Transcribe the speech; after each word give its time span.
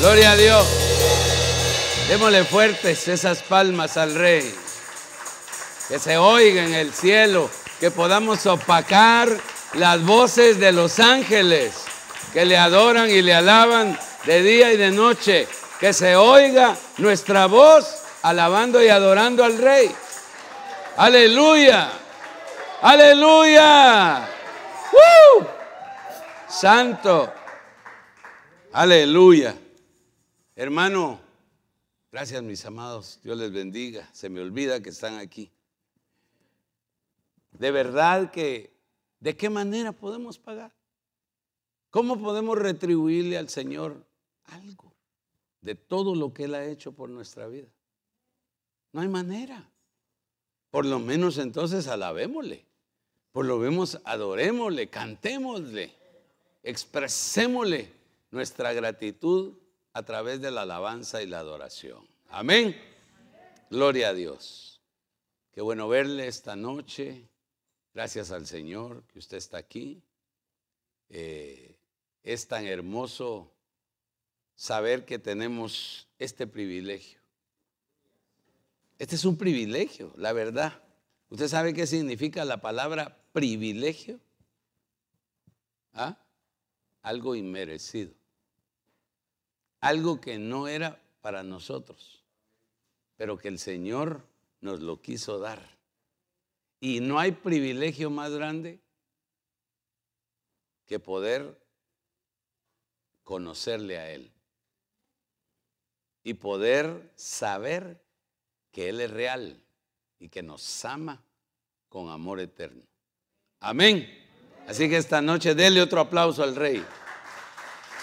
Gloria 0.00 0.30
a 0.30 0.36
Dios. 0.36 0.66
Démosle 2.08 2.44
fuertes 2.44 3.06
esas 3.06 3.42
palmas 3.42 3.98
al 3.98 4.14
Rey. 4.14 4.54
Que 5.88 5.98
se 5.98 6.16
oiga 6.16 6.64
en 6.64 6.72
el 6.72 6.94
cielo, 6.94 7.50
que 7.78 7.90
podamos 7.90 8.46
opacar 8.46 9.28
las 9.74 10.02
voces 10.02 10.58
de 10.58 10.72
los 10.72 11.00
ángeles 11.00 11.74
que 12.32 12.46
le 12.46 12.56
adoran 12.56 13.10
y 13.10 13.20
le 13.20 13.34
alaban 13.34 13.98
de 14.24 14.42
día 14.42 14.72
y 14.72 14.78
de 14.78 14.90
noche. 14.90 15.46
Que 15.78 15.92
se 15.92 16.16
oiga 16.16 16.74
nuestra 16.96 17.44
voz 17.44 17.84
alabando 18.22 18.82
y 18.82 18.88
adorando 18.88 19.44
al 19.44 19.58
Rey. 19.58 19.94
Aleluya. 20.96 21.90
Aleluya. 22.80 24.30
Santo. 26.48 27.30
Aleluya. 28.72 29.54
Hermano, 30.60 31.18
gracias 32.12 32.42
mis 32.42 32.66
amados. 32.66 33.18
Dios 33.24 33.38
les 33.38 33.50
bendiga. 33.50 34.06
Se 34.12 34.28
me 34.28 34.42
olvida 34.42 34.82
que 34.82 34.90
están 34.90 35.16
aquí. 35.16 35.50
De 37.52 37.70
verdad 37.70 38.30
que, 38.30 38.70
¿de 39.20 39.38
qué 39.38 39.48
manera 39.48 39.92
podemos 39.92 40.38
pagar? 40.38 40.70
¿Cómo 41.88 42.20
podemos 42.20 42.58
retribuirle 42.58 43.38
al 43.38 43.48
Señor 43.48 44.04
algo 44.44 44.92
de 45.62 45.76
todo 45.76 46.14
lo 46.14 46.34
que 46.34 46.44
Él 46.44 46.54
ha 46.54 46.66
hecho 46.66 46.92
por 46.92 47.08
nuestra 47.08 47.46
vida? 47.46 47.68
No 48.92 49.00
hay 49.00 49.08
manera. 49.08 49.66
Por 50.70 50.84
lo 50.84 50.98
menos 50.98 51.38
entonces 51.38 51.88
alabémosle. 51.88 52.66
Por 53.32 53.46
lo 53.46 53.56
menos 53.56 53.98
adorémosle, 54.04 54.90
cantémosle, 54.90 55.90
expresémosle 56.62 57.90
nuestra 58.30 58.74
gratitud 58.74 59.54
a 59.92 60.02
través 60.04 60.40
de 60.40 60.50
la 60.50 60.62
alabanza 60.62 61.22
y 61.22 61.26
la 61.26 61.40
adoración. 61.40 62.06
Amén. 62.28 62.76
Gloria 63.70 64.10
a 64.10 64.14
Dios. 64.14 64.80
Qué 65.52 65.60
bueno 65.60 65.88
verle 65.88 66.26
esta 66.26 66.56
noche. 66.56 67.28
Gracias 67.92 68.30
al 68.30 68.46
Señor 68.46 69.04
que 69.04 69.18
usted 69.18 69.36
está 69.36 69.58
aquí. 69.58 70.02
Eh, 71.08 71.76
es 72.22 72.46
tan 72.46 72.66
hermoso 72.66 73.52
saber 74.54 75.04
que 75.04 75.18
tenemos 75.18 76.08
este 76.18 76.46
privilegio. 76.46 77.20
Este 78.98 79.16
es 79.16 79.24
un 79.24 79.36
privilegio, 79.36 80.12
la 80.16 80.32
verdad. 80.32 80.82
¿Usted 81.30 81.48
sabe 81.48 81.72
qué 81.72 81.86
significa 81.86 82.44
la 82.44 82.60
palabra 82.60 83.16
privilegio? 83.32 84.20
¿Ah? 85.94 86.18
Algo 87.02 87.34
inmerecido. 87.34 88.19
Algo 89.80 90.20
que 90.20 90.38
no 90.38 90.68
era 90.68 91.00
para 91.20 91.42
nosotros, 91.42 92.22
pero 93.16 93.38
que 93.38 93.48
el 93.48 93.58
Señor 93.58 94.22
nos 94.60 94.80
lo 94.80 95.00
quiso 95.00 95.38
dar. 95.38 95.60
Y 96.80 97.00
no 97.00 97.18
hay 97.18 97.32
privilegio 97.32 98.10
más 98.10 98.32
grande 98.32 98.80
que 100.86 100.98
poder 100.98 101.58
conocerle 103.22 103.98
a 103.98 104.10
Él 104.10 104.32
y 106.22 106.34
poder 106.34 107.12
saber 107.14 108.02
que 108.72 108.88
Él 108.88 109.00
es 109.00 109.10
real 109.10 109.62
y 110.18 110.28
que 110.28 110.42
nos 110.42 110.84
ama 110.84 111.22
con 111.88 112.10
amor 112.10 112.40
eterno. 112.40 112.82
Amén. 113.60 114.08
Así 114.66 114.88
que 114.88 114.96
esta 114.96 115.20
noche 115.20 115.54
déle 115.54 115.82
otro 115.82 116.00
aplauso 116.00 116.42
al 116.42 116.56
Rey. 116.56 116.84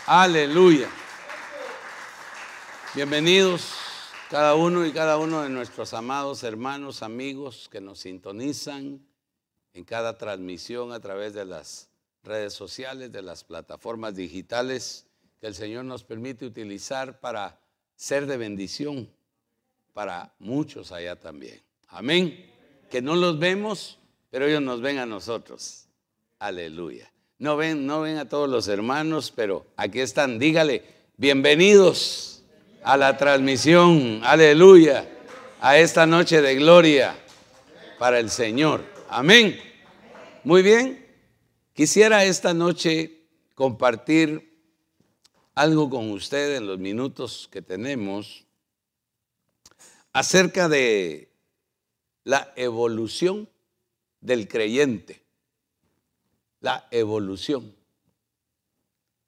Aleluya. 0.05 0.89
Bienvenidos 2.97 3.73
cada 4.27 4.55
uno 4.55 4.83
y 4.83 4.91
cada 4.91 5.19
uno 5.19 5.43
de 5.43 5.49
nuestros 5.49 5.93
amados 5.93 6.41
hermanos, 6.41 7.03
amigos 7.03 7.69
que 7.71 7.79
nos 7.79 7.99
sintonizan 7.99 9.05
en 9.75 9.83
cada 9.83 10.17
transmisión 10.17 10.91
a 10.91 10.99
través 10.99 11.35
de 11.35 11.45
las 11.45 11.91
redes 12.23 12.53
sociales, 12.53 13.11
de 13.11 13.21
las 13.21 13.43
plataformas 13.43 14.15
digitales 14.15 15.05
que 15.39 15.45
el 15.45 15.53
Señor 15.53 15.85
nos 15.85 16.03
permite 16.03 16.47
utilizar 16.47 17.19
para 17.19 17.59
ser 17.95 18.25
de 18.25 18.37
bendición 18.37 19.07
para 19.93 20.33
muchos 20.39 20.91
allá 20.91 21.15
también. 21.15 21.61
Amén. 21.89 22.51
Que 22.89 23.03
no 23.03 23.15
los 23.15 23.37
vemos, 23.37 23.99
pero 24.31 24.47
ellos 24.47 24.63
nos 24.63 24.81
ven 24.81 24.97
a 24.97 25.05
nosotros. 25.05 25.85
Aleluya. 26.39 27.13
No 27.37 27.57
ven, 27.57 27.85
no 27.85 28.01
ven 28.01 28.17
a 28.17 28.27
todos 28.27 28.49
los 28.49 28.67
hermanos, 28.67 29.31
pero 29.35 29.67
aquí 29.75 29.99
están. 29.99 30.39
Dígale, 30.39 30.83
bienvenidos 31.15 32.26
a 32.87 32.95
la 32.95 33.17
transmisión. 33.17 34.21
Aleluya. 34.23 35.05
A 35.59 35.77
esta 35.77 36.05
noche 36.05 36.41
de 36.41 36.55
gloria 36.55 37.19
para 37.99 38.17
el 38.17 38.29
Señor. 38.29 38.81
Amén. 39.09 39.59
Muy 40.45 40.61
bien. 40.61 41.05
Quisiera 41.73 42.23
esta 42.23 42.53
noche 42.53 43.27
compartir 43.55 44.57
algo 45.53 45.89
con 45.89 46.11
usted 46.11 46.55
en 46.55 46.65
los 46.65 46.79
minutos 46.79 47.49
que 47.51 47.61
tenemos 47.61 48.45
acerca 50.13 50.69
de 50.69 51.29
la 52.23 52.53
evolución 52.55 53.49
del 54.21 54.47
creyente. 54.47 55.25
La 56.61 56.87
evolución. 56.91 57.75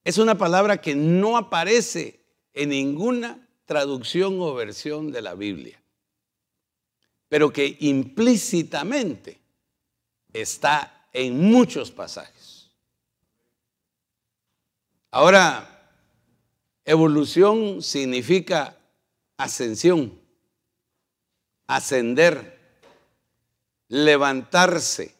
Es 0.06 0.18
una 0.18 0.38
palabra 0.38 0.80
que 0.80 0.96
no 0.96 1.36
aparece 1.36 2.24
en 2.54 2.70
ninguna 2.70 3.48
traducción 3.70 4.42
o 4.42 4.56
versión 4.56 5.12
de 5.12 5.22
la 5.22 5.36
Biblia, 5.36 5.80
pero 7.28 7.54
que 7.54 7.78
implícitamente 7.82 9.40
está 10.34 11.08
en 11.14 11.40
muchos 11.40 11.92
pasajes. 11.92 12.72
Ahora, 15.12 15.76
Evolución 16.84 17.84
significa 17.84 18.76
ascensión, 19.38 20.20
ascender, 21.68 22.82
levantarse, 23.88 25.14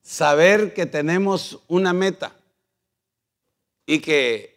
saber 0.00 0.72
que 0.72 0.86
tenemos 0.86 1.60
una 1.68 1.92
meta 1.92 2.34
y 3.84 4.00
que 4.00 4.51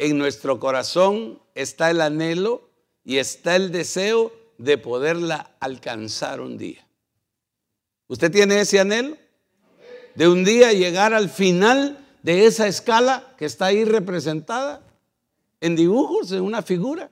en 0.00 0.16
nuestro 0.16 0.58
corazón 0.58 1.38
está 1.54 1.90
el 1.90 2.00
anhelo 2.00 2.70
y 3.04 3.18
está 3.18 3.54
el 3.54 3.70
deseo 3.70 4.32
de 4.56 4.78
poderla 4.78 5.54
alcanzar 5.60 6.40
un 6.40 6.56
día. 6.56 6.86
¿Usted 8.08 8.32
tiene 8.32 8.60
ese 8.60 8.80
anhelo? 8.80 9.18
De 10.14 10.26
un 10.26 10.42
día 10.42 10.72
llegar 10.72 11.12
al 11.12 11.28
final 11.28 11.98
de 12.22 12.46
esa 12.46 12.66
escala 12.66 13.34
que 13.36 13.44
está 13.44 13.66
ahí 13.66 13.84
representada 13.84 14.82
en 15.60 15.76
dibujos, 15.76 16.32
en 16.32 16.40
una 16.40 16.62
figura. 16.62 17.10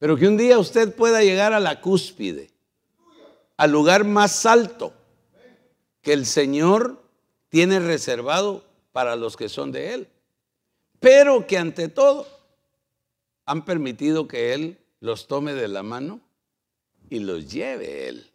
Pero 0.00 0.16
que 0.16 0.26
un 0.26 0.36
día 0.36 0.58
usted 0.58 0.92
pueda 0.92 1.22
llegar 1.22 1.52
a 1.52 1.60
la 1.60 1.80
cúspide, 1.80 2.50
al 3.56 3.70
lugar 3.70 4.02
más 4.02 4.46
alto 4.46 4.92
que 6.00 6.12
el 6.12 6.26
Señor 6.26 7.00
tiene 7.50 7.78
reservado 7.78 8.64
para 8.90 9.14
los 9.14 9.36
que 9.36 9.48
son 9.48 9.70
de 9.70 9.94
Él. 9.94 10.08
Pero 11.02 11.48
que 11.48 11.58
ante 11.58 11.88
todo 11.88 12.28
han 13.44 13.64
permitido 13.64 14.28
que 14.28 14.54
Él 14.54 14.78
los 15.00 15.26
tome 15.26 15.52
de 15.52 15.66
la 15.66 15.82
mano 15.82 16.20
y 17.10 17.18
los 17.18 17.50
lleve 17.50 18.08
Él 18.08 18.32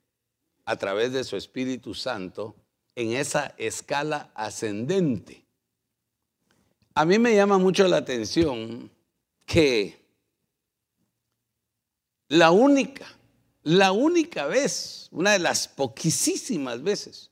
a 0.65 0.75
través 0.75 1.13
de 1.13 1.23
su 1.23 1.37
Espíritu 1.37 1.93
Santo 1.93 2.57
en 2.93 3.13
esa 3.13 3.55
escala 3.57 4.31
ascendente. 4.35 5.45
A 6.93 7.05
mí 7.05 7.17
me 7.19 7.33
llama 7.33 7.57
mucho 7.57 7.87
la 7.87 7.97
atención 7.97 8.91
que 9.45 10.05
la 12.27 12.51
única, 12.51 13.07
la 13.63 13.93
única 13.93 14.45
vez, 14.45 15.07
una 15.11 15.31
de 15.31 15.39
las 15.39 15.69
poquísimas 15.69 16.83
veces 16.83 17.31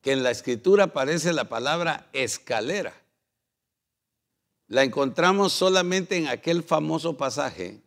que 0.00 0.10
en 0.10 0.24
la 0.24 0.32
escritura 0.32 0.84
aparece 0.84 1.32
la 1.32 1.48
palabra 1.48 2.08
escalera, 2.12 2.92
la 4.68 4.82
encontramos 4.82 5.52
solamente 5.52 6.16
en 6.16 6.28
aquel 6.28 6.62
famoso 6.62 7.16
pasaje, 7.16 7.80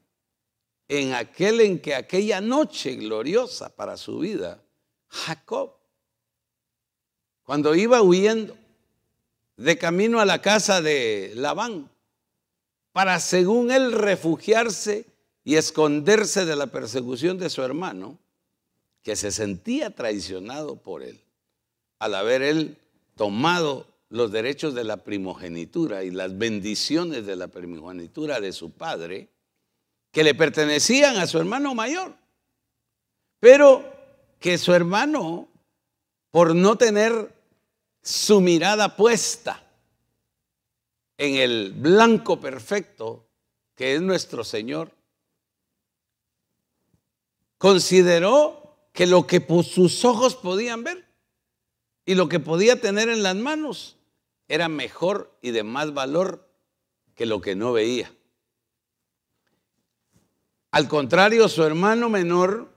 en 0.88 1.14
aquel 1.14 1.62
en 1.62 1.80
que 1.80 1.96
aquella 1.96 2.42
noche 2.42 2.96
gloriosa 2.96 3.76
para 3.76 3.98
su 3.98 4.20
vida, 4.20 4.62
Jacob 5.08 5.80
cuando 7.50 7.74
iba 7.74 8.00
huyendo 8.04 8.56
de 9.58 9.80
camino 9.80 10.20
a 10.20 10.26
la 10.26 10.40
casa 10.40 10.84
de 10.84 11.32
Labán, 11.34 11.90
para 12.92 13.20
según 13.20 13.72
él 13.72 13.92
refugiarse 13.92 15.08
y 15.44 15.56
esconderse 15.56 16.46
de 16.46 16.56
la 16.56 16.68
persecución 16.68 17.40
de 17.40 17.50
su 17.50 17.64
hermano, 17.64 18.20
que 19.02 19.16
se 19.16 19.32
sentía 19.32 19.90
traicionado 19.90 20.76
por 20.76 21.02
él, 21.02 21.20
al 21.98 22.14
haber 22.14 22.44
él 22.44 22.78
tomado 23.16 23.88
los 24.10 24.32
derechos 24.32 24.74
de 24.74 24.84
la 24.84 24.98
primogenitura 24.98 26.04
y 26.04 26.12
las 26.12 26.38
bendiciones 26.38 27.26
de 27.26 27.36
la 27.36 27.48
primogenitura 27.48 28.42
de 28.42 28.52
su 28.52 28.72
padre, 28.72 29.30
que 30.12 30.24
le 30.24 30.34
pertenecían 30.34 31.18
a 31.18 31.28
su 31.28 31.38
hermano 31.38 31.76
mayor, 31.76 32.16
pero 33.40 33.86
que 34.40 34.58
su 34.58 34.74
hermano, 34.74 35.48
por 36.32 36.56
no 36.56 36.76
tener 36.78 37.32
su 38.02 38.42
mirada 38.42 38.96
puesta 38.96 39.64
en 41.18 41.36
el 41.36 41.74
blanco 41.74 42.40
perfecto 42.40 43.28
que 43.76 43.96
es 43.96 44.02
nuestro 44.02 44.44
Señor, 44.44 44.92
consideró 47.60 48.90
que 48.92 49.06
lo 49.06 49.28
que 49.28 49.46
sus 49.64 50.04
ojos 50.04 50.36
podían 50.36 50.84
ver 50.84 51.06
y 52.06 52.16
lo 52.16 52.28
que 52.28 52.40
podía 52.40 52.82
tener 52.82 53.10
en 53.10 53.22
las 53.22 53.36
manos 53.36 53.99
era 54.50 54.68
mejor 54.68 55.32
y 55.42 55.52
de 55.52 55.64
más 55.64 55.94
valor 55.94 56.46
que 57.16 57.26
lo 57.26 57.40
que 57.40 57.56
no 57.56 57.72
veía. 57.72 58.12
Al 60.72 60.88
contrario, 60.88 61.48
su 61.48 61.64
hermano 61.64 62.10
menor, 62.10 62.72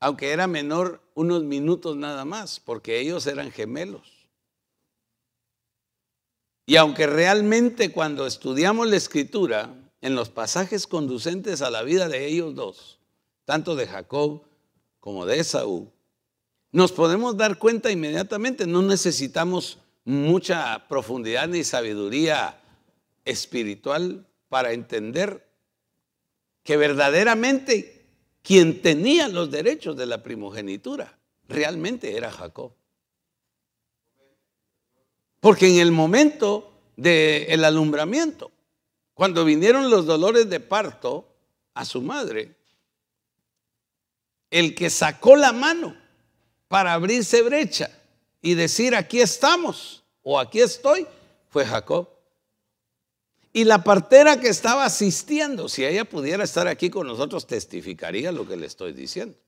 aunque 0.00 0.30
era 0.30 0.46
menor 0.46 1.02
unos 1.14 1.44
minutos 1.44 1.96
nada 1.96 2.24
más, 2.24 2.60
porque 2.60 3.00
ellos 3.00 3.26
eran 3.26 3.50
gemelos. 3.50 4.28
Y 6.66 6.76
aunque 6.76 7.06
realmente 7.06 7.92
cuando 7.92 8.26
estudiamos 8.26 8.88
la 8.88 8.96
escritura, 8.96 9.74
en 10.00 10.14
los 10.14 10.28
pasajes 10.28 10.86
conducentes 10.86 11.62
a 11.62 11.70
la 11.70 11.82
vida 11.82 12.08
de 12.08 12.26
ellos 12.26 12.54
dos, 12.54 12.98
tanto 13.44 13.74
de 13.74 13.86
Jacob 13.86 14.42
como 15.00 15.26
de 15.26 15.40
Esaú, 15.40 15.90
nos 16.72 16.92
podemos 16.92 17.36
dar 17.36 17.58
cuenta 17.58 17.90
inmediatamente, 17.90 18.66
no 18.66 18.82
necesitamos 18.82 19.78
mucha 20.04 20.86
profundidad 20.88 21.48
ni 21.48 21.64
sabiduría 21.64 22.60
espiritual 23.24 24.26
para 24.48 24.72
entender 24.72 25.46
que 26.62 26.76
verdaderamente 26.76 28.06
quien 28.42 28.82
tenía 28.82 29.28
los 29.28 29.50
derechos 29.50 29.96
de 29.96 30.06
la 30.06 30.22
primogenitura 30.22 31.18
realmente 31.48 32.16
era 32.16 32.30
Jacob. 32.30 32.72
Porque 35.40 35.68
en 35.68 35.80
el 35.80 35.92
momento 35.92 36.72
del 36.96 37.64
alumbramiento, 37.64 38.52
cuando 39.14 39.44
vinieron 39.44 39.90
los 39.90 40.06
dolores 40.06 40.48
de 40.48 40.60
parto 40.60 41.28
a 41.74 41.84
su 41.84 42.02
madre, 42.02 42.56
el 44.50 44.74
que 44.74 44.88
sacó 44.90 45.36
la 45.36 45.52
mano 45.52 45.96
para 46.68 46.92
abrirse 46.94 47.42
brecha 47.42 47.90
y 48.44 48.52
decir 48.52 48.94
aquí 48.94 49.22
estamos 49.22 50.04
o 50.22 50.38
aquí 50.38 50.60
estoy 50.60 51.06
fue 51.48 51.64
Jacob. 51.64 52.10
Y 53.54 53.64
la 53.64 53.82
partera 53.82 54.38
que 54.38 54.48
estaba 54.48 54.84
asistiendo, 54.84 55.66
si 55.66 55.82
ella 55.82 56.04
pudiera 56.04 56.44
estar 56.44 56.68
aquí 56.68 56.90
con 56.90 57.06
nosotros, 57.06 57.46
testificaría 57.46 58.32
lo 58.32 58.46
que 58.46 58.58
le 58.58 58.66
estoy 58.66 58.92
diciendo. 58.92 59.38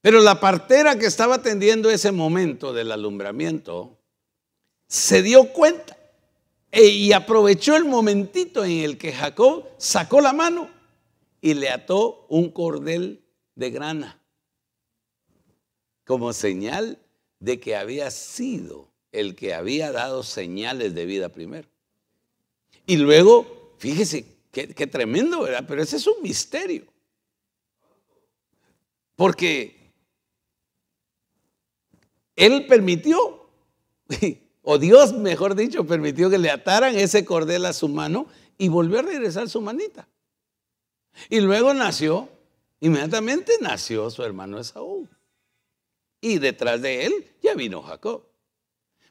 Pero 0.00 0.20
la 0.20 0.38
partera 0.38 0.96
que 0.96 1.06
estaba 1.06 1.36
atendiendo 1.36 1.90
ese 1.90 2.12
momento 2.12 2.72
del 2.72 2.92
alumbramiento 2.92 3.98
se 4.86 5.22
dio 5.22 5.52
cuenta 5.52 5.96
e, 6.70 6.86
y 6.86 7.12
aprovechó 7.12 7.74
el 7.74 7.84
momentito 7.84 8.64
en 8.64 8.78
el 8.78 8.96
que 8.96 9.12
Jacob 9.12 9.66
sacó 9.76 10.20
la 10.20 10.32
mano 10.32 10.70
y 11.40 11.54
le 11.54 11.68
ató 11.68 12.26
un 12.28 12.52
cordel 12.52 13.24
de 13.56 13.70
grana 13.70 14.21
como 16.12 16.34
señal 16.34 16.98
de 17.40 17.58
que 17.58 17.74
había 17.74 18.10
sido 18.10 18.92
el 19.12 19.34
que 19.34 19.54
había 19.54 19.92
dado 19.92 20.22
señales 20.22 20.94
de 20.94 21.06
vida 21.06 21.30
primero. 21.30 21.66
Y 22.84 22.98
luego, 22.98 23.72
fíjese, 23.78 24.26
qué, 24.50 24.66
tremendo, 24.86 25.40
¿verdad? 25.40 25.64
Pero 25.66 25.82
ese 25.82 25.96
es 25.96 26.06
un 26.06 26.22
misterio. 26.22 26.84
Porque 29.16 29.90
Él 32.36 32.66
permitió, 32.66 33.48
o 34.62 34.76
Dios, 34.76 35.14
mejor 35.14 35.54
dicho, 35.54 35.86
permitió 35.86 36.28
que 36.28 36.36
le 36.36 36.50
ataran 36.50 36.94
ese 36.94 37.24
cordel 37.24 37.64
a 37.64 37.72
su 37.72 37.88
mano 37.88 38.26
y 38.58 38.68
volvió 38.68 38.98
a 38.98 39.02
regresar 39.02 39.48
su 39.48 39.62
manita. 39.62 40.06
Y 41.30 41.40
luego 41.40 41.72
nació, 41.72 42.28
inmediatamente 42.80 43.54
nació 43.62 44.10
su 44.10 44.22
hermano 44.22 44.58
Esaú. 44.58 45.08
Y 46.22 46.38
detrás 46.38 46.80
de 46.80 47.04
él 47.04 47.36
ya 47.42 47.54
vino 47.54 47.82
Jacob. 47.82 48.24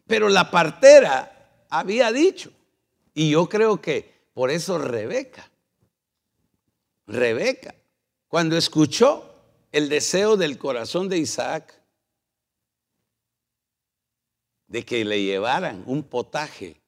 Pero 0.07 0.29
la 0.29 0.49
partera 0.49 1.65
había 1.69 2.11
dicho, 2.11 2.51
y 3.13 3.29
yo 3.29 3.47
creo 3.47 3.79
que 3.79 4.29
por 4.33 4.49
eso 4.49 4.79
Rebeca, 4.79 5.51
Rebeca, 7.05 7.75
cuando 8.27 8.57
escuchó 8.57 9.35
el 9.71 9.89
deseo 9.89 10.37
del 10.37 10.57
corazón 10.57 11.09
de 11.09 11.17
Isaac 11.17 11.81
de 14.67 14.85
que 14.85 15.03
le 15.03 15.21
llevaran 15.21 15.83
un 15.85 16.03
potaje 16.03 16.81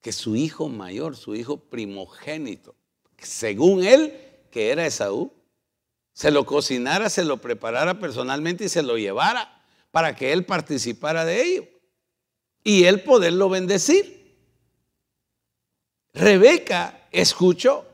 que 0.00 0.10
su 0.12 0.34
hijo 0.34 0.68
mayor, 0.68 1.16
su 1.16 1.36
hijo 1.36 1.56
primogénito, 1.56 2.74
según 3.16 3.84
él, 3.84 4.12
que 4.50 4.70
era 4.70 4.86
Esaú, 4.86 5.32
se 6.12 6.30
lo 6.30 6.44
cocinara, 6.44 7.08
se 7.08 7.24
lo 7.24 7.38
preparara 7.38 7.98
personalmente 7.98 8.64
y 8.64 8.68
se 8.68 8.82
lo 8.82 8.98
llevara 8.98 9.62
para 9.90 10.14
que 10.14 10.32
él 10.32 10.44
participara 10.44 11.24
de 11.24 11.42
ello 11.42 11.68
y 12.62 12.84
él 12.84 13.02
poderlo 13.02 13.48
bendecir. 13.48 14.20
Rebeca 16.12 17.08
escuchó 17.10 17.86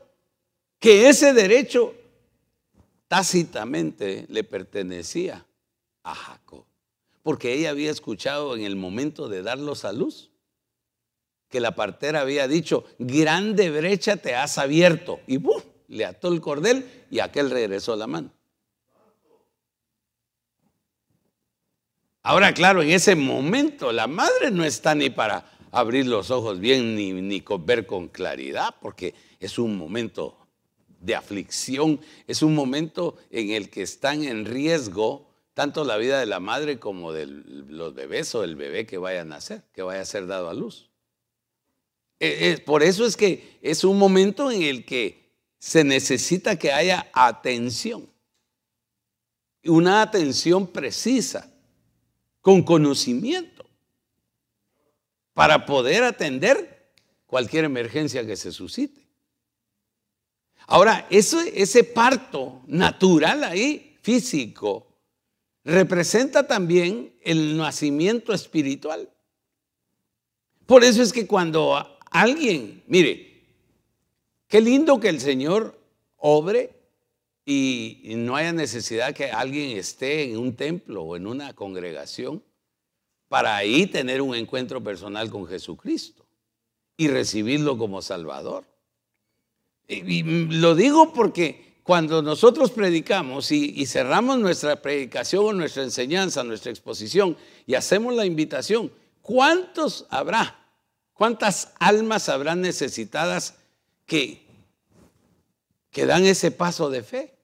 que 0.79 1.09
ese 1.09 1.33
derecho 1.33 1.95
tácitamente 3.07 4.25
le 4.29 4.43
pertenecía 4.43 5.45
a 6.03 6.15
Jacob, 6.15 6.65
porque 7.23 7.53
ella 7.53 7.69
había 7.69 7.91
escuchado 7.91 8.55
en 8.55 8.63
el 8.63 8.75
momento 8.75 9.29
de 9.29 9.43
darlos 9.43 9.85
a 9.85 9.93
luz 9.93 10.31
que 11.49 11.59
la 11.59 11.75
partera 11.75 12.21
había 12.21 12.47
dicho, 12.47 12.83
grande 12.99 13.69
brecha 13.71 14.17
te 14.17 14.35
has 14.35 14.57
abierto. 14.57 15.21
Y 15.27 15.37
¡buf! 15.37 15.63
Le 15.87 16.05
ató 16.05 16.29
el 16.29 16.41
cordel 16.41 17.05
y 17.09 17.19
aquel 17.19 17.49
regresó 17.49 17.95
la 17.95 18.07
mano. 18.07 18.31
Ahora, 22.23 22.53
claro, 22.53 22.81
en 22.81 22.91
ese 22.91 23.15
momento 23.15 23.91
la 23.93 24.07
madre 24.07 24.51
no 24.51 24.65
está 24.65 24.93
ni 24.95 25.09
para 25.09 25.49
abrir 25.71 26.07
los 26.07 26.29
ojos 26.29 26.59
bien 26.59 26.95
ni, 26.95 27.13
ni 27.13 27.43
ver 27.59 27.85
con 27.85 28.09
claridad, 28.09 28.75
porque 28.81 29.15
es 29.39 29.57
un 29.57 29.77
momento 29.77 30.37
de 30.99 31.15
aflicción, 31.15 32.01
es 32.25 32.41
un 32.41 32.53
momento 32.53 33.17
en 33.29 33.51
el 33.51 33.69
que 33.69 33.83
están 33.83 34.23
en 34.23 34.45
riesgo 34.45 35.27
tanto 35.53 35.85
la 35.85 35.97
vida 35.97 36.19
de 36.19 36.25
la 36.25 36.39
madre 36.39 36.79
como 36.79 37.13
de 37.13 37.25
los 37.25 37.93
bebés 37.95 38.35
o 38.35 38.43
el 38.43 38.55
bebé 38.55 38.85
que 38.85 38.97
vaya 38.97 39.21
a 39.21 39.25
nacer, 39.25 39.63
que 39.73 39.81
vaya 39.81 40.01
a 40.01 40.05
ser 40.05 40.27
dado 40.27 40.49
a 40.49 40.53
luz. 40.53 40.89
Eh, 42.19 42.51
eh, 42.51 42.63
por 42.63 42.83
eso 42.83 43.05
es 43.05 43.15
que 43.15 43.57
es 43.61 43.83
un 43.83 43.97
momento 43.97 44.51
en 44.51 44.63
el 44.63 44.85
que 44.85 45.26
se 45.67 45.83
necesita 45.83 46.57
que 46.57 46.71
haya 46.71 47.09
atención. 47.11 48.09
Una 49.65 50.01
atención 50.01 50.65
precisa, 50.65 51.53
con 52.39 52.63
conocimiento, 52.63 53.69
para 55.33 55.65
poder 55.65 56.05
atender 56.05 56.93
cualquier 57.25 57.65
emergencia 57.65 58.25
que 58.25 58.37
se 58.37 58.53
suscite. 58.53 59.05
Ahora, 60.67 61.05
ese, 61.09 61.61
ese 61.61 61.83
parto 61.83 62.61
natural 62.67 63.43
ahí, 63.43 63.97
físico, 64.01 64.87
representa 65.65 66.47
también 66.47 67.13
el 67.23 67.57
nacimiento 67.57 68.33
espiritual. 68.33 69.09
Por 70.65 70.85
eso 70.85 71.03
es 71.03 71.11
que 71.11 71.27
cuando 71.27 71.99
alguien, 72.09 72.85
mire, 72.87 73.26
qué 74.47 74.61
lindo 74.61 74.99
que 74.99 75.09
el 75.09 75.19
Señor 75.19 75.79
obre 76.17 76.71
y, 77.45 78.13
no 78.17 78.35
haya 78.35 78.51
necesidad 78.51 79.13
que 79.13 79.31
alguien 79.31 79.77
esté 79.77 80.23
en 80.23 80.37
un 80.37 80.55
templo 80.55 81.03
o 81.03 81.15
en 81.15 81.27
una 81.27 81.53
congregación 81.53 82.43
para 83.29 83.55
ahí 83.55 83.87
tener 83.87 84.21
un 84.21 84.35
encuentro 84.35 84.83
personal 84.83 85.29
con 85.29 85.47
Jesucristo 85.47 86.25
y 86.97 87.07
recibirlo 87.07 87.77
como 87.77 88.01
Salvador. 88.01 88.65
Y, 89.87 90.23
lo 90.23 90.75
digo 90.75 91.13
porque 91.13 91.77
cuando 91.83 92.21
nosotros 92.21 92.71
predicamos 92.71 93.51
y, 93.51 93.85
cerramos 93.85 94.39
nuestra 94.39 94.81
predicación 94.81 95.45
o 95.45 95.53
nuestra 95.53 95.83
enseñanza, 95.83 96.43
nuestra 96.43 96.71
exposición 96.71 97.37
y 97.65 97.75
hacemos 97.75 98.13
la 98.13 98.25
invitación, 98.25 98.91
¿cuántos 99.21 100.05
habrá 100.09 100.67
¿Cuántas 101.17 101.73
almas 101.79 102.29
habrán 102.29 102.61
necesitadas 102.61 103.55
que, 104.07 104.43
que 105.91 106.07
dan 106.07 106.25
ese 106.25 106.49
paso 106.49 106.89
de 106.89 107.03
fe? 107.03 107.37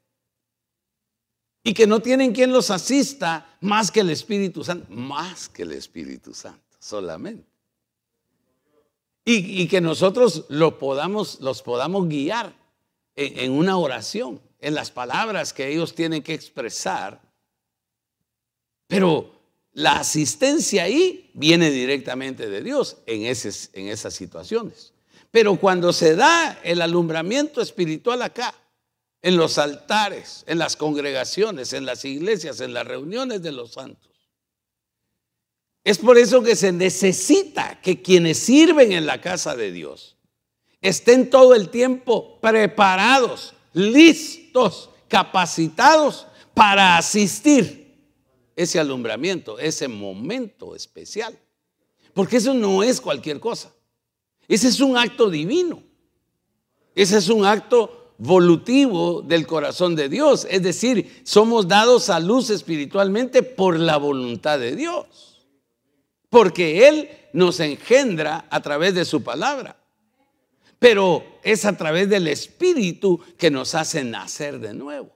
y 1.63 1.73
que 1.73 1.87
no 1.87 2.01
tienen 2.01 2.33
quien 2.33 2.51
los 2.51 2.69
asista 2.69 3.57
más 3.61 3.89
que 3.89 4.01
el 4.01 4.09
Espíritu 4.09 4.63
Santo, 4.63 4.85
más 4.89 5.47
que 5.47 5.63
el 5.63 5.71
Espíritu 5.71 6.33
Santo, 6.33 6.77
solamente. 6.79 7.47
Y, 9.25 9.69
que 9.69 9.79
nosotros 9.79 10.45
podamos, 10.79 11.39
los 11.39 11.61
podamos 11.61 12.09
guiar 12.09 12.53
en, 13.15 13.53
una 13.53 13.77
oración, 13.77 14.41
en 14.59 14.75
las 14.75 14.91
palabras 14.91 15.53
que 15.53 15.71
ellos 15.71 15.95
tienen 15.95 16.21
que 16.21 16.33
expresar. 16.33 17.21
Pero 18.87 19.31
la 19.71 19.99
asistencia 19.99 20.83
ahí 20.83 21.31
viene 21.33 21.71
directamente 21.71 22.49
de 22.49 22.61
Dios 22.61 22.97
en, 23.05 23.21
en 23.21 23.87
esas 23.87 24.13
situaciones. 24.13 24.92
Pero 25.33 25.55
cuando 25.55 25.91
se 25.93 26.15
da 26.15 26.59
el 26.61 26.79
alumbramiento 26.79 27.59
espiritual 27.59 28.21
acá, 28.21 28.53
en 29.19 29.35
los 29.35 29.57
altares, 29.57 30.43
en 30.45 30.59
las 30.59 30.75
congregaciones, 30.75 31.73
en 31.73 31.87
las 31.87 32.05
iglesias, 32.05 32.59
en 32.59 32.71
las 32.71 32.85
reuniones 32.85 33.41
de 33.41 33.51
los 33.51 33.71
santos. 33.71 34.11
Es 35.83 35.97
por 35.97 36.19
eso 36.19 36.43
que 36.43 36.55
se 36.55 36.71
necesita 36.71 37.81
que 37.81 37.99
quienes 38.03 38.37
sirven 38.37 38.91
en 38.91 39.07
la 39.07 39.21
casa 39.21 39.55
de 39.55 39.71
Dios 39.71 40.17
estén 40.81 41.31
todo 41.31 41.55
el 41.55 41.69
tiempo 41.69 42.39
preparados, 42.39 43.55
listos, 43.73 44.91
capacitados 45.07 46.27
para 46.53 46.95
asistir 46.95 47.91
ese 48.55 48.79
alumbramiento, 48.79 49.57
ese 49.57 49.87
momento 49.87 50.75
especial. 50.75 51.35
Porque 52.13 52.37
eso 52.37 52.53
no 52.53 52.83
es 52.83 53.01
cualquier 53.01 53.39
cosa. 53.39 53.73
Ese 54.47 54.67
es 54.67 54.79
un 54.79 54.97
acto 54.97 55.29
divino. 55.29 55.83
Ese 56.95 57.17
es 57.17 57.29
un 57.29 57.45
acto 57.45 58.13
volutivo 58.17 59.21
del 59.21 59.47
corazón 59.47 59.95
de 59.95 60.09
Dios. 60.09 60.47
Es 60.49 60.63
decir, 60.63 61.21
somos 61.23 61.67
dados 61.67 62.09
a 62.09 62.19
luz 62.19 62.49
espiritualmente 62.49 63.43
por 63.43 63.79
la 63.79 63.97
voluntad 63.97 64.59
de 64.59 64.75
Dios. 64.75 65.47
Porque 66.29 66.87
Él 66.87 67.09
nos 67.33 67.59
engendra 67.59 68.45
a 68.49 68.61
través 68.61 68.95
de 68.95 69.05
su 69.05 69.23
palabra. 69.23 69.77
Pero 70.79 71.23
es 71.43 71.65
a 71.65 71.77
través 71.77 72.09
del 72.09 72.27
Espíritu 72.27 73.19
que 73.37 73.49
nos 73.49 73.75
hace 73.75 74.03
nacer 74.03 74.59
de 74.59 74.73
nuevo. 74.73 75.15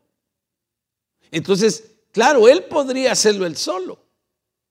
Entonces, 1.32 1.84
claro, 2.12 2.48
Él 2.48 2.64
podría 2.66 3.12
hacerlo 3.12 3.46
él 3.46 3.58
solo, 3.58 4.00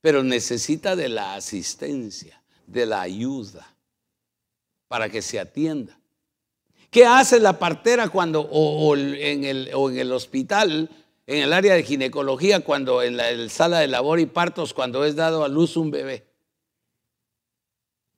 pero 0.01 0.23
necesita 0.23 0.95
de 0.95 1.09
la 1.09 1.35
asistencia, 1.35 2.41
de 2.65 2.85
la 2.85 3.01
ayuda, 3.01 3.76
para 4.87 5.09
que 5.09 5.21
se 5.21 5.39
atienda. 5.39 5.99
¿Qué 6.89 7.05
hace 7.05 7.39
la 7.39 7.59
partera 7.59 8.09
cuando, 8.09 8.41
o, 8.41 8.95
en, 8.95 9.43
el, 9.43 9.67
en, 9.67 9.97
el, 9.97 10.11
hospital, 10.11 10.89
en 11.25 11.43
el 11.43 11.53
área 11.53 11.73
de 11.73 11.83
ginecología, 11.83 12.61
cuando 12.61 13.03
en 13.03 13.17
la 13.17 13.49
sala 13.49 13.79
de 13.79 13.87
labor 13.87 14.19
y 14.19 14.25
partos, 14.25 14.73
cuando 14.73 15.03
es 15.03 15.15
dado 15.15 15.43
a 15.43 15.49
luz 15.49 15.75
un 15.75 15.91
bebé? 15.91 16.25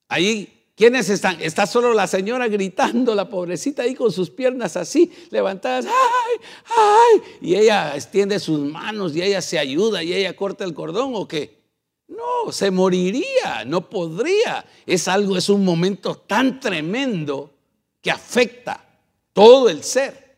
Ahí, 0.08 0.72
¿quiénes 0.76 1.10
están? 1.10 1.40
Está 1.40 1.66
solo 1.66 1.92
la 1.94 2.06
señora 2.06 2.46
gritando, 2.48 3.14
la 3.14 3.28
pobrecita 3.28 3.82
ahí 3.82 3.94
con 3.94 4.12
sus 4.12 4.30
piernas 4.30 4.76
así, 4.76 5.12
levantadas, 5.30 5.86
¡ay! 5.86 6.40
¡ay! 6.64 7.22
Y 7.40 7.56
ella 7.56 7.94
extiende 7.96 8.38
sus 8.38 8.60
manos 8.60 9.14
y 9.16 9.22
ella 9.22 9.42
se 9.42 9.58
ayuda 9.58 10.02
y 10.02 10.12
ella 10.12 10.34
corta 10.36 10.64
el 10.64 10.74
cordón 10.74 11.12
o 11.14 11.26
qué? 11.26 11.59
No, 12.10 12.50
se 12.50 12.70
moriría, 12.72 13.64
no 13.64 13.88
podría. 13.88 14.64
Es 14.84 15.06
algo, 15.06 15.36
es 15.36 15.48
un 15.48 15.64
momento 15.64 16.16
tan 16.16 16.58
tremendo 16.58 17.54
que 18.02 18.10
afecta 18.10 18.84
todo 19.32 19.68
el 19.68 19.84
ser. 19.84 20.36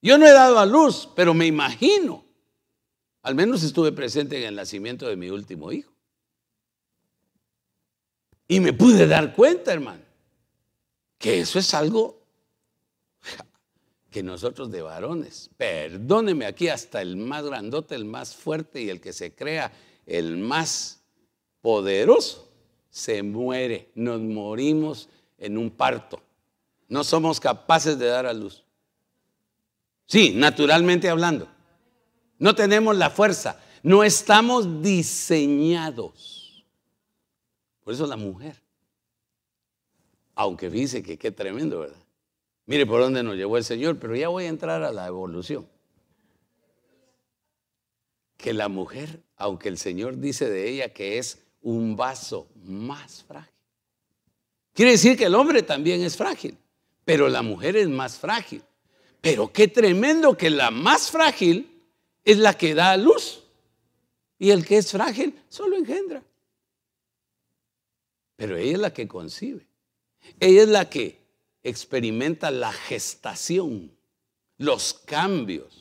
Yo 0.00 0.16
no 0.16 0.26
he 0.26 0.32
dado 0.32 0.60
a 0.60 0.66
luz, 0.66 1.08
pero 1.16 1.34
me 1.34 1.46
imagino, 1.46 2.24
al 3.22 3.34
menos 3.34 3.64
estuve 3.64 3.90
presente 3.90 4.38
en 4.38 4.44
el 4.44 4.54
nacimiento 4.54 5.08
de 5.08 5.16
mi 5.16 5.30
último 5.30 5.72
hijo. 5.72 5.92
Y 8.46 8.60
me 8.60 8.72
pude 8.72 9.08
dar 9.08 9.34
cuenta, 9.34 9.72
hermano, 9.72 10.04
que 11.18 11.40
eso 11.40 11.58
es 11.58 11.74
algo 11.74 12.22
que 14.12 14.22
nosotros 14.22 14.70
de 14.70 14.80
varones, 14.80 15.50
perdóneme 15.56 16.46
aquí 16.46 16.68
hasta 16.68 17.02
el 17.02 17.16
más 17.16 17.44
grandote, 17.44 17.96
el 17.96 18.04
más 18.04 18.34
fuerte 18.34 18.80
y 18.80 18.88
el 18.88 19.00
que 19.00 19.12
se 19.12 19.34
crea 19.34 19.70
el 20.08 20.38
más 20.38 21.02
poderoso, 21.60 22.50
se 22.90 23.22
muere, 23.22 23.90
nos 23.94 24.20
morimos 24.20 25.08
en 25.36 25.58
un 25.58 25.70
parto. 25.70 26.20
No 26.88 27.04
somos 27.04 27.38
capaces 27.38 27.98
de 27.98 28.06
dar 28.06 28.26
a 28.26 28.32
luz. 28.32 28.64
Sí, 30.06 30.32
naturalmente 30.34 31.10
hablando. 31.10 31.46
No 32.38 32.54
tenemos 32.54 32.96
la 32.96 33.10
fuerza. 33.10 33.60
No 33.82 34.02
estamos 34.02 34.82
diseñados. 34.82 36.64
Por 37.84 37.92
eso 37.92 38.06
la 38.06 38.16
mujer. 38.16 38.60
Aunque 40.34 40.70
dice 40.70 41.02
que 41.02 41.18
qué 41.18 41.30
tremendo, 41.30 41.80
¿verdad? 41.80 41.96
Mire 42.64 42.86
por 42.86 43.00
dónde 43.00 43.22
nos 43.22 43.36
llevó 43.36 43.58
el 43.58 43.64
Señor, 43.64 43.98
pero 43.98 44.16
ya 44.16 44.28
voy 44.28 44.44
a 44.44 44.48
entrar 44.48 44.82
a 44.82 44.92
la 44.92 45.06
evolución. 45.06 45.68
Que 48.38 48.54
la 48.54 48.68
mujer, 48.68 49.22
aunque 49.36 49.68
el 49.68 49.76
Señor 49.76 50.16
dice 50.16 50.48
de 50.48 50.70
ella 50.70 50.94
que 50.94 51.18
es 51.18 51.42
un 51.60 51.94
vaso 51.94 52.48
más 52.54 53.24
frágil, 53.24 53.58
Quiere 54.78 54.92
decir 54.92 55.18
que 55.18 55.24
el 55.24 55.34
hombre 55.34 55.64
también 55.64 56.02
es 56.02 56.16
frágil, 56.16 56.56
pero 57.04 57.28
la 57.28 57.42
mujer 57.42 57.76
es 57.76 57.88
más 57.88 58.16
frágil. 58.16 58.62
Pero 59.20 59.52
qué 59.52 59.66
tremendo 59.66 60.36
que 60.36 60.50
la 60.50 60.70
más 60.70 61.10
frágil 61.10 61.82
es 62.24 62.38
la 62.38 62.56
que 62.56 62.76
da 62.76 62.92
a 62.92 62.96
luz. 62.96 63.42
Y 64.38 64.50
el 64.50 64.64
que 64.64 64.78
es 64.78 64.92
frágil 64.92 65.36
solo 65.48 65.76
engendra. 65.76 66.22
Pero 68.36 68.56
ella 68.56 68.74
es 68.74 68.78
la 68.78 68.92
que 68.92 69.08
concibe. 69.08 69.66
Ella 70.38 70.62
es 70.62 70.68
la 70.68 70.88
que 70.88 71.18
experimenta 71.64 72.52
la 72.52 72.72
gestación, 72.72 73.90
los 74.58 74.94
cambios 74.94 75.77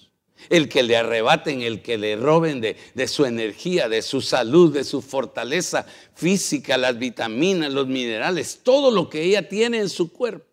el 0.50 0.70
que 0.70 0.84
le 0.84 0.96
arrebaten, 0.98 1.62
el 1.62 1.82
que 1.82 1.98
le 1.98 2.16
roben 2.16 2.62
de, 2.62 3.08
su 3.08 3.26
energía, 3.26 3.90
de 3.90 4.02
su 4.02 4.22
salud, 4.22 4.74
de 4.74 4.84
su 4.84 5.02
fortaleza 5.02 5.86
física, 6.14 6.78
las 6.78 6.98
vitaminas, 6.98 7.74
los 7.74 7.88
minerales, 7.88 8.62
todo 8.64 8.92
lo 8.92 9.10
que 9.10 9.24
ella 9.24 9.48
tiene 9.48 9.80
en 9.80 9.90
su 9.90 10.12
cuerpo. 10.12 10.46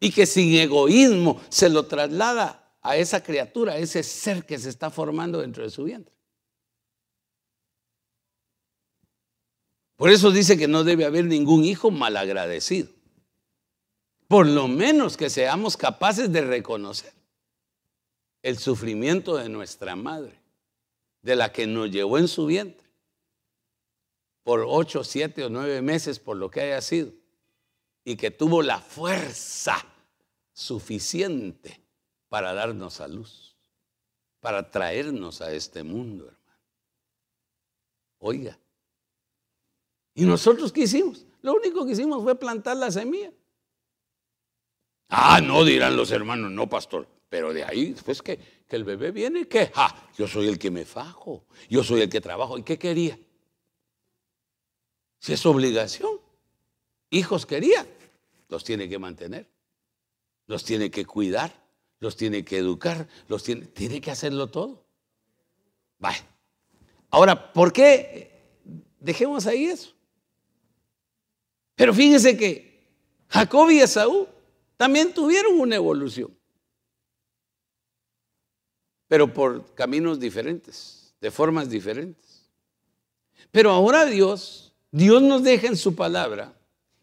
Y 0.00 0.10
que 0.10 0.26
sin 0.26 0.54
egoísmo 0.54 1.40
se 1.48 1.68
lo 1.68 1.86
traslada 1.86 2.76
a 2.82 2.96
esa 2.96 3.22
criatura, 3.22 3.74
a 3.74 3.78
ese 3.78 4.02
ser 4.02 4.44
que 4.44 4.58
se 4.58 4.68
está 4.68 4.90
formando 4.90 5.40
dentro 5.40 5.62
de 5.62 5.70
su 5.70 5.84
vientre. 5.84 6.12
Por 9.96 10.10
eso 10.10 10.32
dice 10.32 10.58
que 10.58 10.66
no 10.66 10.82
debe 10.82 11.04
haber 11.04 11.26
ningún 11.26 11.64
hijo 11.64 11.92
malagradecido. 11.92 12.88
Por 14.26 14.48
lo 14.48 14.66
menos 14.66 15.16
que 15.16 15.30
seamos 15.30 15.76
capaces 15.76 16.32
de 16.32 16.40
reconocer 16.40 17.21
el 18.42 18.58
sufrimiento 18.58 19.36
de 19.36 19.48
nuestra 19.48 19.96
madre, 19.96 20.40
de 21.22 21.36
la 21.36 21.52
que 21.52 21.66
nos 21.66 21.90
llevó 21.90 22.18
en 22.18 22.28
su 22.28 22.46
vientre 22.46 22.82
por 24.42 24.64
ocho, 24.66 25.04
siete 25.04 25.44
o 25.44 25.48
nueve 25.48 25.82
meses, 25.82 26.18
por 26.18 26.36
lo 26.36 26.50
que 26.50 26.60
haya 26.60 26.80
sido, 26.80 27.12
y 28.04 28.16
que 28.16 28.30
tuvo 28.30 28.62
la 28.62 28.80
fuerza 28.80 29.76
suficiente 30.52 31.80
para 32.28 32.52
darnos 32.52 33.00
a 33.00 33.08
luz, 33.08 33.56
para 34.40 34.70
traernos 34.70 35.40
a 35.40 35.52
este 35.52 35.82
mundo, 35.82 36.26
hermano. 36.26 36.60
Oiga, 38.18 38.58
¿y 40.14 40.24
nosotros 40.24 40.72
qué 40.72 40.82
hicimos? 40.82 41.24
Lo 41.42 41.54
único 41.54 41.84
que 41.84 41.92
hicimos 41.92 42.22
fue 42.22 42.34
plantar 42.34 42.76
la 42.76 42.90
semilla. 42.90 43.32
Ah, 45.08 45.40
no, 45.40 45.64
dirán 45.64 45.96
los 45.96 46.10
hermanos, 46.10 46.50
no, 46.50 46.68
pastor. 46.68 47.06
Pero 47.32 47.54
de 47.54 47.64
ahí, 47.64 47.94
después 47.94 48.20
que, 48.20 48.38
que 48.68 48.76
el 48.76 48.84
bebé 48.84 49.10
viene, 49.10 49.48
que, 49.48 49.68
ja, 49.68 50.10
yo 50.18 50.28
soy 50.28 50.48
el 50.48 50.58
que 50.58 50.70
me 50.70 50.84
fajo, 50.84 51.46
yo 51.70 51.82
soy 51.82 52.02
el 52.02 52.10
que 52.10 52.20
trabajo. 52.20 52.58
¿Y 52.58 52.62
qué 52.62 52.78
quería? 52.78 53.18
Si 55.18 55.32
es 55.32 55.46
obligación. 55.46 56.20
Hijos 57.08 57.46
quería, 57.46 57.86
los 58.50 58.64
tiene 58.64 58.86
que 58.86 58.98
mantener, 58.98 59.48
los 60.46 60.62
tiene 60.62 60.90
que 60.90 61.06
cuidar, 61.06 61.58
los 62.00 62.18
tiene 62.18 62.44
que 62.44 62.58
educar, 62.58 63.08
los 63.28 63.42
tiene, 63.42 63.64
tiene 63.64 64.02
que 64.02 64.10
hacerlo 64.10 64.48
todo. 64.48 64.84
Vaya. 65.98 66.26
Ahora, 67.08 67.50
¿por 67.54 67.72
qué 67.72 68.60
dejemos 69.00 69.46
ahí 69.46 69.64
eso? 69.64 69.94
Pero 71.76 71.94
fíjense 71.94 72.36
que 72.36 72.90
Jacob 73.28 73.70
y 73.70 73.80
Esaú 73.80 74.28
también 74.76 75.14
tuvieron 75.14 75.58
una 75.58 75.76
evolución 75.76 76.41
pero 79.12 79.30
por 79.30 79.74
caminos 79.74 80.18
diferentes, 80.18 81.12
de 81.20 81.30
formas 81.30 81.68
diferentes. 81.68 82.48
Pero 83.50 83.70
ahora 83.70 84.06
Dios, 84.06 84.72
Dios 84.90 85.20
nos 85.20 85.42
deja 85.42 85.66
en 85.66 85.76
su 85.76 85.94
palabra 85.94 86.54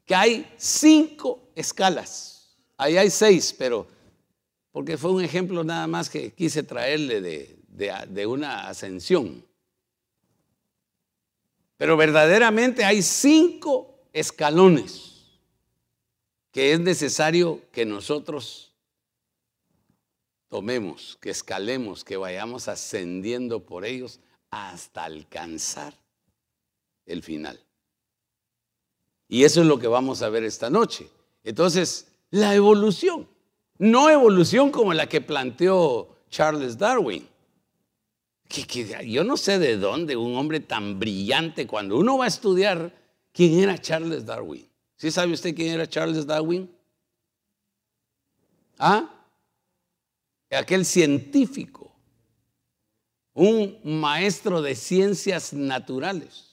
que 0.05 0.15
hay 0.15 0.51
cinco 0.57 1.51
escalas. 1.53 2.57
Ahí 2.77 2.97
hay 2.97 3.11
seis, 3.11 3.53
pero 3.55 3.85
porque 4.71 4.97
fue 4.97 5.11
un 5.11 5.23
ejemplo 5.23 5.63
nada 5.63 5.85
más 5.85 6.09
que 6.09 6.33
quise 6.33 6.63
traerle 6.63 7.21
de, 7.21 7.59
de 7.67 8.25
una 8.25 8.67
ascensión. 8.67 9.45
Pero 11.77 11.95
verdaderamente 11.95 12.83
hay 12.85 13.03
cinco 13.03 13.99
escalones 14.13 15.27
que 16.51 16.73
es 16.73 16.79
necesario 16.79 17.61
que 17.71 17.85
nosotros 17.85 18.68
tomemos, 20.49 21.17
que 21.21 21.29
escalemos, 21.29 22.03
que 22.03 22.17
vayamos 22.17 22.67
ascendiendo 22.67 23.65
por 23.65 23.85
ellos 23.85 24.19
hasta 24.49 25.05
alcanzar 25.05 25.93
el 27.05 27.23
final. 27.23 27.59
Y 29.27 29.43
eso 29.43 29.61
es 29.61 29.67
lo 29.67 29.79
que 29.79 29.87
vamos 29.87 30.21
a 30.21 30.29
ver 30.29 30.43
esta 30.43 30.69
noche. 30.69 31.07
Entonces, 31.43 32.07
la 32.31 32.55
evolución, 32.55 33.27
no 33.77 34.09
evolución 34.09 34.71
como 34.71 34.93
la 34.93 35.07
que 35.07 35.21
planteó 35.21 36.09
Charles 36.29 36.77
Darwin. 36.77 37.27
Que, 38.47 39.07
yo 39.07 39.23
no 39.23 39.37
sé 39.37 39.59
de 39.59 39.77
dónde 39.77 40.17
un 40.17 40.35
hombre 40.35 40.59
tan 40.59 40.99
brillante, 40.99 41.67
cuando 41.67 41.97
uno 41.97 42.17
va 42.17 42.25
a 42.25 42.29
estudiar 42.29 42.91
quién 43.31 43.59
era 43.59 43.77
Charles 43.77 44.25
Darwin. 44.25 44.67
¿Sí 44.97 45.11
sabe 45.11 45.31
usted 45.31 45.55
quién 45.55 45.73
era 45.73 45.87
Charles 45.87 46.25
Darwin? 46.25 46.69
¿Ah? 48.79 49.18
Aquel 50.51 50.85
científico, 50.85 51.95
un 53.33 53.79
maestro 53.83 54.61
de 54.61 54.75
ciencias 54.75 55.53
naturales 55.53 56.49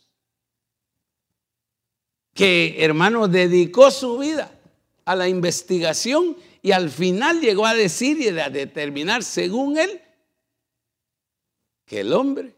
que, 2.35 2.85
hermano, 2.85 3.29
dedicó 3.29 3.91
su 3.91 4.19
vida 4.19 4.53
a 5.07 5.17
la 5.17 5.27
investigación 5.27 6.37
y 6.61 6.73
al 6.73 6.91
final 6.91 7.41
llegó 7.41 7.65
a 7.65 7.75
decir 7.75 8.21
y 8.21 8.29
a 8.29 8.51
determinar, 8.51 9.25
según 9.25 9.79
él, 9.79 10.03
que 11.87 12.01
el 12.01 12.13
hombre 12.13 12.55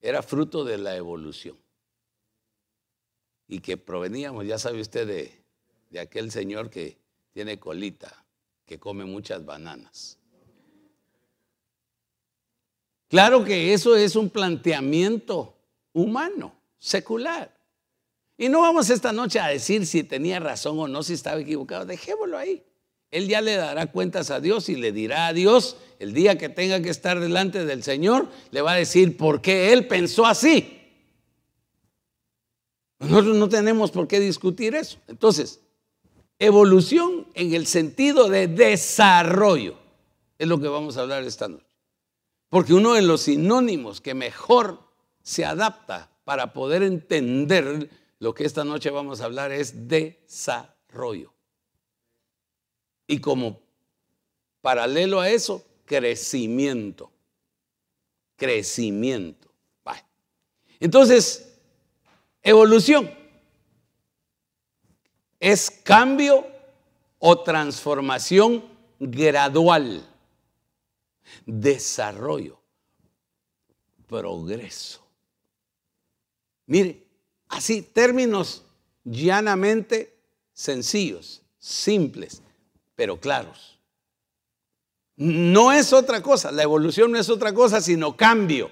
era 0.00 0.22
fruto 0.22 0.62
de 0.64 0.76
la 0.76 0.94
evolución 0.94 1.56
y 3.48 3.60
que 3.60 3.78
proveníamos, 3.78 4.44
ya 4.46 4.58
sabe 4.58 4.80
usted, 4.80 5.06
de, 5.06 5.42
de 5.90 6.00
aquel 6.00 6.30
señor 6.30 6.68
que 6.68 6.98
tiene 7.32 7.58
colita, 7.58 8.24
que 8.66 8.78
come 8.78 9.04
muchas 9.04 9.44
bananas. 9.44 10.18
Claro 13.08 13.44
que 13.44 13.72
eso 13.72 13.96
es 13.96 14.16
un 14.16 14.30
planteamiento 14.30 15.54
humano, 15.92 16.54
secular. 16.78 17.54
Y 18.38 18.48
no 18.48 18.60
vamos 18.60 18.90
esta 18.90 19.12
noche 19.12 19.40
a 19.40 19.48
decir 19.48 19.86
si 19.86 20.02
tenía 20.02 20.40
razón 20.40 20.78
o 20.78 20.88
no, 20.88 21.02
si 21.02 21.14
estaba 21.14 21.40
equivocado. 21.40 21.86
Dejémoslo 21.86 22.36
ahí. 22.36 22.62
Él 23.10 23.28
ya 23.28 23.40
le 23.40 23.56
dará 23.56 23.86
cuentas 23.86 24.30
a 24.30 24.40
Dios 24.40 24.68
y 24.68 24.76
le 24.76 24.92
dirá 24.92 25.28
a 25.28 25.32
Dios 25.32 25.76
el 25.98 26.12
día 26.12 26.36
que 26.36 26.48
tenga 26.48 26.82
que 26.82 26.90
estar 26.90 27.20
delante 27.20 27.64
del 27.64 27.82
Señor, 27.82 28.28
le 28.50 28.60
va 28.60 28.72
a 28.72 28.76
decir 28.76 29.16
por 29.16 29.40
qué 29.40 29.72
Él 29.72 29.86
pensó 29.86 30.26
así. 30.26 30.72
Nosotros 32.98 33.36
no 33.36 33.48
tenemos 33.48 33.90
por 33.90 34.08
qué 34.08 34.20
discutir 34.20 34.74
eso. 34.74 34.98
Entonces, 35.06 35.60
evolución 36.38 37.26
en 37.34 37.54
el 37.54 37.66
sentido 37.66 38.28
de 38.28 38.48
desarrollo 38.48 39.76
es 40.38 40.48
lo 40.48 40.60
que 40.60 40.68
vamos 40.68 40.96
a 40.96 41.02
hablar 41.02 41.22
esta 41.24 41.48
noche. 41.48 41.65
Porque 42.48 42.74
uno 42.74 42.94
de 42.94 43.02
los 43.02 43.22
sinónimos 43.22 44.00
que 44.00 44.14
mejor 44.14 44.80
se 45.22 45.44
adapta 45.44 46.10
para 46.24 46.52
poder 46.52 46.82
entender 46.82 47.90
lo 48.18 48.34
que 48.34 48.44
esta 48.44 48.64
noche 48.64 48.90
vamos 48.90 49.20
a 49.20 49.24
hablar 49.24 49.52
es 49.52 49.88
desarrollo. 49.88 51.32
Y 53.06 53.20
como 53.20 53.60
paralelo 54.60 55.20
a 55.20 55.30
eso, 55.30 55.64
crecimiento. 55.84 57.10
Crecimiento. 58.36 59.46
Entonces, 60.80 61.58
evolución 62.42 63.10
es 65.40 65.70
cambio 65.70 66.46
o 67.18 67.42
transformación 67.42 68.64
gradual. 68.98 70.06
Desarrollo. 71.44 72.60
Progreso. 74.06 75.04
Mire, 76.66 77.06
Así, 77.48 77.82
términos 77.82 78.64
llanamente 79.04 80.18
sencillos, 80.52 81.42
simples, 81.58 82.42
pero 82.94 83.20
claros. 83.20 83.78
No 85.16 85.72
es 85.72 85.92
otra 85.92 86.22
cosa, 86.22 86.52
la 86.52 86.62
evolución 86.62 87.12
no 87.12 87.18
es 87.18 87.30
otra 87.30 87.54
cosa 87.54 87.80
sino 87.80 88.16
cambio 88.16 88.68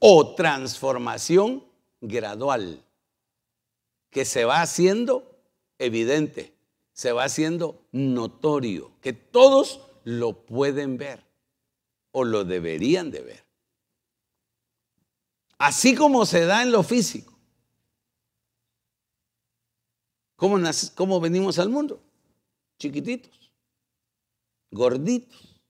o 0.00 0.34
transformación 0.34 1.64
gradual 2.00 2.82
que 4.10 4.24
se 4.24 4.44
va 4.44 4.62
haciendo 4.62 5.38
evidente, 5.78 6.54
se 6.92 7.12
va 7.12 7.24
haciendo 7.24 7.82
notorio, 7.92 8.92
que 9.00 9.12
todos 9.12 9.80
lo 10.04 10.44
pueden 10.44 10.96
ver 10.96 11.24
o 12.14 12.24
lo 12.24 12.44
deberían 12.44 13.10
de 13.10 13.20
ver. 13.20 13.44
Así 15.58 15.94
como 15.94 16.26
se 16.26 16.46
da 16.46 16.62
en 16.62 16.72
lo 16.72 16.82
físico 16.82 17.34
¿Cómo, 20.36 21.20
venimos 21.20 21.58
al 21.58 21.70
mundo? 21.70 22.02
Chiquititos, 22.78 23.50
gorditos, 24.70 25.60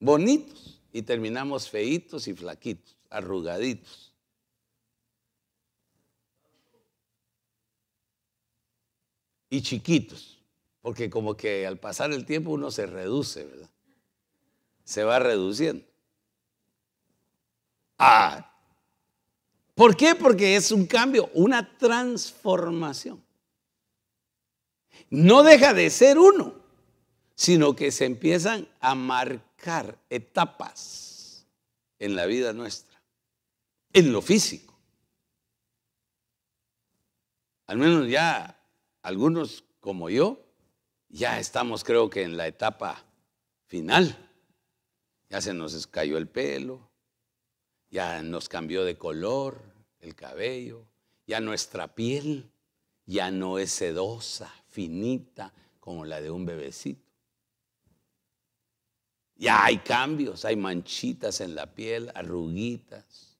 bonitos 0.00 0.80
y 0.92 1.02
terminamos 1.02 1.68
feitos 1.68 2.26
y 2.26 2.34
flaquitos, 2.34 2.96
arrugaditos. 3.10 4.12
Y 9.48 9.62
chiquitos, 9.62 10.42
porque 10.80 11.08
como 11.08 11.36
que 11.36 11.66
al 11.66 11.78
pasar 11.78 12.12
el 12.12 12.26
tiempo 12.26 12.50
uno 12.50 12.72
se 12.72 12.86
reduce, 12.86 13.44
¿verdad? 13.44 13.70
Se 14.86 15.04
va 15.04 15.18
reduciendo. 15.18 15.84
Ah, 17.98 18.50
¿por 19.74 19.94
qué? 19.94 20.14
Porque 20.14 20.56
es 20.56 20.72
un 20.72 20.86
cambio, 20.86 21.28
una 21.34 21.76
transformación 21.76 23.26
no 25.10 25.42
deja 25.42 25.74
de 25.74 25.90
ser 25.90 26.18
uno, 26.18 26.54
sino 27.34 27.76
que 27.76 27.90
se 27.90 28.04
empiezan 28.04 28.68
a 28.80 28.94
marcar 28.94 29.98
etapas 30.10 31.46
en 31.98 32.16
la 32.16 32.26
vida 32.26 32.52
nuestra, 32.52 33.00
en 33.92 34.12
lo 34.12 34.22
físico. 34.22 34.74
Al 37.66 37.78
menos 37.78 38.08
ya 38.08 38.58
algunos 39.02 39.64
como 39.80 40.10
yo, 40.10 40.40
ya 41.08 41.38
estamos 41.38 41.84
creo 41.84 42.10
que 42.10 42.22
en 42.22 42.36
la 42.36 42.46
etapa 42.46 43.04
final. 43.66 44.25
Ya 45.28 45.40
se 45.40 45.54
nos 45.54 45.86
cayó 45.86 46.18
el 46.18 46.28
pelo, 46.28 46.88
ya 47.90 48.22
nos 48.22 48.48
cambió 48.48 48.84
de 48.84 48.96
color 48.96 49.60
el 50.00 50.14
cabello, 50.14 50.86
ya 51.26 51.40
nuestra 51.40 51.94
piel 51.94 52.50
ya 53.06 53.30
no 53.30 53.58
es 53.58 53.70
sedosa, 53.70 54.52
finita 54.68 55.52
como 55.80 56.04
la 56.04 56.20
de 56.20 56.30
un 56.30 56.44
bebecito. 56.44 57.06
Ya 59.36 59.64
hay 59.64 59.78
cambios, 59.78 60.44
hay 60.44 60.56
manchitas 60.56 61.40
en 61.40 61.54
la 61.54 61.74
piel, 61.74 62.10
arruguitas. 62.14 63.38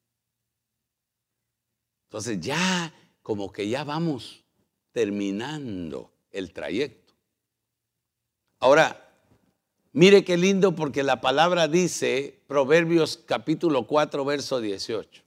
Entonces 2.05 2.41
ya 2.41 2.93
como 3.23 3.51
que 3.51 3.69
ya 3.69 3.83
vamos 3.83 4.45
terminando 4.93 6.13
el 6.31 6.53
trayecto. 6.53 7.15
Ahora, 8.61 9.06
mire 9.97 10.25
qué 10.25 10.37
lindo 10.37 10.75
porque 10.75 11.03
la 11.03 11.23
palabra 11.23 11.69
dice, 11.69 12.43
Proverbios 12.47 13.17
capítulo 13.25 13.87
4, 13.87 14.25
verso 14.27 14.61
18. 14.61 15.23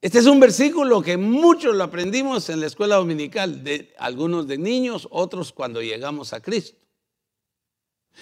Este 0.00 0.18
es 0.18 0.26
un 0.26 0.40
versículo 0.40 1.00
que 1.02 1.16
muchos 1.16 1.76
lo 1.76 1.84
aprendimos 1.84 2.48
en 2.48 2.58
la 2.58 2.66
escuela 2.66 2.96
dominical, 2.96 3.62
de 3.62 3.94
algunos 3.96 4.48
de 4.48 4.58
niños, 4.58 5.06
otros 5.12 5.52
cuando 5.52 5.80
llegamos 5.80 6.32
a 6.32 6.40
Cristo. 6.40 6.76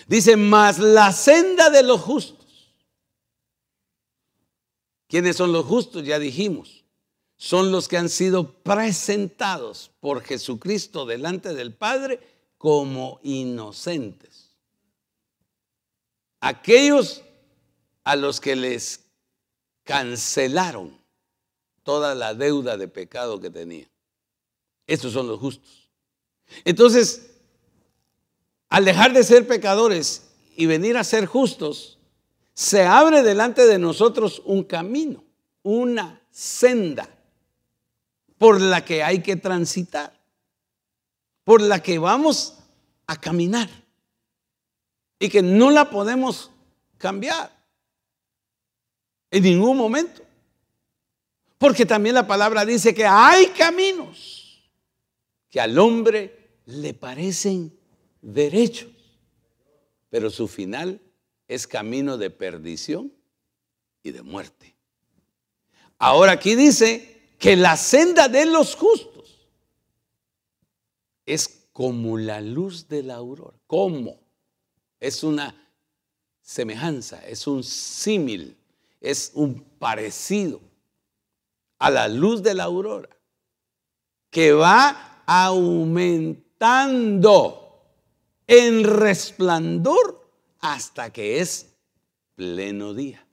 Dice, 0.07 0.37
más 0.37 0.79
la 0.79 1.13
senda 1.13 1.71
de 1.71 1.83
los 1.83 2.03
justos. 2.03 2.75
¿Quiénes 5.09 5.37
son 5.37 5.51
los 5.51 5.65
justos? 5.65 6.05
Ya 6.05 6.19
dijimos. 6.19 6.85
Son 7.39 7.73
los 7.73 7.89
que 7.89 7.97
han 7.97 8.11
sido 8.11 8.53
presentados 8.53 9.91
por 10.01 10.23
Jesucristo 10.23 11.07
delante 11.07 11.55
del 11.55 11.73
Padre 11.73 12.21
como 12.59 13.19
inocentes. 13.23 14.50
Aquellos 16.41 17.23
a 18.05 18.17
los 18.17 18.41
que 18.41 18.57
les 18.57 19.05
cancelaron 19.85 20.99
toda 21.83 22.15
la 22.15 22.35
deuda 22.35 22.77
de 22.77 22.89
pecado 22.89 23.41
que 23.41 23.51
tenía. 23.51 23.91
Estos 24.87 25.13
son 25.13 25.29
los 25.29 25.39
justos. 25.39 25.91
Entonces, 26.65 27.31
al 28.69 28.85
dejar 28.85 29.13
de 29.13 29.23
ser 29.25 29.47
pecadores 29.47 30.29
y 30.57 30.67
venir 30.67 30.97
a 30.97 31.05
ser 31.05 31.27
justos, 31.27 31.99
se 32.55 32.85
abre 32.85 33.23
delante 33.23 33.67
de 33.67 33.79
nosotros 33.79 34.43
un 34.45 34.65
camino, 34.65 35.25
una 35.63 36.21
senda 36.31 37.09
por 38.39 38.61
la 38.61 38.85
que 38.85 39.03
hay 39.03 39.23
que 39.23 39.37
transitar, 39.37 40.19
por 41.45 41.61
la 41.61 41.83
que 41.83 41.99
vamos 41.99 42.55
a 43.07 43.21
caminar 43.21 43.69
y 45.21 45.29
que 45.29 45.43
no 45.43 45.71
la 45.71 45.91
podemos 45.91 46.51
cambiar 46.99 47.57
en 49.31 49.43
ningún 49.45 49.77
momento. 49.77 50.23
Porque 51.59 51.85
también 51.85 52.15
la 52.15 52.27
palabra 52.27 52.65
dice 52.65 52.95
que 52.95 53.05
hay 53.05 53.49
caminos 53.49 54.65
que 55.51 55.61
al 55.61 55.79
hombre 55.79 56.57
le 56.65 56.95
parecen 56.95 57.79
derechos, 58.23 58.91
pero 60.09 60.31
su 60.31 60.49
final 60.49 61.01
es 61.47 61.67
camino 61.67 62.17
de 62.17 62.31
perdición 62.31 63.13
y 64.03 64.13
de 64.13 64.23
muerte. 64.23 64.75
Ahora 65.99 66.33
aquí 66.33 66.55
dice 66.55 67.35
que 67.39 67.57
la 67.57 67.77
senda 67.77 68.29
de 68.29 68.47
los 68.47 68.75
justos 68.75 69.51
es 71.27 71.69
como 71.73 72.17
la 72.17 72.41
luz 72.41 72.89
de 72.89 73.03
la 73.03 73.17
aurora. 73.17 73.59
¿Cómo? 73.67 74.30
Es 75.01 75.25
una 75.25 75.55
semejanza, 76.41 77.27
es 77.27 77.47
un 77.47 77.65
símil, 77.65 78.57
es 79.01 79.33
un 79.35 79.61
parecido 79.79 80.61
a 81.79 81.91
la 81.91 82.07
luz 82.09 82.43
de 82.43 82.55
la 82.55 82.65
aurora 82.65 83.09
que 84.31 84.53
va 84.53 85.23
aumentando 85.27 86.61
en 88.47 88.85
resplandor 88.85 90.31
hasta 90.61 91.13
que 91.13 91.41
es 91.41 91.75
pleno 92.35 92.95
día. 92.95 93.27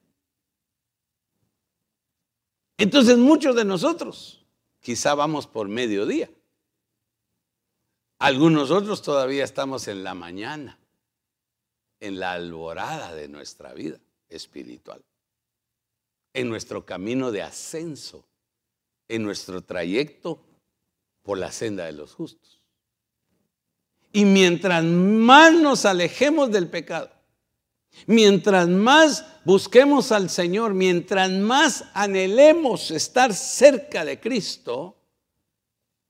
Entonces 2.77 3.17
muchos 3.17 3.56
de 3.56 3.65
nosotros 3.65 4.45
quizá 4.80 5.15
vamos 5.15 5.47
por 5.47 5.67
mediodía. 5.67 6.30
Algunos 8.19 8.71
otros 8.71 9.01
todavía 9.01 9.43
estamos 9.43 9.88
en 9.88 10.03
la 10.03 10.13
mañana, 10.13 10.80
en 12.00 12.20
la 12.20 12.34
alborada 12.34 13.14
de 13.14 13.28
nuestra 13.28 13.74
vida 13.74 14.00
espiritual, 14.30 15.04
en 16.34 16.50
nuestro 16.50 16.86
camino 16.86 17.32
de 17.32 17.42
ascenso, 17.42 18.26
en 19.08 19.24
nuestro 19.24 19.64
trayecto 19.64 20.40
por 21.24 21.38
la 21.38 21.52
senda 21.52 21.86
de 21.86 21.94
los 21.94 22.14
justos. 22.14 22.62
Y 24.12 24.26
mientras 24.26 24.84
más 24.84 25.54
nos 25.54 25.86
alejemos 25.86 26.52
del 26.52 26.68
pecado, 26.68 27.12
mientras 28.06 28.68
más 28.68 29.26
busquemos 29.44 30.12
al 30.12 30.30
Señor, 30.30 30.74
mientras 30.74 31.30
más 31.32 31.86
anhelemos 31.94 32.92
estar 32.92 33.34
cerca 33.34 34.06
de 34.06 34.20
Cristo, 34.20 34.98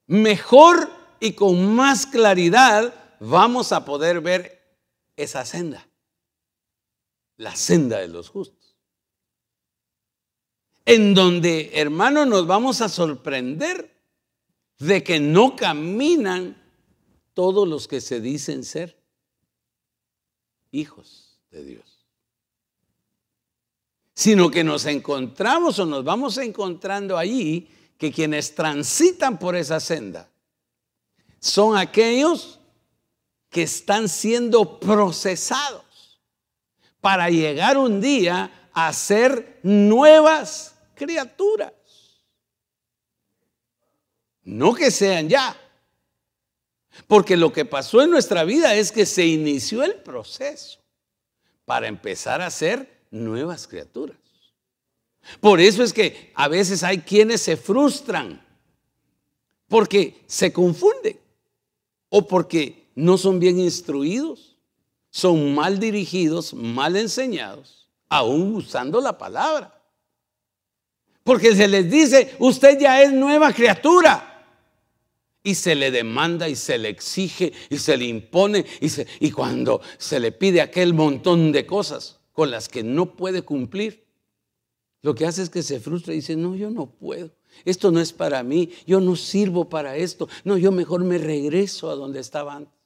mejor 0.06 0.89
y 1.19 1.34
con 1.34 1.76
más 1.76 2.06
claridad 2.06 2.93
vamos 3.19 3.71
a 3.71 3.84
poder 3.86 4.21
ver 4.21 4.56
esa 5.17 5.43
senda, 5.43 5.89
la 7.36 7.56
senda 7.56 7.97
de 7.97 8.08
los 8.08 8.30
justos. 8.30 8.77
En 10.86 11.13
donde, 11.13 11.71
hermano, 11.73 12.25
nos 12.25 12.47
vamos 12.47 12.80
a 12.80 12.88
sorprender 12.88 13.93
de 14.80 15.03
que 15.03 15.19
no 15.19 15.56
caminan 15.56 16.56
todos 17.34 17.67
los 17.67 17.88
que 17.88 17.99
se 17.99 18.21
dicen 18.21 18.63
ser 18.63 18.97
hijos 20.71 21.39
de 21.51 21.65
Dios, 21.65 22.06
sino 24.13 24.49
que 24.49 24.63
nos 24.63 24.86
encontramos 24.86 25.77
o 25.80 25.86
nos 25.86 26.03
vamos 26.03 26.38
encontrando 26.38 27.17
allí 27.17 27.67
que 27.97 28.12
quienes 28.12 28.56
transitan 28.56 29.39
por 29.39 29.56
esa 29.56 29.80
senda 29.80 30.30
son 31.39 31.77
aquellos 31.77 32.56
que 33.49 33.63
están 33.63 34.10
siendo 34.10 34.79
procesados 34.79 36.19
para 37.01 37.29
llegar 37.29 37.77
un 37.77 38.01
día 38.01 38.69
a 38.73 38.91
ser 38.93 39.60
nuevas 39.63 40.75
criaturas. 40.95 41.73
No 44.43 44.73
que 44.73 44.91
sean 44.91 45.29
ya. 45.29 45.55
Porque 47.07 47.38
lo 47.38 47.51
que 47.53 47.65
pasó 47.65 48.01
en 48.01 48.10
nuestra 48.10 48.43
vida 48.43 48.73
es 48.75 48.91
que 48.91 49.05
se 49.05 49.25
inició 49.25 49.83
el 49.83 49.95
proceso 49.95 50.79
para 51.65 51.88
empezar 51.88 52.41
a 52.41 52.49
ser 52.49 53.03
nuevas 53.12 53.67
criaturas. 53.67 54.17
Por 55.41 55.60
eso 55.60 55.83
es 55.83 55.93
que 55.93 56.31
a 56.36 56.47
veces 56.47 56.83
hay 56.83 56.99
quienes 56.99 57.41
se 57.41 57.57
frustran 57.57 58.45
porque 59.67 60.23
se 60.25 60.53
confunden 60.53 61.19
o 62.10 62.25
porque 62.25 62.87
no 62.97 63.19
son 63.19 63.39
bien 63.39 63.60
instruidos, 63.60 64.57
son 65.12 65.53
mal 65.53 65.79
dirigidos, 65.79 66.55
mal 66.55 66.97
enseñados, 66.97 67.88
aún 68.10 68.55
usando 68.55 68.99
la 68.99 69.19
palabra. 69.19 69.79
Porque 71.23 71.55
se 71.55 71.67
les 71.67 71.91
dice, 71.91 72.36
usted 72.39 72.79
ya 72.79 73.03
es 73.03 73.13
nueva 73.13 73.53
criatura. 73.53 74.33
Y 75.43 75.53
se 75.53 75.75
le 75.75 75.91
demanda 75.91 76.49
y 76.49 76.55
se 76.55 76.79
le 76.79 76.89
exige 76.89 77.53
y 77.69 77.77
se 77.77 77.95
le 77.97 78.05
impone 78.05 78.65
y, 78.81 78.89
y 79.19 79.31
cuando 79.31 79.79
se 79.99 80.19
le 80.19 80.31
pide 80.31 80.60
aquel 80.60 80.95
montón 80.95 81.51
de 81.51 81.67
cosas 81.67 82.19
con 82.33 82.49
las 82.49 82.67
que 82.67 82.81
no 82.83 83.15
puede 83.15 83.43
cumplir, 83.43 84.07
lo 85.03 85.13
que 85.13 85.27
hace 85.27 85.43
es 85.43 85.49
que 85.51 85.62
se 85.62 85.79
frustra 85.79 86.13
y 86.13 86.17
dice, 86.17 86.36
no, 86.36 86.55
yo 86.55 86.71
no 86.71 86.88
puedo. 86.88 87.29
Esto 87.63 87.91
no 87.91 87.99
es 87.99 88.12
para 88.12 88.41
mí, 88.41 88.71
yo 88.88 88.99
no 88.99 89.15
sirvo 89.15 89.69
para 89.69 89.95
esto. 89.95 90.27
No, 90.43 90.57
yo 90.57 90.71
mejor 90.71 91.03
me 91.03 91.19
regreso 91.19 91.91
a 91.91 91.95
donde 91.95 92.19
estaba 92.19 92.55
antes. 92.55 92.76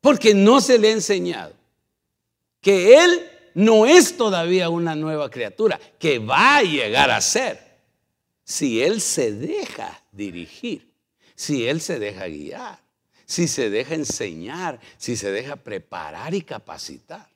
Porque 0.00 0.34
no 0.34 0.60
se 0.60 0.78
le 0.78 0.88
ha 0.88 0.92
enseñado 0.92 1.54
que 2.60 3.02
Él 3.02 3.30
no 3.54 3.86
es 3.86 4.16
todavía 4.16 4.68
una 4.68 4.94
nueva 4.94 5.30
criatura, 5.30 5.80
que 5.98 6.18
va 6.18 6.56
a 6.56 6.62
llegar 6.62 7.10
a 7.10 7.20
ser. 7.20 7.58
Si 8.44 8.82
Él 8.82 9.00
se 9.00 9.32
deja 9.32 10.02
dirigir, 10.12 10.90
si 11.34 11.66
Él 11.66 11.80
se 11.80 11.98
deja 11.98 12.26
guiar, 12.26 12.78
si 13.26 13.48
se 13.48 13.70
deja 13.70 13.94
enseñar, 13.94 14.80
si 14.98 15.16
se 15.16 15.30
deja 15.30 15.56
preparar 15.56 16.34
y 16.34 16.42
capacitar, 16.42 17.28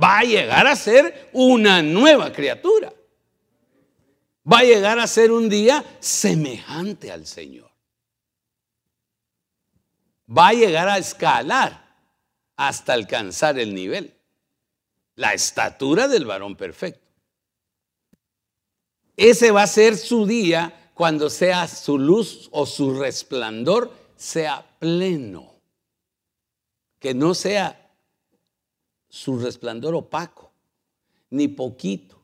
va 0.00 0.18
a 0.18 0.24
llegar 0.24 0.66
a 0.66 0.76
ser 0.76 1.30
una 1.32 1.82
nueva 1.82 2.32
criatura 2.32 2.92
va 4.50 4.60
a 4.60 4.64
llegar 4.64 4.98
a 4.98 5.06
ser 5.06 5.30
un 5.30 5.48
día 5.48 5.84
semejante 6.00 7.10
al 7.10 7.26
Señor. 7.26 7.70
Va 10.36 10.48
a 10.48 10.52
llegar 10.52 10.88
a 10.88 10.98
escalar 10.98 11.82
hasta 12.56 12.92
alcanzar 12.92 13.58
el 13.58 13.74
nivel, 13.74 14.14
la 15.16 15.34
estatura 15.34 16.08
del 16.08 16.24
varón 16.24 16.56
perfecto. 16.56 17.00
Ese 19.16 19.50
va 19.50 19.64
a 19.64 19.66
ser 19.66 19.96
su 19.96 20.26
día 20.26 20.90
cuando 20.94 21.28
sea 21.28 21.68
su 21.68 21.98
luz 21.98 22.48
o 22.52 22.66
su 22.66 22.98
resplandor 22.98 23.92
sea 24.16 24.64
pleno. 24.78 25.52
Que 26.98 27.12
no 27.14 27.34
sea 27.34 27.90
su 29.08 29.38
resplandor 29.38 29.94
opaco, 29.94 30.50
ni 31.30 31.48
poquito 31.48 32.22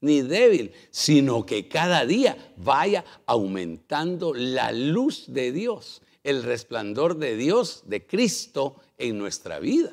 ni 0.00 0.22
débil, 0.22 0.72
sino 0.90 1.44
que 1.44 1.68
cada 1.68 2.04
día 2.06 2.52
vaya 2.56 3.04
aumentando 3.26 4.32
la 4.34 4.72
luz 4.72 5.24
de 5.28 5.52
Dios, 5.52 6.02
el 6.28 6.42
resplandor 6.42 7.16
de 7.16 7.36
Dios, 7.36 7.82
de 7.86 8.06
Cristo 8.06 8.76
en 8.96 9.18
nuestra 9.18 9.58
vida. 9.58 9.92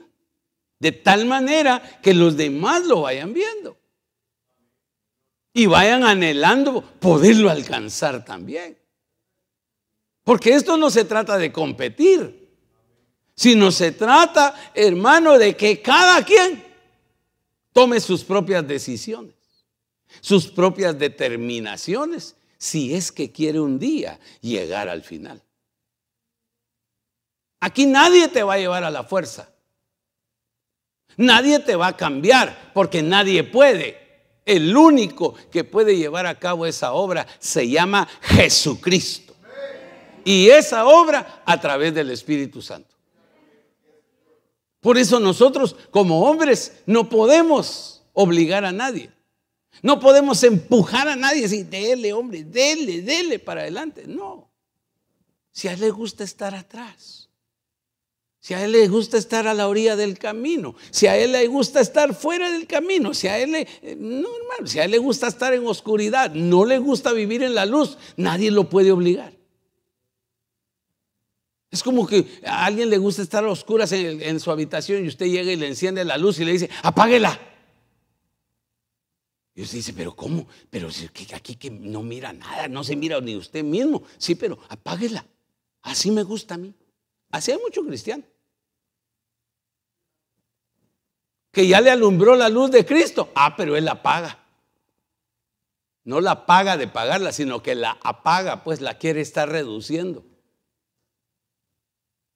De 0.79 0.91
tal 0.91 1.25
manera 1.25 1.99
que 2.01 2.13
los 2.13 2.35
demás 2.35 2.85
lo 2.85 3.01
vayan 3.01 3.33
viendo. 3.33 3.77
Y 5.53 5.67
vayan 5.67 6.03
anhelando 6.03 6.81
poderlo 6.99 7.49
alcanzar 7.49 8.25
también. 8.25 8.77
Porque 10.23 10.51
esto 10.53 10.75
no 10.75 10.89
se 10.89 11.05
trata 11.05 11.37
de 11.37 11.51
competir, 11.51 12.49
sino 13.35 13.71
se 13.71 13.91
trata, 13.91 14.71
hermano, 14.73 15.37
de 15.37 15.55
que 15.55 15.81
cada 15.81 16.23
quien 16.25 16.63
tome 17.71 17.99
sus 17.99 18.23
propias 18.23 18.67
decisiones 18.67 19.35
sus 20.21 20.47
propias 20.47 20.97
determinaciones, 20.97 22.35
si 22.57 22.93
es 22.93 23.11
que 23.11 23.31
quiere 23.31 23.59
un 23.59 23.79
día 23.79 24.19
llegar 24.41 24.89
al 24.89 25.03
final. 25.03 25.41
Aquí 27.65 27.87
nadie 27.87 28.27
te 28.27 28.43
va 28.43 28.53
a 28.53 28.57
llevar 28.59 28.83
a 28.83 28.91
la 28.91 29.03
fuerza. 29.03 29.49
Nadie 31.17 31.57
te 31.57 31.75
va 31.75 31.87
a 31.87 31.97
cambiar 31.97 32.71
porque 32.75 33.01
nadie 33.01 33.43
puede. 33.43 33.97
El 34.45 34.77
único 34.77 35.33
que 35.51 35.63
puede 35.63 35.97
llevar 35.97 36.27
a 36.27 36.37
cabo 36.37 36.67
esa 36.67 36.93
obra 36.93 37.25
se 37.39 37.67
llama 37.67 38.07
Jesucristo. 38.21 39.33
Y 40.23 40.49
esa 40.49 40.85
obra 40.85 41.41
a 41.43 41.59
través 41.59 41.91
del 41.95 42.11
Espíritu 42.11 42.61
Santo. 42.61 42.95
Por 44.79 44.99
eso 44.99 45.19
nosotros 45.19 45.75
como 45.89 46.21
hombres 46.29 46.83
no 46.85 47.09
podemos 47.09 48.03
obligar 48.13 48.63
a 48.63 48.71
nadie. 48.71 49.09
No 49.81 49.99
podemos 49.99 50.43
empujar 50.43 51.07
a 51.07 51.15
nadie 51.15 51.47
y 51.47 51.63
dele, 51.63 52.13
hombre, 52.13 52.43
dele, 52.43 53.01
dele 53.01 53.39
para 53.39 53.61
adelante. 53.61 54.03
No. 54.05 54.51
Si 55.51 55.67
a 55.67 55.73
él 55.73 55.79
le 55.79 55.89
gusta 55.89 56.23
estar 56.23 56.53
atrás. 56.53 57.24
Si 58.45 58.53
a 58.53 58.63
él 58.63 58.73
le 58.73 58.87
gusta 58.87 59.17
estar 59.17 59.47
a 59.47 59.55
la 59.55 59.67
orilla 59.67 59.95
del 59.95 60.19
camino, 60.19 60.75
si 60.91 61.07
a 61.07 61.17
él 61.17 61.31
le 61.31 61.47
gusta 61.47 61.81
estar 61.81 62.13
fuera 62.13 62.51
del 62.51 62.67
camino, 62.67 63.11
si 63.15 63.27
a 63.27 63.39
él 63.39 63.53
le, 63.53 63.67
eh, 63.81 63.95
no, 63.97 64.29
si 64.65 64.77
a 64.77 64.85
él 64.85 64.91
le 64.91 64.99
gusta 64.99 65.25
estar 65.25 65.55
en 65.55 65.65
oscuridad, 65.65 66.29
no 66.29 66.63
le 66.63 66.77
gusta 66.77 67.11
vivir 67.11 67.41
en 67.41 67.55
la 67.55 67.65
luz, 67.65 67.97
nadie 68.17 68.51
lo 68.51 68.69
puede 68.69 68.91
obligar. 68.91 69.35
Es 71.71 71.81
como 71.81 72.05
que 72.05 72.39
a 72.45 72.67
alguien 72.67 72.91
le 72.91 72.99
gusta 72.99 73.23
estar 73.23 73.43
a 73.43 73.49
oscuras 73.49 73.91
en, 73.93 74.39
su 74.39 74.51
habitación 74.51 75.03
y 75.03 75.07
usted 75.07 75.25
llega 75.25 75.51
y 75.51 75.55
le 75.55 75.67
enciende 75.67 76.05
la 76.05 76.19
luz 76.19 76.39
y 76.39 76.45
le 76.45 76.51
dice, 76.51 76.69
apáguela. 76.83 77.39
Y 79.55 79.63
usted 79.63 79.77
dice, 79.77 79.93
pero 79.93 80.15
¿cómo? 80.15 80.47
Pero 80.69 80.89
aquí 81.33 81.55
que 81.55 81.71
no 81.71 82.03
mira 82.03 82.31
nada, 82.31 82.67
no 82.67 82.83
se 82.83 82.95
mira 82.95 83.19
ni 83.21 83.37
usted 83.37 83.63
mismo. 83.63 84.03
Sí, 84.19 84.35
pero 84.35 84.59
apáguela. 84.69 85.25
Así 85.81 86.11
me 86.11 86.21
gusta 86.21 86.53
a 86.53 86.57
mí. 86.59 86.75
Así 87.31 87.51
hay 87.51 87.57
mucho 87.57 87.83
cristiano. 87.83 88.23
Que 91.55 91.65
ya 91.65 91.81
le 91.81 91.89
alumbró 91.89 92.35
la 92.35 92.49
luz 92.49 92.69
de 92.69 92.85
Cristo. 92.85 93.31
Ah, 93.33 93.55
pero 93.57 93.75
él 93.75 93.85
la 93.85 93.93
apaga. 93.93 94.37
No 96.03 96.21
la 96.21 96.45
paga 96.45 96.77
de 96.77 96.87
pagarla, 96.87 97.31
sino 97.31 97.63
que 97.63 97.73
la 97.73 97.97
apaga, 98.03 98.63
pues 98.63 98.79
la 98.79 98.99
quiere 98.99 99.21
estar 99.21 99.49
reduciendo 99.49 100.23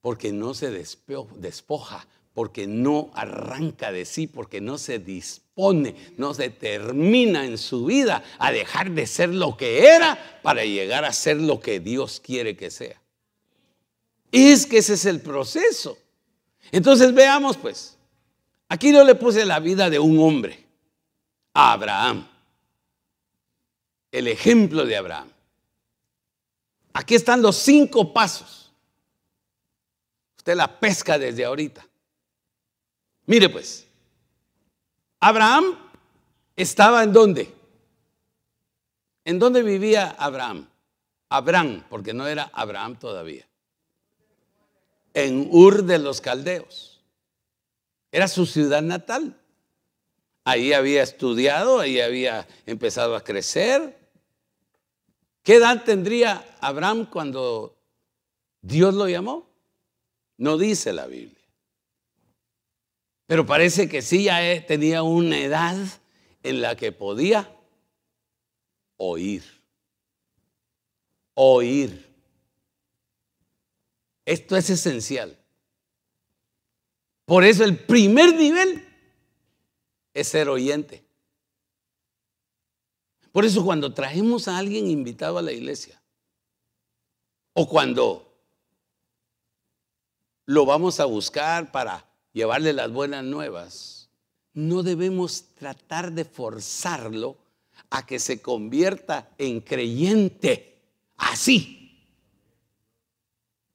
porque 0.00 0.32
no 0.32 0.54
se 0.54 0.70
despoja, 0.70 2.06
porque 2.32 2.66
no 2.66 3.10
arranca 3.14 3.92
de 3.92 4.04
sí, 4.04 4.26
porque 4.26 4.60
no 4.60 4.78
se 4.78 4.98
dispone, 4.98 5.94
no 6.16 6.32
se 6.32 6.50
termina 6.50 7.44
en 7.44 7.58
su 7.58 7.84
vida 7.84 8.22
a 8.38 8.52
dejar 8.52 8.92
de 8.92 9.06
ser 9.06 9.30
lo 9.30 9.56
que 9.56 9.86
era 9.86 10.40
para 10.42 10.64
llegar 10.64 11.04
a 11.04 11.12
ser 11.12 11.36
lo 11.36 11.60
que 11.60 11.80
Dios 11.80 12.20
quiere 12.20 12.56
que 12.56 12.70
sea. 12.70 13.00
Es 14.32 14.66
que 14.66 14.78
ese 14.78 14.94
es 14.94 15.04
el 15.04 15.20
proceso. 15.20 15.98
Entonces 16.72 17.12
veamos 17.12 17.56
pues, 17.56 17.98
aquí 18.70 18.90
yo 18.90 19.04
le 19.04 19.14
puse 19.14 19.44
la 19.44 19.60
vida 19.60 19.90
de 19.90 19.98
un 19.98 20.18
hombre, 20.18 20.64
a 21.52 21.72
Abraham, 21.72 22.26
el 24.10 24.28
ejemplo 24.28 24.86
de 24.86 24.96
Abraham. 24.96 25.30
Aquí 26.94 27.14
están 27.14 27.42
los 27.42 27.56
cinco 27.56 28.14
pasos 28.14 28.60
Usted 30.40 30.56
la 30.56 30.80
pesca 30.80 31.18
desde 31.18 31.44
ahorita. 31.44 31.86
Mire 33.26 33.50
pues, 33.50 33.86
Abraham 35.20 35.76
estaba 36.56 37.02
en 37.04 37.12
dónde? 37.12 37.54
¿En 39.22 39.38
dónde 39.38 39.62
vivía 39.62 40.16
Abraham? 40.18 40.66
Abraham, 41.28 41.84
porque 41.90 42.14
no 42.14 42.26
era 42.26 42.50
Abraham 42.54 42.98
todavía. 42.98 43.46
En 45.12 45.46
Ur 45.52 45.84
de 45.84 45.98
los 45.98 46.22
Caldeos. 46.22 46.89
Era 48.12 48.28
su 48.28 48.46
ciudad 48.46 48.82
natal. 48.82 49.40
Ahí 50.44 50.72
había 50.72 51.02
estudiado, 51.02 51.80
ahí 51.80 52.00
había 52.00 52.46
empezado 52.66 53.14
a 53.14 53.22
crecer. 53.22 53.98
¿Qué 55.42 55.56
edad 55.56 55.84
tendría 55.84 56.44
Abraham 56.60 57.08
cuando 57.10 57.78
Dios 58.60 58.94
lo 58.94 59.08
llamó? 59.08 59.48
No 60.36 60.58
dice 60.58 60.92
la 60.92 61.06
Biblia. 61.06 61.38
Pero 63.26 63.46
parece 63.46 63.88
que 63.88 64.02
sí 64.02 64.24
ya 64.24 64.44
eh, 64.50 64.60
tenía 64.60 65.02
una 65.02 65.38
edad 65.38 65.76
en 66.42 66.60
la 66.60 66.74
que 66.76 66.90
podía 66.90 67.56
oír. 68.96 69.44
Oír. 71.34 72.10
Esto 74.24 74.56
es 74.56 74.68
esencial. 74.70 75.39
Por 77.30 77.44
eso 77.44 77.62
el 77.62 77.78
primer 77.78 78.34
nivel 78.34 78.84
es 80.12 80.26
ser 80.26 80.48
oyente. 80.48 81.04
Por 83.30 83.44
eso 83.44 83.64
cuando 83.64 83.94
traemos 83.94 84.48
a 84.48 84.58
alguien 84.58 84.90
invitado 84.90 85.38
a 85.38 85.42
la 85.42 85.52
iglesia, 85.52 86.02
o 87.52 87.68
cuando 87.68 88.36
lo 90.46 90.66
vamos 90.66 90.98
a 90.98 91.04
buscar 91.04 91.70
para 91.70 92.04
llevarle 92.32 92.72
las 92.72 92.90
buenas 92.90 93.22
nuevas. 93.22 94.10
No 94.52 94.82
debemos 94.82 95.54
tratar 95.54 96.10
de 96.10 96.24
forzarlo 96.24 97.36
a 97.90 98.04
que 98.04 98.18
se 98.18 98.42
convierta 98.42 99.30
en 99.38 99.60
creyente 99.60 100.82
así. 101.16 101.96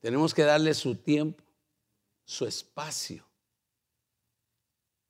Tenemos 0.02 0.34
que 0.34 0.44
darle 0.44 0.74
su 0.74 0.96
tiempo, 0.96 1.42
su 2.26 2.46
espacio 2.46 3.25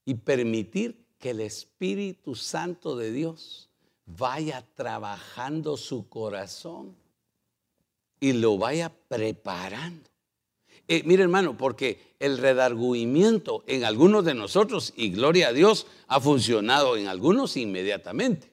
y 0.05 0.15
permitir 0.15 1.05
que 1.19 1.31
el 1.31 1.41
Espíritu 1.41 2.35
Santo 2.35 2.95
de 2.95 3.11
Dios 3.11 3.69
vaya 4.05 4.65
trabajando 4.75 5.77
su 5.77 6.07
corazón 6.07 6.95
y 8.19 8.33
lo 8.33 8.57
vaya 8.57 8.93
preparando 9.07 10.15
eh, 10.87 11.01
mire 11.05 11.23
hermano, 11.23 11.57
porque 11.57 12.15
el 12.19 12.37
redarguimiento 12.37 13.63
en 13.65 13.85
algunos 13.85 14.23
de 14.23 14.35
nosotros, 14.35 14.93
y 14.95 15.09
gloria 15.09 15.47
a 15.47 15.53
Dios, 15.53 15.87
ha 16.07 16.19
funcionado 16.19 16.95
en 16.95 17.07
algunos 17.07 17.57
inmediatamente. 17.57 18.51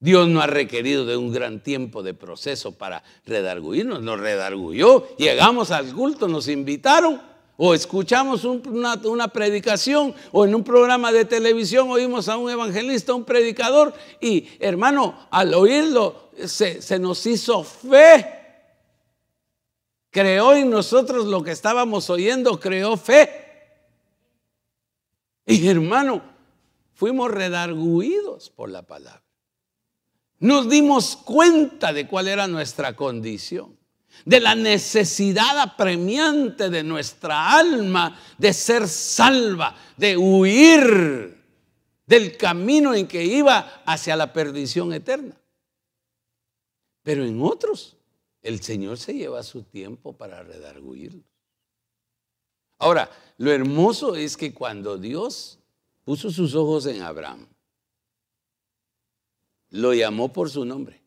Dios 0.00 0.28
no 0.28 0.40
ha 0.40 0.46
requerido 0.46 1.06
de 1.06 1.16
un 1.16 1.32
gran 1.32 1.62
tiempo 1.62 2.02
de 2.02 2.14
proceso 2.14 2.72
para 2.72 3.02
redarguirnos, 3.26 4.02
nos 4.02 4.20
redarguyó, 4.20 5.06
llegamos 5.16 5.70
al 5.70 5.94
culto, 5.94 6.28
nos 6.28 6.48
invitaron, 6.48 7.20
o 7.56 7.74
escuchamos 7.74 8.44
una, 8.44 9.28
predicación, 9.28 10.14
o 10.32 10.44
en 10.44 10.54
un 10.54 10.64
programa 10.64 11.12
de 11.12 11.24
televisión 11.24 11.90
oímos 11.90 12.28
a 12.28 12.36
un 12.36 12.50
evangelista, 12.50 13.14
un 13.14 13.24
predicador, 13.24 13.94
y 14.20 14.48
hermano, 14.58 15.26
al 15.30 15.54
oírlo 15.54 16.30
se, 16.44 16.82
se 16.82 16.98
nos 16.98 17.24
hizo 17.26 17.62
fe 17.62 18.42
creó 20.14 20.54
en 20.54 20.70
nosotros 20.70 21.26
lo 21.26 21.42
que 21.42 21.50
estábamos 21.50 22.08
oyendo, 22.08 22.60
creó 22.60 22.96
fe. 22.96 23.28
Y 25.44 25.66
hermano, 25.66 26.22
fuimos 26.94 27.32
redarguidos 27.32 28.48
por 28.50 28.70
la 28.70 28.82
palabra. 28.82 29.24
Nos 30.38 30.70
dimos 30.70 31.16
cuenta 31.16 31.92
de 31.92 32.06
cuál 32.06 32.28
era 32.28 32.46
nuestra 32.46 32.94
condición, 32.94 33.76
de 34.24 34.40
la 34.40 34.54
necesidad 34.54 35.58
apremiante 35.58 36.70
de 36.70 36.82
nuestra 36.82 37.58
alma 37.58 38.18
de 38.38 38.52
ser 38.52 38.88
salva, 38.88 39.76
de 39.96 40.16
huir 40.16 41.42
del 42.06 42.36
camino 42.36 42.94
en 42.94 43.06
que 43.06 43.24
iba 43.24 43.82
hacia 43.86 44.16
la 44.16 44.32
perdición 44.32 44.92
eterna. 44.92 45.36
Pero 47.02 47.24
en 47.24 47.40
otros 47.42 47.96
el 48.42 48.62
Señor 48.62 48.98
se 48.98 49.14
lleva 49.14 49.42
su 49.42 49.62
tiempo 49.62 50.12
para 50.12 50.42
redarguirlos. 50.42 51.24
Ahora, 52.78 53.10
lo 53.38 53.50
hermoso 53.52 54.16
es 54.16 54.36
que 54.36 54.52
cuando 54.52 54.98
Dios 54.98 55.58
puso 56.04 56.30
sus 56.30 56.54
ojos 56.54 56.86
en 56.86 57.02
Abraham, 57.02 57.46
lo 59.70 59.94
llamó 59.94 60.32
por 60.32 60.50
su 60.50 60.64
nombre. 60.64 61.03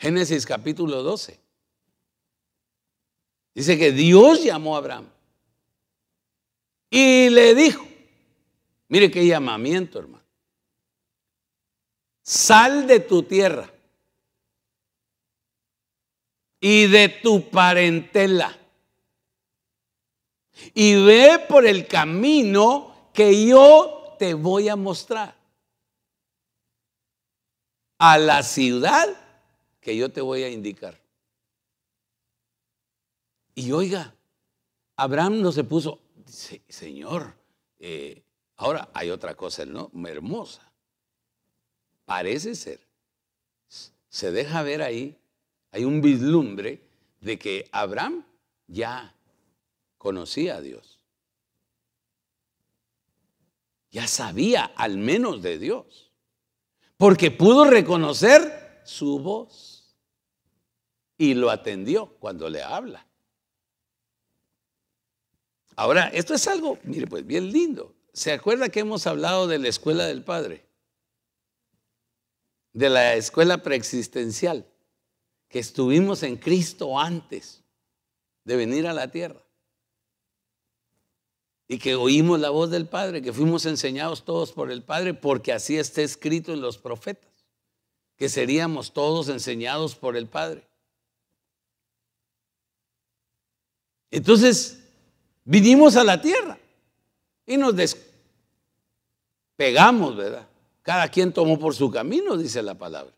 Génesis 0.00 0.46
capítulo 0.46 1.02
12. 1.02 1.38
Dice 3.54 3.78
que 3.78 3.92
Dios 3.92 4.42
llamó 4.42 4.74
a 4.74 4.78
Abraham 4.78 5.06
y 6.88 7.28
le 7.28 7.54
dijo, 7.54 7.86
mire 8.88 9.10
qué 9.10 9.26
llamamiento, 9.26 9.98
hermano. 9.98 10.24
Sal 12.22 12.86
de 12.86 13.00
tu 13.00 13.24
tierra 13.24 13.70
y 16.60 16.86
de 16.86 17.10
tu 17.22 17.50
parentela. 17.50 18.56
Y 20.72 20.94
ve 21.04 21.44
por 21.46 21.66
el 21.66 21.86
camino 21.86 23.10
que 23.12 23.46
yo 23.46 24.16
te 24.18 24.32
voy 24.32 24.70
a 24.70 24.76
mostrar. 24.76 25.36
A 27.98 28.16
la 28.16 28.42
ciudad 28.42 29.29
que 29.80 29.96
yo 29.96 30.10
te 30.10 30.20
voy 30.20 30.42
a 30.42 30.50
indicar. 30.50 31.00
Y 33.54 33.72
oiga, 33.72 34.14
Abraham 34.96 35.40
no 35.40 35.52
se 35.52 35.64
puso, 35.64 36.00
Señor, 36.68 37.34
eh, 37.78 38.22
ahora 38.56 38.90
hay 38.94 39.10
otra 39.10 39.34
cosa 39.34 39.64
¿no? 39.64 39.90
hermosa. 40.06 40.72
Parece 42.04 42.54
ser, 42.54 42.80
se 44.08 44.30
deja 44.32 44.62
ver 44.62 44.82
ahí 44.82 45.16
hay 45.72 45.84
un 45.84 46.00
vislumbre 46.00 46.82
de 47.20 47.38
que 47.38 47.68
Abraham 47.70 48.24
ya 48.66 49.14
conocía 49.98 50.56
a 50.56 50.60
Dios. 50.60 51.00
ya 53.90 54.06
sabía 54.06 54.64
al 54.76 54.98
menos 54.98 55.42
de 55.42 55.58
Dios, 55.58 56.12
porque 56.96 57.30
pudo 57.30 57.64
reconocer 57.64 58.59
su 58.90 59.18
voz 59.20 59.94
y 61.16 61.34
lo 61.34 61.50
atendió 61.50 62.06
cuando 62.18 62.48
le 62.48 62.62
habla. 62.62 63.06
Ahora, 65.76 66.08
esto 66.08 66.34
es 66.34 66.46
algo, 66.48 66.78
mire, 66.82 67.06
pues 67.06 67.24
bien 67.26 67.50
lindo. 67.50 67.94
¿Se 68.12 68.32
acuerda 68.32 68.68
que 68.68 68.80
hemos 68.80 69.06
hablado 69.06 69.46
de 69.46 69.58
la 69.58 69.68
escuela 69.68 70.06
del 70.06 70.24
Padre? 70.24 70.66
De 72.72 72.90
la 72.90 73.14
escuela 73.14 73.62
preexistencial, 73.62 74.66
que 75.48 75.60
estuvimos 75.60 76.22
en 76.22 76.36
Cristo 76.36 76.98
antes 76.98 77.62
de 78.44 78.56
venir 78.56 78.86
a 78.86 78.92
la 78.92 79.10
tierra. 79.10 79.42
Y 81.68 81.78
que 81.78 81.94
oímos 81.94 82.40
la 82.40 82.50
voz 82.50 82.70
del 82.70 82.88
Padre, 82.88 83.22
que 83.22 83.32
fuimos 83.32 83.64
enseñados 83.64 84.24
todos 84.24 84.52
por 84.52 84.72
el 84.72 84.82
Padre, 84.82 85.14
porque 85.14 85.52
así 85.52 85.78
está 85.78 86.02
escrito 86.02 86.52
en 86.52 86.60
los 86.60 86.78
profetas, 86.78 87.29
que 88.20 88.28
seríamos 88.28 88.92
todos 88.92 89.30
enseñados 89.30 89.96
por 89.96 90.14
el 90.14 90.26
Padre. 90.26 90.68
Entonces, 94.10 94.84
vinimos 95.42 95.96
a 95.96 96.04
la 96.04 96.20
tierra 96.20 96.58
y 97.46 97.56
nos 97.56 97.74
despegamos, 99.56 100.18
¿verdad? 100.18 100.46
Cada 100.82 101.08
quien 101.08 101.32
tomó 101.32 101.58
por 101.58 101.74
su 101.74 101.90
camino, 101.90 102.36
dice 102.36 102.62
la 102.62 102.74
palabra. 102.74 103.16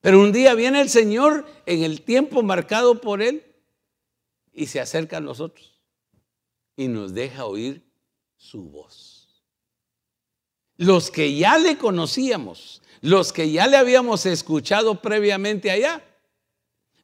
Pero 0.00 0.20
un 0.20 0.30
día 0.30 0.54
viene 0.54 0.80
el 0.80 0.88
Señor 0.88 1.44
en 1.66 1.82
el 1.82 2.02
tiempo 2.02 2.44
marcado 2.44 3.00
por 3.00 3.20
Él 3.22 3.44
y 4.52 4.66
se 4.66 4.78
acerca 4.78 5.16
a 5.16 5.20
nosotros 5.20 5.82
y 6.76 6.86
nos 6.86 7.12
deja 7.12 7.46
oír 7.46 7.82
su 8.36 8.62
voz. 8.62 9.21
Los 10.82 11.12
que 11.12 11.36
ya 11.36 11.58
le 11.58 11.78
conocíamos, 11.78 12.82
los 13.02 13.32
que 13.32 13.52
ya 13.52 13.68
le 13.68 13.76
habíamos 13.76 14.26
escuchado 14.26 15.00
previamente 15.00 15.70
allá, 15.70 16.04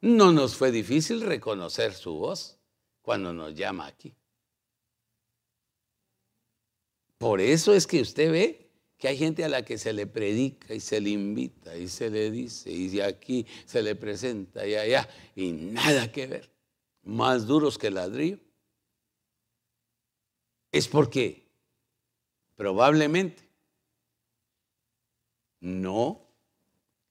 no 0.01 0.33
nos 0.33 0.57
fue 0.57 0.69
difícil 0.69 1.21
reconocer 1.21 1.93
su 1.93 2.15
voz 2.15 2.57
cuando 3.01 3.31
nos 3.31 3.55
llama 3.55 3.87
aquí. 3.87 4.13
Por 7.17 7.39
eso 7.39 7.73
es 7.73 7.87
que 7.87 8.01
usted 8.01 8.29
ve 8.29 8.69
que 8.97 9.07
hay 9.07 9.17
gente 9.17 9.45
a 9.45 9.49
la 9.49 9.63
que 9.63 9.77
se 9.77 9.93
le 9.93 10.07
predica 10.07 10.73
y 10.73 10.81
se 10.81 10.99
le 10.99 11.11
invita 11.11 11.77
y 11.77 11.87
se 11.87 12.09
le 12.09 12.31
dice 12.31 12.69
y 12.69 12.99
aquí 12.99 13.47
se 13.65 13.81
le 13.81 13.95
presenta 13.95 14.67
y 14.67 14.75
allá 14.75 15.07
y 15.37 15.53
nada 15.53 16.11
que 16.11 16.27
ver 16.27 16.51
más 17.03 17.47
duros 17.47 17.77
que 17.77 17.91
ladrillo, 17.91 18.39
es 20.69 20.89
porque 20.89 21.47
probablemente 22.57 23.48
no 25.59 26.21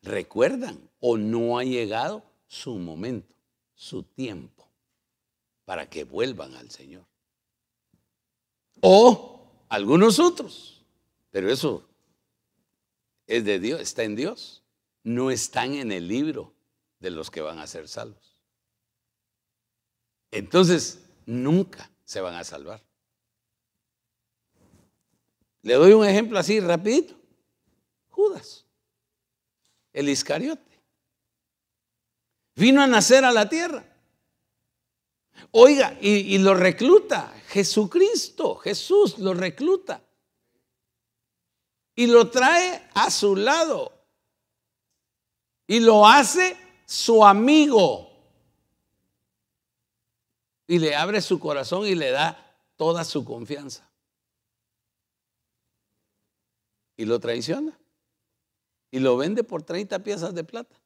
recuerdan 0.02 0.78
o 1.00 1.16
no 1.16 1.58
ha 1.58 1.64
llegado 1.64 2.22
su 2.46 2.78
momento, 2.78 3.34
su 3.74 4.02
tiempo, 4.02 4.68
para 5.64 5.88
que 5.88 6.04
vuelvan 6.04 6.54
al 6.54 6.70
Señor. 6.70 7.04
O 8.80 9.64
algunos 9.68 10.18
otros, 10.18 10.84
pero 11.30 11.50
eso 11.50 11.86
es 13.26 13.44
de 13.44 13.58
Dios, 13.58 13.80
está 13.80 14.04
en 14.04 14.16
Dios, 14.16 14.62
no 15.02 15.30
están 15.30 15.74
en 15.74 15.92
el 15.92 16.08
libro 16.08 16.54
de 17.00 17.10
los 17.10 17.30
que 17.30 17.40
van 17.40 17.58
a 17.58 17.66
ser 17.66 17.88
salvos 17.88 18.28
entonces 20.30 21.04
nunca 21.26 21.90
se 22.04 22.20
van 22.20 22.34
a 22.34 22.44
salvar. 22.44 22.82
Le 25.62 25.74
doy 25.74 25.92
un 25.92 26.06
ejemplo 26.06 26.38
así 26.38 26.60
rapidito. 26.60 27.17
Judas, 28.18 28.66
el 29.92 30.08
Iscariote, 30.08 30.82
vino 32.56 32.82
a 32.82 32.88
nacer 32.88 33.24
a 33.24 33.30
la 33.30 33.48
tierra. 33.48 33.84
Oiga, 35.52 35.96
y, 36.00 36.34
y, 36.34 36.38
lo 36.38 36.52
recluta 36.54 37.32
Jesucristo, 37.46 38.56
Jesús 38.56 39.20
lo 39.20 39.34
recluta. 39.34 40.02
Y 41.94 42.08
lo 42.08 42.28
trae 42.28 42.90
a 42.94 43.08
su 43.08 43.36
lado. 43.36 43.92
Y 45.68 45.78
lo 45.78 46.04
hace 46.04 46.56
su 46.86 47.24
amigo 47.24 48.10
y 50.66 50.80
le 50.80 50.96
abre 50.96 51.22
su 51.22 51.38
corazón 51.38 51.86
y 51.86 51.94
le 51.94 52.10
da 52.10 52.36
toda 52.74 53.04
su 53.04 53.24
confianza. 53.24 53.88
Y 56.96 57.04
lo 57.04 57.20
traiciona. 57.20 57.78
Y 58.90 59.00
lo 59.00 59.16
vende 59.16 59.44
por 59.44 59.62
30 59.62 59.98
piezas 60.00 60.34
de 60.34 60.44
plata. 60.44 60.76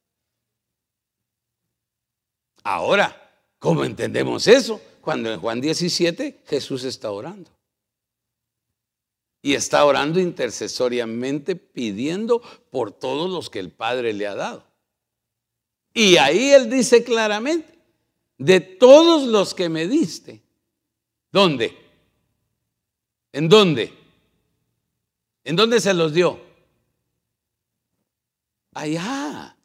Ahora, 2.65 3.31
¿cómo 3.59 3.85
entendemos 3.85 4.47
eso? 4.47 4.81
Cuando 5.01 5.33
en 5.33 5.41
Juan 5.41 5.61
17 5.61 6.43
Jesús 6.47 6.85
está 6.85 7.11
orando. 7.11 7.51
Y 9.43 9.55
está 9.55 9.85
orando 9.85 10.21
intercesoriamente 10.21 11.57
pidiendo 11.57 12.41
por 12.71 12.93
todos 12.93 13.29
los 13.29 13.51
que 13.51 13.59
el 13.59 13.71
Padre 13.71 14.13
le 14.13 14.27
ha 14.27 14.37
dado. 14.37 14.65
Y 15.93 16.17
ahí 16.17 16.51
él 16.53 16.71
dice 16.71 17.03
claramente, 17.03 17.79
de 18.39 18.61
todos 18.61 19.27
los 19.27 19.55
que 19.55 19.69
me 19.69 19.87
diste. 19.89 20.43
¿Dónde? 21.31 21.77
¿En 23.33 23.49
dónde? 23.49 23.93
¿En 25.45 25.57
dónde 25.57 25.81
se 25.81 25.93
los 25.95 26.13
dio? 26.13 26.52
Allá, 28.73 29.57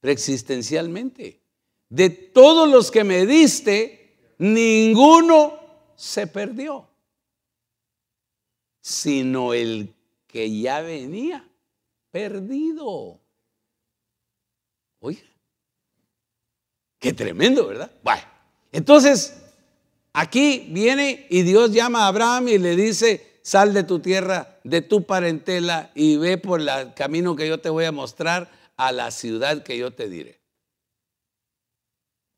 preexistencialmente. 0.00 1.40
De 1.88 2.10
todos 2.10 2.68
los 2.68 2.90
que 2.90 3.04
me 3.04 3.24
diste, 3.26 4.34
ninguno 4.38 5.58
se 5.96 6.26
perdió, 6.26 6.88
sino 8.80 9.54
el 9.54 9.94
que 10.26 10.60
ya 10.60 10.82
venía 10.82 11.48
perdido. 12.10 13.20
Oiga, 15.00 15.28
Qué 16.98 17.12
tremendo, 17.12 17.66
¿verdad? 17.66 17.90
Bueno, 18.02 18.22
entonces 18.72 19.40
aquí 20.12 20.66
viene 20.70 21.26
y 21.30 21.42
Dios 21.42 21.72
llama 21.72 22.04
a 22.04 22.08
Abraham 22.08 22.48
y 22.48 22.58
le 22.58 22.74
dice, 22.74 23.40
sal 23.42 23.72
de 23.72 23.84
tu 23.84 24.00
tierra, 24.00 24.57
de 24.68 24.82
tu 24.82 25.04
parentela 25.04 25.90
y 25.94 26.16
ve 26.16 26.38
por 26.38 26.60
el 26.60 26.94
camino 26.94 27.36
que 27.36 27.48
yo 27.48 27.60
te 27.60 27.70
voy 27.70 27.84
a 27.84 27.92
mostrar 27.92 28.50
a 28.76 28.92
la 28.92 29.10
ciudad 29.10 29.62
que 29.62 29.78
yo 29.78 29.92
te 29.92 30.08
diré. 30.08 30.40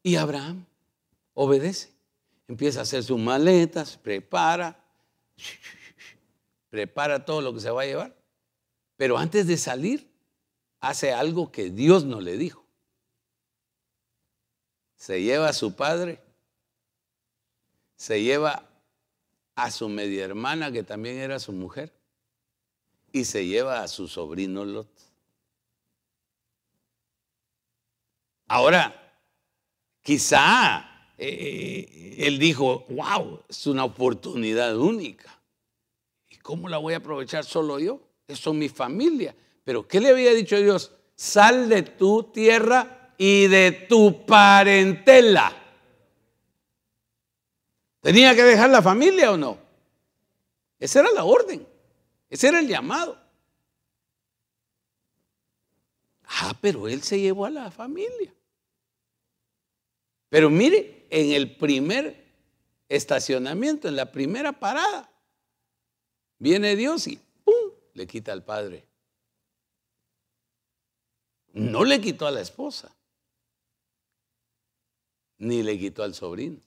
Y 0.02 0.16
Abraham 0.16 0.64
obedece, 1.34 1.90
empieza 2.48 2.80
a 2.80 2.82
hacer 2.82 3.04
sus 3.04 3.18
maletas, 3.18 3.96
prepara, 3.96 4.82
prepara 6.70 7.24
todo 7.24 7.40
lo 7.40 7.52
que 7.52 7.60
se 7.60 7.70
va 7.70 7.82
a 7.82 7.86
llevar. 7.86 8.16
Pero 8.96 9.18
antes 9.18 9.46
de 9.46 9.56
salir, 9.56 10.10
hace 10.80 11.12
algo 11.12 11.50
que 11.52 11.70
Dios 11.70 12.04
no 12.04 12.20
le 12.20 12.36
dijo 12.36 12.60
se 15.00 15.22
lleva 15.22 15.48
a 15.48 15.54
su 15.54 15.74
padre, 15.74 16.20
se 17.96 18.22
lleva 18.22 18.68
a 19.54 19.70
su 19.70 19.88
media 19.88 20.26
hermana, 20.26 20.70
que 20.70 20.82
también 20.82 21.16
era 21.16 21.38
su 21.38 21.52
mujer, 21.52 21.90
y 23.12 23.24
se 23.24 23.46
lleva 23.46 23.82
a 23.82 23.88
su 23.88 24.08
sobrino 24.08 24.64
Lot. 24.64 24.88
Ahora, 28.48 29.14
quizá 30.02 30.90
eh, 31.16 32.16
él 32.18 32.38
dijo, 32.38 32.84
wow, 32.88 33.42
es 33.48 33.66
una 33.66 33.84
oportunidad 33.84 34.76
única. 34.76 35.38
¿Y 36.28 36.36
cómo 36.36 36.68
la 36.68 36.78
voy 36.78 36.94
a 36.94 36.98
aprovechar 36.98 37.44
solo 37.44 37.78
yo? 37.78 38.00
Eso 38.26 38.50
es 38.50 38.56
mi 38.56 38.68
familia. 38.68 39.34
Pero 39.64 39.86
¿qué 39.86 40.00
le 40.00 40.08
había 40.08 40.32
dicho 40.32 40.56
Dios? 40.56 40.92
Sal 41.14 41.68
de 41.68 41.82
tu 41.82 42.24
tierra 42.24 43.14
y 43.18 43.46
de 43.46 43.86
tu 43.88 44.24
parentela. 44.24 45.56
¿Tenía 48.00 48.34
que 48.34 48.42
dejar 48.42 48.70
la 48.70 48.82
familia 48.82 49.30
o 49.30 49.36
no? 49.36 49.58
Esa 50.78 51.00
era 51.00 51.10
la 51.12 51.24
orden, 51.24 51.66
ese 52.30 52.48
era 52.48 52.60
el 52.60 52.68
llamado. 52.68 53.20
Ah, 56.24 56.56
pero 56.60 56.88
él 56.88 57.02
se 57.02 57.20
llevó 57.20 57.44
a 57.44 57.50
la 57.50 57.70
familia. 57.70 58.32
Pero 60.28 60.48
mire, 60.48 61.06
en 61.10 61.32
el 61.32 61.56
primer 61.56 62.24
estacionamiento, 62.88 63.88
en 63.88 63.96
la 63.96 64.10
primera 64.10 64.58
parada, 64.58 65.10
viene 66.38 66.76
Dios 66.76 67.06
y 67.08 67.20
¡pum! 67.44 67.72
le 67.94 68.06
quita 68.06 68.32
al 68.32 68.44
padre. 68.44 68.86
No 71.52 71.84
le 71.84 72.00
quitó 72.00 72.26
a 72.26 72.30
la 72.30 72.40
esposa 72.40 72.96
ni 75.40 75.62
le 75.62 75.78
quitó 75.78 76.02
al 76.02 76.14
sobrino. 76.14 76.60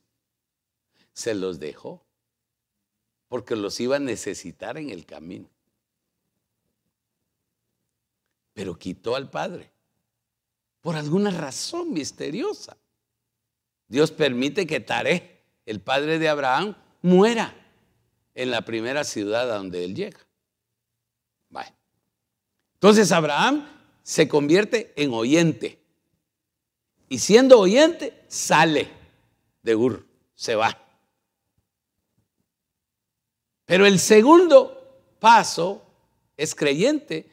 Se 1.14 1.34
los 1.34 1.59
dejó. 1.59 2.05
porque 3.30 3.55
los 3.55 3.80
iba 3.80 3.95
a 3.95 3.99
necesitar 3.99 4.78
en 4.78 4.91
el 4.91 5.07
camino. 5.07 5.49
Pero 8.53 8.77
quitó 8.77 9.15
al 9.15 9.29
padre 9.29 9.71
por 10.81 10.95
alguna 10.95 11.31
razón 11.31 11.93
misteriosa. 11.93 12.77
Dios 13.87 14.11
permite 14.11 14.67
que 14.67 14.79
Taré, 14.79 15.43
el 15.65 15.79
padre 15.81 16.19
de 16.19 16.29
Abraham, 16.29 16.75
muera 17.01 17.55
en 18.35 18.51
la 18.51 18.63
primera 18.63 19.03
ciudad 19.03 19.51
a 19.51 19.57
donde 19.57 19.85
él 19.85 19.95
llega. 19.95 20.19
Entonces 22.83 23.13
Abraham 23.13 23.65
se 24.03 24.27
convierte 24.27 24.91
en 24.97 25.13
oyente. 25.13 25.79
Y 27.07 27.19
siendo 27.19 27.57
oyente, 27.57 28.25
sale 28.27 28.89
de 29.61 29.73
Ur, 29.73 30.05
se 30.35 30.55
va. 30.55 30.77
Pero 33.63 33.85
el 33.85 33.99
segundo 33.99 34.99
paso 35.21 35.81
es 36.35 36.53
creyente. 36.53 37.32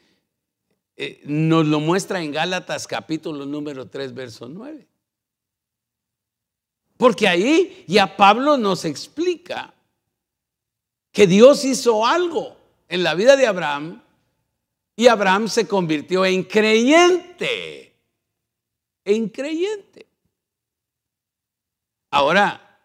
Eh, 0.95 1.21
nos 1.25 1.65
lo 1.65 1.79
muestra 1.79 2.21
en 2.21 2.31
Gálatas 2.31 2.87
capítulo 2.87 3.45
número 3.45 3.87
3, 3.87 4.13
verso 4.13 4.47
9. 4.47 4.87
Porque 6.97 7.27
ahí 7.27 7.83
ya 7.87 8.15
Pablo 8.15 8.57
nos 8.57 8.85
explica 8.85 9.73
que 11.11 11.27
Dios 11.27 11.65
hizo 11.65 12.05
algo 12.05 12.57
en 12.87 13.03
la 13.03 13.15
vida 13.15 13.35
de 13.35 13.47
Abraham 13.47 14.01
y 14.95 15.07
Abraham 15.07 15.47
se 15.47 15.67
convirtió 15.67 16.25
en 16.25 16.43
creyente. 16.43 17.95
En 19.03 19.29
creyente. 19.29 20.05
Ahora, 22.11 22.79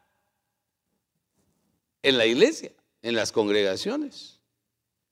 en 2.03 2.17
la 2.17 2.25
iglesia, 2.25 2.73
en 3.03 3.17
las 3.17 3.33
congregaciones, 3.33 4.41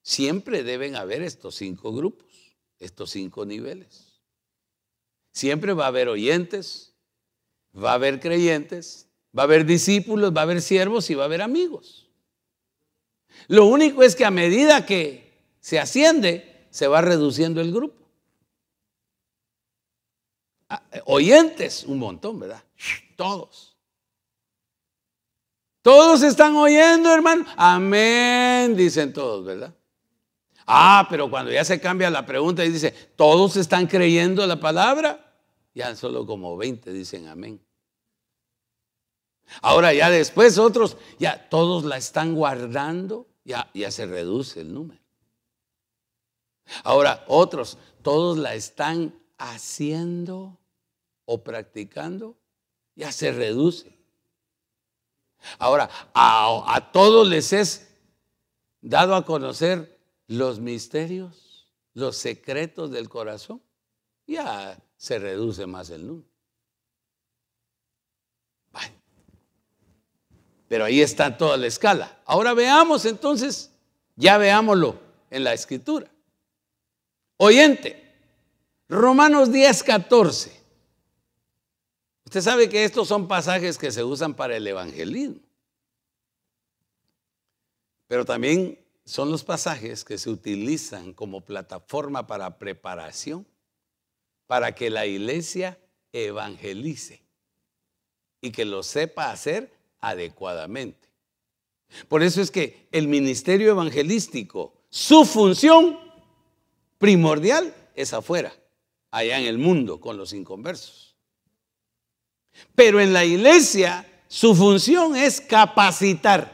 siempre 0.02 0.62
deben 0.62 0.94
haber 0.94 1.22
estos 1.22 1.56
cinco 1.56 1.92
grupos, 1.92 2.33
estos 2.78 3.10
cinco 3.10 3.44
niveles. 3.44 4.20
Siempre 5.32 5.72
va 5.72 5.84
a 5.84 5.88
haber 5.88 6.08
oyentes, 6.08 6.94
va 7.76 7.92
a 7.92 7.94
haber 7.94 8.20
creyentes, 8.20 9.08
va 9.36 9.42
a 9.42 9.44
haber 9.44 9.64
discípulos, 9.64 10.34
va 10.34 10.40
a 10.40 10.44
haber 10.44 10.62
siervos 10.62 11.10
y 11.10 11.14
va 11.14 11.24
a 11.24 11.26
haber 11.26 11.42
amigos. 11.42 12.08
Lo 13.48 13.66
único 13.66 14.02
es 14.02 14.14
que 14.14 14.24
a 14.24 14.30
medida 14.30 14.86
que 14.86 15.32
se 15.60 15.78
asciende, 15.78 16.66
se 16.70 16.86
va 16.86 17.00
reduciendo 17.00 17.60
el 17.60 17.72
grupo. 17.72 18.04
Ah, 20.68 20.82
oyentes, 21.06 21.84
un 21.84 21.98
montón, 21.98 22.38
¿verdad? 22.38 22.62
Todos. 23.16 23.76
Todos 25.82 26.22
están 26.22 26.56
oyendo, 26.56 27.12
hermano. 27.12 27.44
Amén, 27.56 28.74
dicen 28.76 29.12
todos, 29.12 29.44
¿verdad? 29.44 29.74
Ah, 30.66 31.06
pero 31.10 31.28
cuando 31.28 31.52
ya 31.52 31.64
se 31.64 31.80
cambia 31.80 32.10
la 32.10 32.24
pregunta 32.24 32.64
y 32.64 32.70
dice, 32.70 32.90
¿todos 33.16 33.56
están 33.56 33.86
creyendo 33.86 34.46
la 34.46 34.58
palabra? 34.58 35.34
Ya 35.74 35.94
solo 35.96 36.26
como 36.26 36.56
20 36.56 36.92
dicen 36.92 37.28
amén. 37.28 37.60
Ahora 39.60 39.92
ya 39.92 40.10
después 40.10 40.58
otros, 40.58 40.96
ya 41.18 41.48
todos 41.48 41.84
la 41.84 41.96
están 41.96 42.34
guardando, 42.34 43.26
ya, 43.44 43.70
ya 43.74 43.90
se 43.90 44.06
reduce 44.06 44.60
el 44.60 44.72
número. 44.72 45.04
Ahora, 46.82 47.24
otros, 47.28 47.78
todos 48.02 48.38
la 48.38 48.54
están 48.54 49.14
haciendo 49.38 50.58
o 51.26 51.42
practicando, 51.42 52.36
ya 52.94 53.12
se 53.12 53.32
reduce. 53.32 53.98
Ahora, 55.58 55.90
a, 56.14 56.90
todos 56.92 57.28
les 57.28 57.52
es 57.52 57.88
dado 58.80 59.14
a 59.14 59.24
conocer 59.24 59.93
los 60.26 60.60
misterios, 60.60 61.68
los 61.92 62.16
secretos 62.16 62.90
del 62.90 63.08
corazón, 63.08 63.62
ya 64.26 64.78
se 64.96 65.18
reduce 65.18 65.66
más 65.66 65.90
el 65.90 66.06
número. 66.06 66.34
Pero 70.68 70.86
ahí 70.86 71.02
está 71.02 71.36
toda 71.36 71.56
la 71.56 71.66
escala. 71.66 72.20
Ahora 72.24 72.54
veamos 72.54 73.04
entonces, 73.04 73.70
ya 74.16 74.38
veámoslo 74.38 74.98
en 75.30 75.44
la 75.44 75.52
escritura. 75.52 76.10
Oyente, 77.36 78.12
Romanos 78.88 79.52
10, 79.52 79.82
14. 79.82 80.60
Usted 82.24 82.40
sabe 82.40 82.68
que 82.68 82.84
estos 82.84 83.06
son 83.06 83.28
pasajes 83.28 83.78
que 83.78 83.92
se 83.92 84.02
usan 84.02 84.34
para 84.34 84.56
el 84.56 84.66
evangelismo. 84.66 85.40
Pero 88.08 88.24
también 88.24 88.83
son 89.04 89.30
los 89.30 89.44
pasajes 89.44 90.04
que 90.04 90.18
se 90.18 90.30
utilizan 90.30 91.12
como 91.12 91.42
plataforma 91.42 92.26
para 92.26 92.58
preparación 92.58 93.46
para 94.46 94.74
que 94.74 94.90
la 94.90 95.06
iglesia 95.06 95.78
evangelice 96.12 97.22
y 98.40 98.50
que 98.50 98.64
lo 98.64 98.82
sepa 98.82 99.30
hacer 99.30 99.72
adecuadamente. 100.00 101.08
Por 102.08 102.22
eso 102.22 102.40
es 102.40 102.50
que 102.50 102.88
el 102.92 103.08
ministerio 103.08 103.70
evangelístico, 103.70 104.74
su 104.90 105.24
función 105.24 105.98
primordial 106.98 107.74
es 107.94 108.12
afuera, 108.12 108.54
allá 109.10 109.38
en 109.38 109.46
el 109.46 109.58
mundo, 109.58 110.00
con 110.00 110.16
los 110.16 110.32
inconversos. 110.32 111.16
Pero 112.74 113.00
en 113.00 113.12
la 113.12 113.24
iglesia 113.24 114.06
su 114.28 114.54
función 114.54 115.16
es 115.16 115.40
capacitar, 115.40 116.53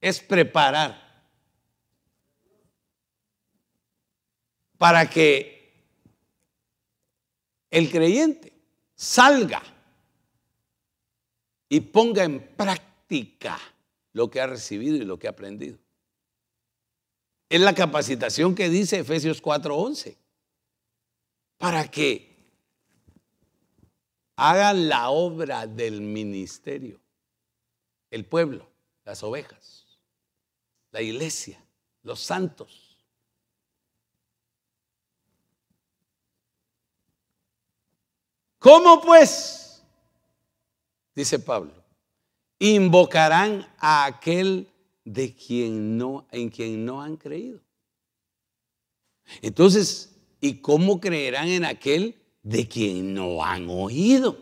es 0.00 0.20
preparar 0.20 1.10
para 4.78 5.08
que 5.08 5.60
el 7.70 7.90
creyente 7.90 8.52
salga 8.94 9.62
y 11.68 11.80
ponga 11.80 12.24
en 12.24 12.40
práctica 12.56 13.58
lo 14.12 14.30
que 14.30 14.40
ha 14.40 14.46
recibido 14.46 14.96
y 14.96 15.04
lo 15.04 15.18
que 15.18 15.26
ha 15.26 15.30
aprendido. 15.30 15.78
Es 17.48 17.60
la 17.60 17.74
capacitación 17.74 18.54
que 18.54 18.68
dice 18.68 19.00
Efesios 19.00 19.42
4:11. 19.42 20.16
Para 21.58 21.90
que 21.90 22.30
hagan 24.36 24.88
la 24.88 25.10
obra 25.10 25.66
del 25.66 26.00
ministerio. 26.00 26.98
El 28.10 28.24
pueblo, 28.24 28.66
las 29.04 29.22
ovejas, 29.22 29.79
la 30.90 31.02
iglesia, 31.02 31.62
los 32.02 32.20
santos. 32.20 32.98
¿Cómo 38.58 39.00
pues? 39.00 39.82
Dice 41.14 41.38
Pablo, 41.38 41.72
invocarán 42.58 43.66
a 43.78 44.04
aquel 44.04 44.68
de 45.04 45.34
quien 45.34 45.96
no, 45.96 46.26
en 46.30 46.50
quien 46.50 46.84
no 46.84 47.02
han 47.02 47.16
creído. 47.16 47.60
Entonces, 49.42 50.14
¿y 50.40 50.54
cómo 50.60 51.00
creerán 51.00 51.48
en 51.48 51.64
aquel 51.64 52.20
de 52.42 52.68
quien 52.68 53.14
no 53.14 53.42
han 53.42 53.68
oído? 53.68 54.38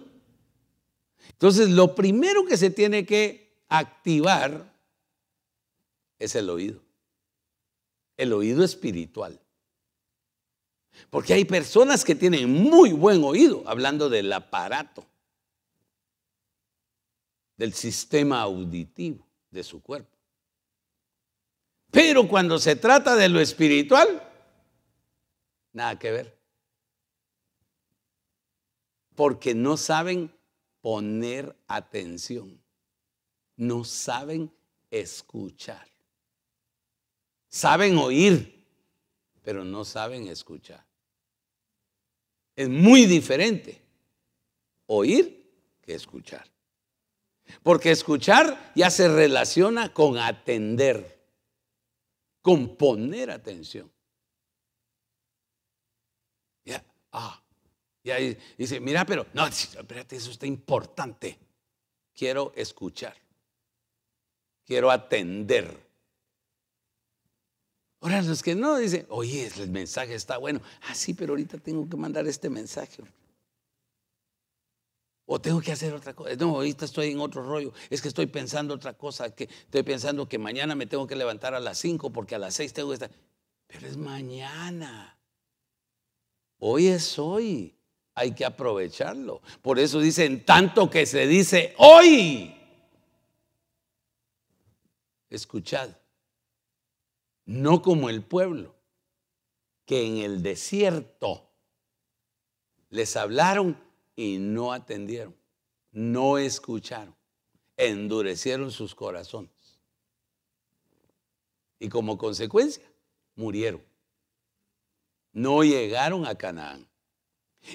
Entonces, 1.31 1.71
lo 1.71 1.95
primero 1.95 2.45
que 2.45 2.57
se 2.57 2.71
tiene 2.71 3.07
que 3.07 3.63
activar 3.69 4.78
es 6.19 6.35
el 6.35 6.51
oído. 6.51 6.83
El 8.17 8.33
oído 8.33 8.65
espiritual. 8.65 9.41
Porque 11.11 11.35
hay 11.35 11.45
personas 11.45 12.05
que 12.05 12.15
tienen 12.15 12.51
muy 12.51 12.93
buen 12.93 13.23
oído, 13.23 13.63
hablando 13.67 14.09
del 14.09 14.33
aparato, 14.33 15.07
del 17.57 17.73
sistema 17.73 18.41
auditivo 18.41 19.27
de 19.51 19.63
su 19.63 19.83
cuerpo. 19.83 20.17
Pero 21.91 22.29
cuando 22.29 22.59
se 22.59 22.77
trata 22.77 23.17
de 23.17 23.29
lo 23.29 23.41
espiritual, 23.41 24.23
nada 25.73 25.99
que 25.99 26.11
ver. 26.11 26.39
Porque 29.15 29.55
no 29.55 29.77
saben 29.77 30.33
poner 30.81 31.57
atención. 31.67 32.63
No 33.57 33.85
saben 33.85 34.53
escuchar. 34.91 35.89
Saben 37.59 37.99
oír, 37.99 38.65
pero 39.43 39.65
no 39.65 39.85
saben 39.85 40.29
escuchar. 40.29 40.87
Es 42.55 42.69
muy 42.69 43.05
diferente 43.05 43.83
oír 44.87 45.51
que 45.83 45.93
escuchar. 45.93 46.49
Porque 47.65 47.91
escuchar 47.91 48.73
ya 48.77 48.91
se 48.93 49.09
relaciona 49.09 49.93
con 49.93 50.19
atender 50.19 51.19
con 52.43 52.77
poner 52.77 53.33
atención. 53.33 53.91
Ya, 56.65 56.85
ah, 57.11 57.43
ya 58.05 58.19
dice, 58.57 58.79
mira, 58.79 59.05
pero 59.05 59.27
no, 59.35 59.45
espérate, 59.49 60.15
eso 60.15 60.31
está 60.31 60.47
importante. 60.47 61.37
Quiero 62.15 62.53
escuchar. 62.55 63.17
quiero 64.65 64.93
atender. 64.93 65.88
Ahora 68.01 68.23
los 68.23 68.43
que 68.43 68.55
no 68.55 68.77
dicen, 68.77 69.07
oye, 69.09 69.51
el 69.57 69.71
mensaje 69.71 70.15
está 70.15 70.39
bueno. 70.39 70.61
Ah, 70.83 70.95
sí, 70.95 71.15
pero 71.15 71.33
ahorita 71.33 71.59
tengo 71.59 71.89
que 71.89 71.97
mandar 71.97 72.27
este 72.29 72.49
mensaje. 72.49 73.03
O 75.27 75.41
tengo 75.41 75.61
que 75.61 75.73
hacer 75.73 75.93
otra 75.93 76.15
cosa. 76.15 76.35
No, 76.37 76.57
ahorita 76.57 76.85
estoy 76.85 77.11
en 77.11 77.21
otro 77.21 77.43
rollo. 77.43 77.73
Es 77.91 78.01
que 78.01 78.09
estoy 78.09 78.27
pensando 78.27 78.73
otra 78.73 78.95
cosa. 78.95 79.35
Que 79.35 79.45
estoy 79.45 79.83
pensando 79.83 80.29
que 80.29 80.39
mañana 80.39 80.75
me 80.75 80.87
tengo 80.87 81.07
que 81.07 81.17
levantar 81.17 81.55
a 81.55 81.61
las 81.61 81.79
5 81.79 82.11
porque 82.11 82.35
a 82.35 82.39
las 82.39 82.55
6 82.55 82.73
tengo 82.73 82.89
que 82.91 82.95
estar. 82.95 83.11
Pero 83.67 83.87
es 83.87 83.97
mañana. 83.97 85.19
Hoy 86.59 86.87
es 86.87 87.19
hoy. 87.19 87.75
Hay 88.15 88.35
que 88.35 88.45
aprovecharlo. 88.45 89.43
Por 89.61 89.79
eso 89.79 90.01
dicen 90.01 90.45
tanto 90.45 90.89
que 90.89 91.05
se 91.05 91.27
dice 91.27 91.75
hoy. 91.77 92.55
Escuchad 95.29 95.91
no 97.49 97.81
como 97.81 98.11
el 98.11 98.23
pueblo, 98.23 98.75
que 99.87 100.07
en 100.07 100.19
el 100.19 100.43
desierto 100.43 101.51
les 102.91 103.17
hablaron 103.17 103.83
y 104.15 104.37
no 104.37 104.75
atendieron, 104.75 105.35
no 105.91 106.37
escucharon, 106.37 107.17
endurecieron 107.79 108.71
sus 108.71 108.95
corazones. 108.95 109.51
Y 111.79 111.89
como 111.89 112.19
consecuencia, 112.19 112.85
murieron. 113.35 113.83
No 115.33 115.65
llegaron 115.65 116.27
a 116.27 116.35
Canaán. 116.35 116.87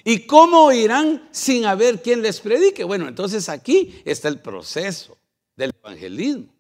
¿Y 0.04 0.28
cómo 0.28 0.72
irán 0.72 1.28
sin 1.32 1.66
haber 1.66 2.04
quien 2.04 2.22
les 2.22 2.42
predique? 2.42 2.84
Bueno, 2.84 3.08
entonces 3.08 3.50
aquí 3.50 4.04
está 4.06 4.28
el 4.28 4.40
proceso 4.40 5.18
del 5.56 5.72
evangelismo. 5.82 6.54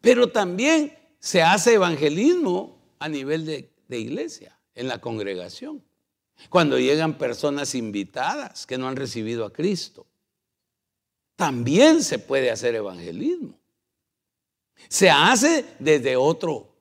Pero 0.00 0.30
también 0.30 1.01
se 1.22 1.40
hace 1.40 1.74
evangelismo 1.74 2.76
a 2.98 3.08
nivel 3.08 3.46
de, 3.46 3.70
iglesia, 3.96 4.58
en 4.74 4.88
la 4.88 4.98
congregación. 4.98 5.80
Cuando 6.50 6.80
llegan 6.80 7.16
personas 7.16 7.76
invitadas 7.76 8.66
que 8.66 8.76
no 8.76 8.88
han 8.88 8.96
recibido 8.96 9.44
a 9.44 9.52
Cristo, 9.52 10.04
también 11.36 12.02
se 12.02 12.18
puede 12.18 12.50
hacer 12.50 12.74
evangelismo. 12.74 13.56
Se 14.88 15.10
hace 15.10 15.64
desde 15.78 16.16
otro, 16.16 16.74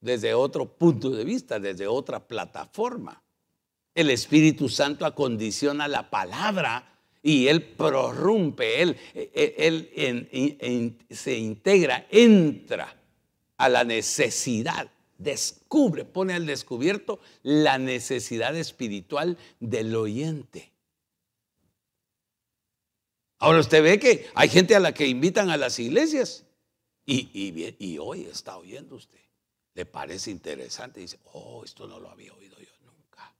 desde 0.00 0.34
otro 0.34 0.66
punto 0.66 1.10
de 1.10 1.24
vista, 1.24 1.60
desde 1.60 1.86
otra 1.86 2.26
plataforma. 2.26 3.22
El 3.94 4.10
Espíritu 4.10 4.68
Santo 4.68 5.06
acondiciona 5.06 5.86
la 5.86 6.10
palabra 6.10 6.98
y 7.22 7.46
Él 7.46 7.62
prorrumpe, 7.62 8.82
Él, 8.82 8.96
él 9.14 10.98
se 11.10 11.38
integra, 11.38 12.08
entra 12.10 13.03
a 13.56 13.68
la 13.68 13.84
necesidad, 13.84 14.90
descubre, 15.18 16.04
pone 16.04 16.34
al 16.34 16.46
descubierto 16.46 17.20
la 17.42 17.78
necesidad 17.78 18.56
espiritual 18.56 19.38
del 19.60 19.94
oyente. 19.94 20.72
Ahora 23.38 23.60
usted 23.60 23.82
ve 23.82 23.98
que 23.98 24.26
hay 24.34 24.48
gente 24.48 24.74
a 24.74 24.80
la 24.80 24.94
que 24.94 25.06
invitan 25.06 25.50
a 25.50 25.56
las 25.56 25.78
iglesias 25.78 26.44
y, 27.04 27.74
y, 27.78 27.98
hoy 27.98 28.22
está 28.22 28.56
oyendo 28.56 28.96
usted. 28.96 29.20
Le 29.74 29.84
parece 29.84 30.30
interesante. 30.30 31.00
Dice, 31.00 31.18
oh, 31.32 31.62
esto 31.64 31.86
no 31.86 32.00
lo 32.00 32.08
había 32.08 32.32
oído 32.32 32.56
yo 32.58 32.70
nunca. 32.86 33.34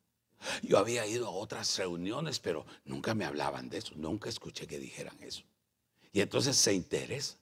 Yo 0.62 0.78
había 0.78 1.06
ido 1.06 1.26
a 1.28 1.30
otras 1.30 1.78
reuniones, 1.78 2.38
pero 2.38 2.66
nunca 2.84 3.14
me 3.14 3.24
hablaban 3.24 3.70
de 3.70 3.78
eso. 3.78 3.92
Nunca 3.96 4.28
escuché 4.28 4.66
que 4.66 4.78
dijeran 4.78 5.16
eso. 5.22 5.44
Y 6.12 6.20
entonces 6.20 6.56
se 6.56 6.74
interesa. 6.74 7.38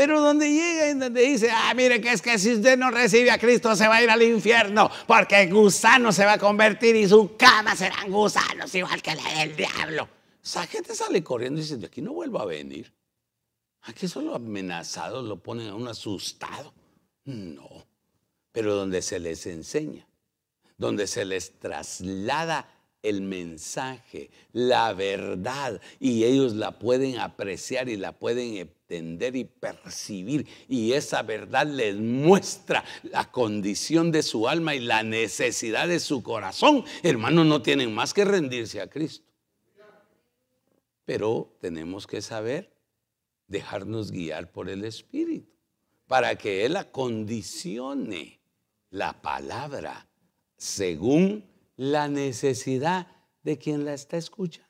Pero 0.00 0.18
donde 0.18 0.50
llega 0.50 0.88
y 0.88 0.94
donde 0.94 1.20
dice, 1.20 1.50
ah, 1.50 1.74
mire 1.76 2.00
que 2.00 2.10
es 2.10 2.22
que 2.22 2.38
si 2.38 2.54
usted 2.54 2.78
no 2.78 2.90
recibe 2.90 3.30
a 3.30 3.36
Cristo 3.36 3.76
se 3.76 3.86
va 3.86 3.96
a 3.96 4.02
ir 4.02 4.08
al 4.08 4.22
infierno, 4.22 4.90
porque 5.06 5.46
gusano 5.48 6.10
se 6.10 6.24
va 6.24 6.32
a 6.32 6.38
convertir 6.38 6.96
y 6.96 7.06
su 7.06 7.36
cama 7.36 7.76
serán 7.76 8.10
gusanos, 8.10 8.74
igual 8.74 9.02
que 9.02 9.14
la 9.14 9.40
del 9.40 9.54
diablo. 9.54 10.08
Esa 10.42 10.66
gente 10.66 10.94
sale 10.94 11.22
corriendo 11.22 11.60
y 11.60 11.64
dice, 11.64 11.76
de 11.76 11.88
aquí 11.88 12.00
no 12.00 12.14
vuelvo 12.14 12.40
a 12.40 12.46
venir. 12.46 12.90
Aquí 13.82 14.08
solo 14.08 14.34
amenazados 14.34 15.22
lo 15.26 15.36
ponen 15.36 15.68
a 15.68 15.74
un 15.74 15.86
asustado. 15.86 16.72
No, 17.26 17.68
pero 18.52 18.74
donde 18.74 19.02
se 19.02 19.20
les 19.20 19.44
enseña, 19.44 20.08
donde 20.78 21.06
se 21.06 21.26
les 21.26 21.58
traslada 21.58 22.72
el 23.02 23.20
mensaje, 23.20 24.30
la 24.52 24.94
verdad, 24.94 25.78
y 25.98 26.24
ellos 26.24 26.54
la 26.54 26.78
pueden 26.78 27.18
apreciar 27.18 27.90
y 27.90 27.98
la 27.98 28.12
pueden 28.12 28.56
entender 28.90 29.36
y 29.36 29.44
percibir. 29.44 30.46
Y 30.68 30.92
esa 30.92 31.22
verdad 31.22 31.66
les 31.66 31.96
muestra 31.96 32.84
la 33.04 33.30
condición 33.30 34.10
de 34.10 34.22
su 34.22 34.48
alma 34.48 34.74
y 34.74 34.80
la 34.80 35.02
necesidad 35.02 35.86
de 35.86 36.00
su 36.00 36.22
corazón. 36.22 36.84
Hermanos, 37.02 37.46
no 37.46 37.62
tienen 37.62 37.94
más 37.94 38.12
que 38.12 38.24
rendirse 38.24 38.80
a 38.80 38.88
Cristo. 38.88 39.24
Pero 41.04 41.56
tenemos 41.60 42.06
que 42.06 42.20
saber 42.20 42.72
dejarnos 43.46 44.10
guiar 44.10 44.50
por 44.50 44.68
el 44.68 44.84
Espíritu 44.84 45.50
para 46.06 46.36
que 46.36 46.64
Él 46.64 46.76
acondicione 46.76 48.40
la 48.90 49.22
palabra 49.22 50.08
según 50.56 51.48
la 51.76 52.08
necesidad 52.08 53.06
de 53.42 53.56
quien 53.58 53.84
la 53.84 53.94
está 53.94 54.16
escuchando. 54.16 54.68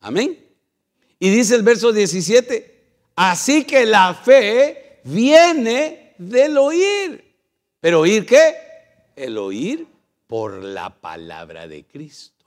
Amén. 0.00 0.38
Y 1.18 1.30
dice 1.30 1.56
el 1.56 1.62
verso 1.62 1.92
17, 1.92 2.77
así 3.18 3.64
que 3.64 3.84
la 3.84 4.14
fe 4.14 5.00
viene 5.04 6.14
del 6.18 6.56
oír. 6.56 7.24
¿Pero 7.80 8.00
oír 8.00 8.26
qué? 8.26 8.54
El 9.14 9.38
oír 9.38 9.86
por 10.26 10.62
la 10.62 10.90
palabra 10.90 11.66
de 11.66 11.84
Cristo. 11.84 12.46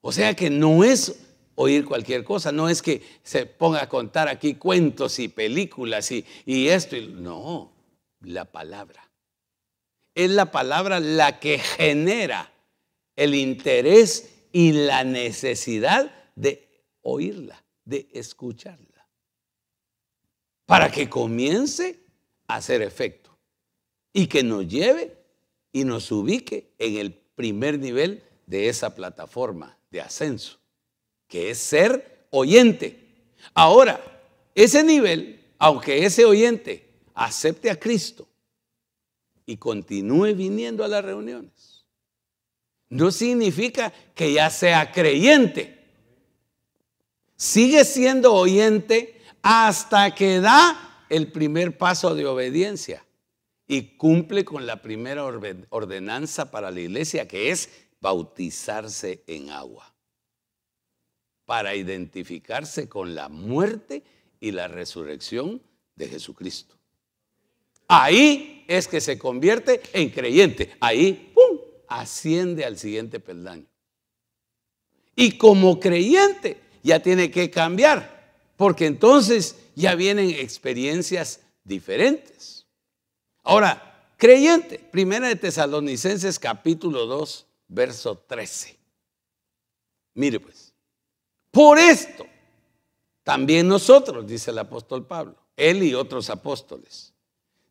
O 0.00 0.12
sea 0.12 0.34
que 0.34 0.50
no 0.50 0.84
es 0.84 1.20
oír 1.54 1.84
cualquier 1.84 2.24
cosa, 2.24 2.52
no 2.52 2.68
es 2.68 2.82
que 2.82 3.02
se 3.22 3.46
ponga 3.46 3.82
a 3.82 3.88
contar 3.88 4.28
aquí 4.28 4.54
cuentos 4.54 5.18
y 5.18 5.28
películas 5.28 6.10
y, 6.12 6.68
esto. 6.68 6.96
No, 6.96 7.72
la 8.20 8.44
palabra 8.44 9.08
es 10.18 10.30
la 10.30 10.50
palabra 10.50 10.98
la 10.98 11.38
que 11.38 11.60
genera 11.60 12.52
el 13.14 13.36
interés 13.36 14.34
y 14.50 14.72
la 14.72 15.04
necesidad 15.04 16.10
de 16.34 16.68
oírla, 17.02 17.64
de 17.84 18.08
escucharla, 18.12 18.97
para 20.68 20.92
que 20.92 21.08
comience 21.08 21.98
a 22.46 22.56
hacer 22.56 22.82
efecto 22.82 23.30
y 24.12 24.26
que 24.26 24.42
nos 24.42 24.68
lleve 24.68 25.16
y 25.72 25.84
nos 25.84 26.12
ubique 26.12 26.74
en 26.78 26.98
el 26.98 27.14
primer 27.14 27.78
nivel 27.78 28.22
de 28.44 28.68
esa 28.68 28.94
plataforma 28.94 29.78
de 29.90 30.02
ascenso, 30.02 30.58
que 31.26 31.48
es 31.48 31.56
ser 31.56 32.26
oyente. 32.28 32.98
Ahora, 33.54 33.98
ese 34.54 34.84
nivel, 34.84 35.40
aunque 35.58 36.04
ese 36.04 36.26
oyente 36.26 36.86
acepte 37.14 37.70
a 37.70 37.80
Cristo, 37.80 38.28
y 39.46 39.56
continúe 39.56 40.34
viniendo 40.34 40.84
a 40.84 40.88
las 40.88 41.02
reuniones. 41.02 41.86
No 42.90 43.10
significa 43.10 43.90
que 44.14 44.34
ya 44.34 44.50
sea 44.50 44.92
creyente. 44.92 45.78
Sigue 47.36 47.86
siendo 47.86 48.34
oyente 48.34 49.17
hasta 49.42 50.14
que 50.14 50.40
da 50.40 51.04
el 51.08 51.30
primer 51.30 51.76
paso 51.78 52.14
de 52.14 52.26
obediencia 52.26 53.04
y 53.66 53.96
cumple 53.96 54.44
con 54.44 54.66
la 54.66 54.82
primera 54.82 55.24
ordenanza 55.24 56.50
para 56.50 56.70
la 56.70 56.80
iglesia, 56.80 57.28
que 57.28 57.50
es 57.50 57.70
bautizarse 58.00 59.22
en 59.26 59.50
agua, 59.50 59.94
para 61.44 61.74
identificarse 61.74 62.88
con 62.88 63.14
la 63.14 63.28
muerte 63.28 64.02
y 64.40 64.52
la 64.52 64.68
resurrección 64.68 65.60
de 65.96 66.08
Jesucristo. 66.08 66.76
Ahí 67.88 68.64
es 68.68 68.86
que 68.86 69.00
se 69.00 69.18
convierte 69.18 69.80
en 69.92 70.10
creyente. 70.10 70.76
Ahí, 70.78 71.32
¡pum!, 71.34 71.58
asciende 71.88 72.64
al 72.64 72.78
siguiente 72.78 73.18
peldaño. 73.18 73.66
Y 75.16 75.36
como 75.38 75.80
creyente 75.80 76.60
ya 76.82 77.00
tiene 77.00 77.30
que 77.30 77.50
cambiar, 77.50 78.17
porque 78.58 78.86
entonces 78.86 79.54
ya 79.76 79.94
vienen 79.94 80.30
experiencias 80.30 81.40
diferentes. 81.62 82.66
Ahora, 83.44 84.12
creyente, 84.16 84.80
primera 84.80 85.28
de 85.28 85.36
Tesalonicenses 85.36 86.40
capítulo 86.40 87.06
2, 87.06 87.46
verso 87.68 88.18
13. 88.18 88.76
Mire 90.14 90.40
pues, 90.40 90.74
por 91.52 91.78
esto, 91.78 92.26
también 93.22 93.68
nosotros, 93.68 94.26
dice 94.26 94.50
el 94.50 94.58
apóstol 94.58 95.06
Pablo, 95.06 95.36
él 95.56 95.84
y 95.84 95.94
otros 95.94 96.28
apóstoles 96.28 97.14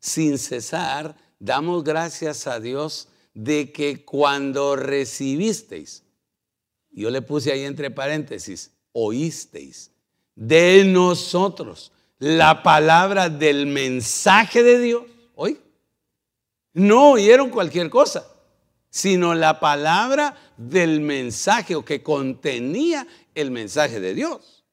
sin 0.00 0.38
cesar, 0.38 1.14
damos 1.38 1.84
gracias 1.84 2.46
a 2.46 2.60
Dios 2.60 3.08
de 3.34 3.72
que 3.72 4.06
cuando 4.06 4.74
recibisteis, 4.74 6.02
yo 6.90 7.10
le 7.10 7.20
puse 7.20 7.52
ahí 7.52 7.64
entre 7.64 7.90
paréntesis, 7.90 8.70
oísteis 8.92 9.90
de 10.38 10.84
nosotros 10.84 11.92
la 12.20 12.62
palabra 12.62 13.28
del 13.28 13.66
mensaje 13.66 14.62
de 14.62 14.78
Dios. 14.78 15.02
Hoy 15.34 15.60
no 16.74 17.10
oyeron 17.12 17.50
cualquier 17.50 17.90
cosa, 17.90 18.24
sino 18.88 19.34
la 19.34 19.58
palabra 19.58 20.36
del 20.56 21.00
mensaje 21.00 21.74
o 21.74 21.84
que 21.84 22.04
contenía 22.04 23.04
el 23.34 23.50
mensaje 23.50 23.98
de 23.98 24.14
Dios. 24.14 24.64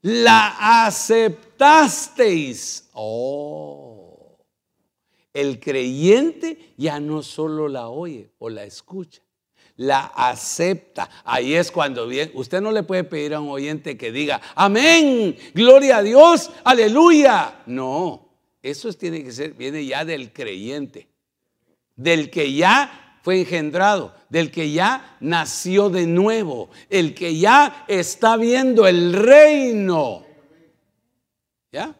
La 0.00 0.86
aceptasteis. 0.86 2.88
Oh, 2.94 4.38
el 5.34 5.60
creyente 5.60 6.72
ya 6.78 7.00
no 7.00 7.22
solo 7.22 7.68
la 7.68 7.88
oye 7.88 8.30
o 8.38 8.48
la 8.48 8.64
escucha, 8.64 9.20
la 9.76 10.06
acepta. 10.06 11.08
Ahí 11.24 11.54
es 11.54 11.70
cuando 11.70 12.06
viene. 12.06 12.32
Usted 12.34 12.60
no 12.60 12.72
le 12.72 12.82
puede 12.82 13.04
pedir 13.04 13.34
a 13.34 13.40
un 13.40 13.50
oyente 13.50 13.96
que 13.96 14.12
diga, 14.12 14.40
amén, 14.54 15.36
gloria 15.54 15.98
a 15.98 16.02
Dios, 16.02 16.50
aleluya. 16.64 17.62
No, 17.66 18.28
eso 18.62 18.92
tiene 18.92 19.22
que 19.22 19.32
ser, 19.32 19.54
viene 19.54 19.84
ya 19.84 20.04
del 20.04 20.32
creyente, 20.32 21.08
del 21.94 22.30
que 22.30 22.52
ya 22.52 23.18
fue 23.22 23.40
engendrado, 23.40 24.14
del 24.28 24.50
que 24.50 24.70
ya 24.70 25.16
nació 25.20 25.90
de 25.90 26.06
nuevo, 26.06 26.70
el 26.88 27.14
que 27.14 27.36
ya 27.36 27.84
está 27.88 28.36
viendo 28.36 28.86
el 28.86 29.12
reino. 29.12 30.24
¿Ya? 31.72 31.94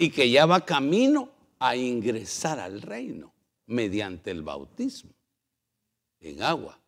Y 0.00 0.10
que 0.10 0.30
ya 0.30 0.46
va 0.46 0.64
camino 0.64 1.30
a 1.58 1.74
ingresar 1.74 2.60
al 2.60 2.80
reino 2.82 3.34
mediante 3.66 4.30
el 4.30 4.42
bautismo 4.42 5.17
en 6.20 6.42
agua. 6.42 6.78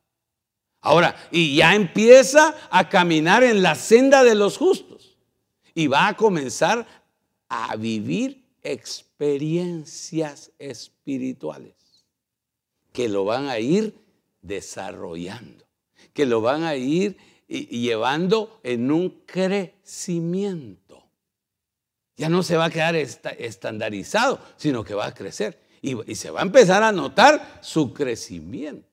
Ahora, 0.81 1.15
y 1.31 1.57
ya 1.57 1.75
empieza 1.75 2.55
a 2.71 2.89
caminar 2.89 3.45
en 3.45 3.63
la 3.63 3.75
senda 3.75 4.25
de 4.25 4.35
los 4.35 4.57
justos 4.57 5.19
y 5.75 5.87
va 5.89 6.09
a 6.09 6.17
comenzar 6.17 6.87
a 7.49 7.77
vivir 7.77 8.43
experiencias 8.63 10.53
espirituales 10.59 11.75
que 12.93 13.09
lo 13.09 13.25
van 13.25 13.49
a 13.49 13.59
ir 13.59 13.95
desarrollando, 14.41 15.65
que 16.15 16.27
lo 16.27 16.41
van 16.41 16.65
a 16.65 16.77
ir 16.77 17.17
llevando 17.47 18.61
en 18.63 18.91
un 18.91 19.23
crecimiento. 19.27 21.05
Ya 22.17 22.29
no 22.29 22.43
se 22.43 22.57
va 22.57 22.67
a 22.67 22.71
quedar 22.71 22.97
estandarizado, 22.97 24.41
sino 24.57 24.83
que 24.83 24.95
va 24.95 25.07
a 25.07 25.15
crecer 25.15 25.59
y, 25.83 26.11
y 26.11 26.15
se 26.15 26.31
va 26.31 26.41
a 26.41 26.45
empezar 26.45 26.83
a 26.83 26.93
notar 26.93 27.61
su 27.63 27.93
crecimiento 27.93 28.90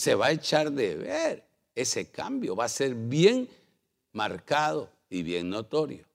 se 0.00 0.14
va 0.14 0.26
a 0.28 0.32
echar 0.32 0.72
de 0.72 0.96
ver 0.96 1.44
ese 1.74 2.10
cambio, 2.10 2.56
va 2.56 2.64
a 2.64 2.68
ser 2.70 2.94
bien 2.94 3.46
marcado 4.12 4.88
y 5.10 5.22
bien 5.22 5.50
notorio. 5.50 6.06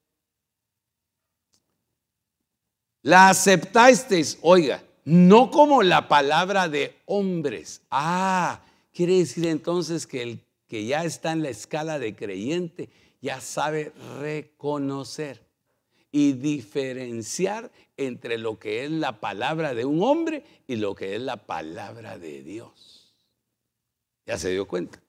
La 3.03 3.29
aceptasteis, 3.29 4.39
oiga, 4.41 4.83
no 5.03 5.51
como 5.51 5.83
la 5.83 6.07
palabra 6.07 6.67
de 6.67 6.95
hombres. 7.05 7.81
Ah, 7.91 8.59
quiere 8.91 9.19
decir 9.19 9.45
entonces 9.45 10.07
que 10.07 10.23
el 10.23 10.39
que 10.67 10.88
ya 10.88 11.03
está 11.03 11.31
en 11.31 11.43
la 11.43 11.49
escala 11.49 11.99
de 11.99 12.15
creyente 12.15 12.89
ya 13.21 13.39
sabe 13.39 13.91
reconocer 14.19 15.45
y 16.11 16.33
diferenciar 16.33 17.71
entre 17.97 18.39
lo 18.39 18.57
que 18.57 18.86
es 18.86 18.89
la 18.89 19.19
palabra 19.19 19.75
de 19.75 19.86
un 19.86 20.01
hombre 20.01 20.43
y 20.65 20.77
lo 20.77 20.95
que 20.95 21.13
es 21.13 21.21
la 21.21 21.38
palabra 21.38 22.17
de 22.17 22.41
Dios. 22.41 22.94
Ya 24.26 24.38
se 24.38 24.49
dio 24.49 24.67
cuenta. 24.67 25.01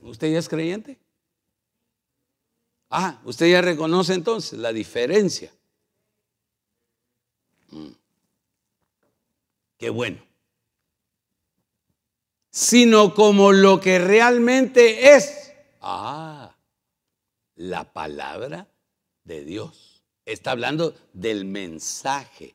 ¿Usted 0.00 0.32
ya 0.32 0.38
es 0.38 0.48
creyente? 0.48 0.98
Ah, 2.90 3.20
usted 3.24 3.50
ya 3.50 3.62
reconoce 3.62 4.12
entonces 4.12 4.58
la 4.58 4.72
diferencia. 4.72 5.50
Mm. 7.70 7.92
Qué 9.78 9.90
bueno. 9.90 10.22
Sino 12.50 13.14
como 13.14 13.52
lo 13.52 13.80
que 13.80 13.98
realmente 13.98 15.14
es. 15.14 15.52
Ah, 15.80 16.54
la 17.54 17.92
palabra 17.92 18.68
de 19.24 19.44
Dios. 19.44 20.04
Está 20.26 20.50
hablando 20.50 20.94
del 21.14 21.46
mensaje 21.46 22.54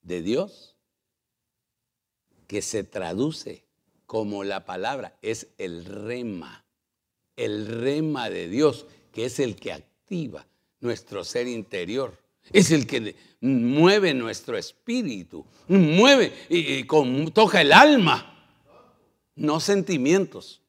de 0.00 0.22
Dios 0.22 0.71
que 2.52 2.60
se 2.60 2.84
traduce 2.84 3.64
como 4.04 4.44
la 4.44 4.66
palabra, 4.66 5.16
es 5.22 5.46
el 5.56 5.86
rema, 5.86 6.66
el 7.34 7.66
rema 7.66 8.28
de 8.28 8.46
Dios, 8.46 8.84
que 9.10 9.24
es 9.24 9.40
el 9.40 9.56
que 9.56 9.72
activa 9.72 10.46
nuestro 10.80 11.24
ser 11.24 11.48
interior, 11.48 12.14
es 12.52 12.70
el 12.70 12.86
que 12.86 13.16
mueve 13.40 14.12
nuestro 14.12 14.58
espíritu, 14.58 15.46
mueve 15.66 16.30
y, 16.50 16.84
toca 17.30 17.62
el 17.62 17.72
alma, 17.72 18.44
no 19.34 19.58
sentimientos, 19.58 20.60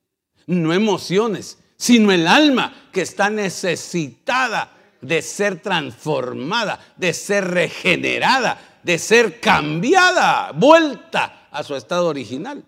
no 0.48 0.74
emociones, 0.74 1.58
sino 1.76 2.14
el 2.14 2.28
alma 2.28 2.88
que 2.94 3.02
está 3.02 3.30
necesitada 3.30 4.72
de 5.02 5.22
ser 5.22 5.62
transformada, 5.62 6.94
de 6.96 7.12
ser 7.12 7.44
regenerada, 7.44 8.80
de 8.84 8.98
ser 8.98 9.42
cambiada, 9.42 10.54
vuelta 10.54 11.42
a 11.54 11.64
su 11.64 11.76
estado 11.76 12.08
original. 12.08 12.66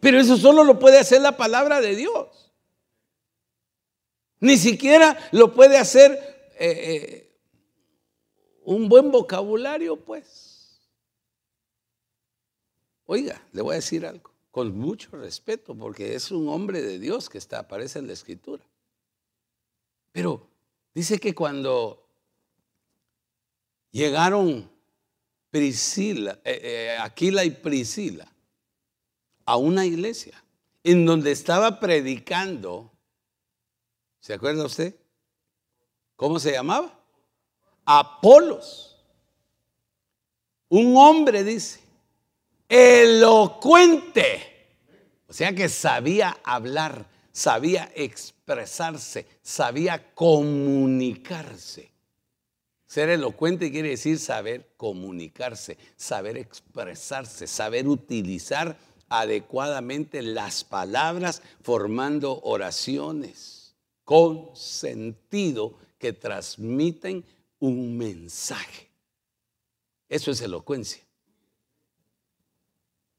Pero 0.00 0.18
eso 0.18 0.36
solo 0.36 0.64
lo 0.64 0.78
puede 0.78 0.98
hacer 0.98 1.20
la 1.20 1.36
palabra 1.36 1.80
de 1.80 1.94
Dios. 1.94 2.52
Ni 4.40 4.56
siquiera 4.56 5.18
lo 5.32 5.52
puede 5.52 5.76
hacer 5.76 6.12
eh, 6.58 6.70
eh, 6.70 7.38
un 8.64 8.88
buen 8.88 9.10
vocabulario, 9.10 9.96
pues. 9.96 10.80
Oiga, 13.04 13.42
le 13.52 13.62
voy 13.62 13.72
a 13.72 13.76
decir 13.76 14.06
algo, 14.06 14.30
con 14.50 14.76
mucho 14.78 15.10
respeto, 15.16 15.74
porque 15.74 16.14
es 16.14 16.30
un 16.30 16.48
hombre 16.48 16.80
de 16.80 16.98
Dios 16.98 17.28
que 17.28 17.38
está, 17.38 17.60
aparece 17.60 17.98
en 17.98 18.06
la 18.06 18.12
escritura. 18.14 18.64
Pero 20.12 20.48
dice 20.94 21.18
que 21.18 21.34
cuando 21.34 22.06
llegaron 23.90 24.70
Priscila, 25.58 26.38
eh, 26.44 26.60
eh, 26.62 26.96
Aquila 27.00 27.44
y 27.44 27.50
Priscila 27.50 28.32
a 29.44 29.56
una 29.56 29.84
iglesia 29.84 30.40
en 30.84 31.04
donde 31.04 31.32
estaba 31.32 31.80
predicando, 31.80 32.92
¿se 34.20 34.34
acuerda 34.34 34.64
usted? 34.64 34.94
¿Cómo 36.14 36.38
se 36.38 36.52
llamaba? 36.52 36.96
Apolos. 37.84 39.04
Un 40.68 40.96
hombre, 40.96 41.42
dice, 41.42 41.80
elocuente. 42.68 44.68
O 45.26 45.32
sea 45.32 45.52
que 45.52 45.68
sabía 45.68 46.38
hablar, 46.44 47.04
sabía 47.32 47.90
expresarse, 47.96 49.26
sabía 49.42 50.14
comunicarse. 50.14 51.90
Ser 52.88 53.10
elocuente 53.10 53.70
quiere 53.70 53.90
decir 53.90 54.18
saber 54.18 54.72
comunicarse, 54.78 55.76
saber 55.96 56.38
expresarse, 56.38 57.46
saber 57.46 57.86
utilizar 57.86 58.78
adecuadamente 59.10 60.22
las 60.22 60.64
palabras 60.64 61.42
formando 61.60 62.40
oraciones 62.40 63.76
con 64.04 64.56
sentido 64.56 65.76
que 65.98 66.14
transmiten 66.14 67.26
un 67.58 67.98
mensaje. 67.98 68.88
Eso 70.08 70.30
es 70.30 70.40
elocuencia. 70.40 71.02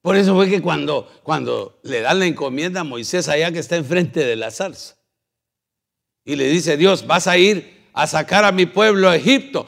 Por 0.02 0.16
eso 0.16 0.34
fue 0.34 0.50
que 0.50 0.64
cuando, 0.64 1.08
cuando 1.22 1.80
le 1.84 2.02
dan 2.02 2.18
la 2.18 2.26
encomienda 2.26 2.82
a 2.82 2.86
Moisés 2.86 3.28
allá 3.28 3.52
que 3.52 3.60
está 3.60 3.76
enfrente 3.76 4.26
de 4.26 4.36
la 4.36 4.50
zarza 4.50 4.96
y 6.26 6.36
le 6.36 6.48
dice 6.48 6.76
Dios, 6.76 7.06
vas 7.06 7.28
a 7.28 7.38
ir 7.38 7.79
a 7.94 8.08
sacar 8.08 8.46
a 8.46 8.52
mi 8.52 8.66
pueblo 8.66 9.10
a 9.10 9.16
Egipto. 9.16 9.66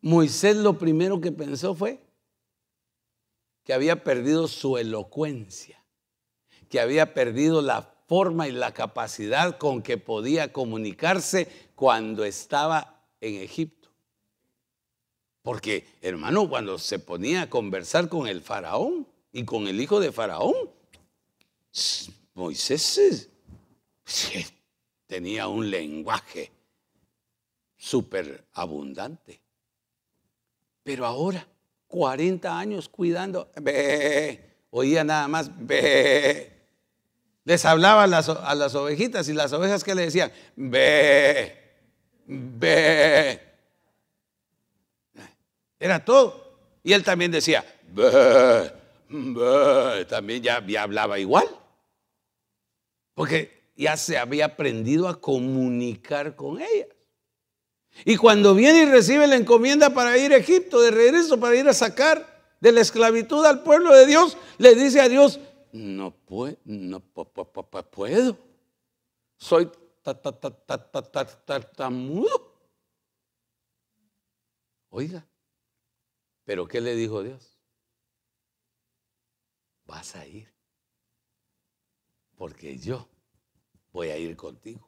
Moisés 0.00 0.56
lo 0.56 0.78
primero 0.78 1.20
que 1.20 1.32
pensó 1.32 1.74
fue 1.74 2.00
que 3.64 3.72
había 3.72 4.04
perdido 4.04 4.46
su 4.46 4.78
elocuencia, 4.78 5.84
que 6.68 6.78
había 6.78 7.14
perdido 7.14 7.62
la 7.62 7.82
forma 8.06 8.46
y 8.46 8.52
la 8.52 8.72
capacidad 8.72 9.58
con 9.58 9.82
que 9.82 9.98
podía 9.98 10.52
comunicarse 10.52 11.48
cuando 11.74 12.24
estaba 12.24 13.02
en 13.20 13.42
Egipto. 13.42 13.90
Porque, 15.42 15.86
hermano, 16.00 16.48
cuando 16.48 16.78
se 16.78 16.98
ponía 16.98 17.42
a 17.42 17.50
conversar 17.50 18.08
con 18.08 18.28
el 18.28 18.40
faraón 18.40 19.06
y 19.32 19.44
con 19.44 19.66
el 19.66 19.80
hijo 19.80 20.00
de 20.00 20.12
faraón, 20.12 20.54
Moisés 22.34 23.28
tenía 25.06 25.48
un 25.48 25.70
lenguaje 25.70 26.52
súper 27.76 28.44
abundante. 28.52 29.40
Pero 30.82 31.06
ahora, 31.06 31.46
40 31.88 32.58
años 32.58 32.88
cuidando, 32.88 33.50
oía 34.70 35.04
nada 35.04 35.28
más, 35.28 35.50
Les 37.44 37.64
hablaba 37.64 38.04
a 38.04 38.06
las, 38.06 38.28
a 38.28 38.54
las 38.54 38.74
ovejitas 38.74 39.28
y 39.28 39.32
las 39.32 39.52
ovejas 39.52 39.84
que 39.84 39.94
le 39.94 40.02
decían, 40.02 40.32
ve, 40.56 41.56
ve. 42.26 43.40
Era 45.78 46.04
todo. 46.04 46.58
Y 46.82 46.92
él 46.92 47.02
también 47.04 47.30
decía. 47.30 47.64
También 50.08 50.42
ya, 50.42 50.64
ya 50.66 50.82
hablaba 50.82 51.18
igual. 51.18 51.46
Porque 53.14 53.55
ya 53.76 53.96
se 53.96 54.18
había 54.18 54.46
aprendido 54.46 55.08
a 55.08 55.20
comunicar 55.20 56.34
con 56.34 56.60
ellas. 56.60 56.88
Y 58.04 58.16
cuando 58.16 58.54
viene 58.54 58.82
y 58.82 58.86
recibe 58.86 59.26
la 59.26 59.36
encomienda 59.36 59.94
para 59.94 60.18
ir 60.18 60.32
a 60.32 60.36
Egipto, 60.36 60.80
de 60.80 60.90
regreso, 60.90 61.38
para 61.38 61.56
ir 61.56 61.68
a 61.68 61.72
sacar 61.72 62.56
de 62.60 62.72
la 62.72 62.80
esclavitud 62.80 63.44
al 63.44 63.62
pueblo 63.62 63.94
de 63.94 64.06
Dios, 64.06 64.36
le 64.58 64.74
dice 64.74 65.00
a 65.00 65.08
Dios, 65.08 65.40
no, 65.72 66.10
puedo, 66.10 66.56
no 66.64 67.00
puedo. 67.00 68.38
Soy 69.36 69.70
tartamudo. 71.44 72.54
Oiga, 74.90 75.26
pero 76.44 76.66
¿qué 76.66 76.80
le 76.80 76.94
dijo 76.94 77.22
Dios? 77.22 77.58
Vas 79.84 80.16
a 80.16 80.26
ir, 80.26 80.52
porque 82.36 82.78
yo 82.78 83.08
voy 83.96 84.10
a 84.10 84.18
ir 84.18 84.36
contigo. 84.36 84.86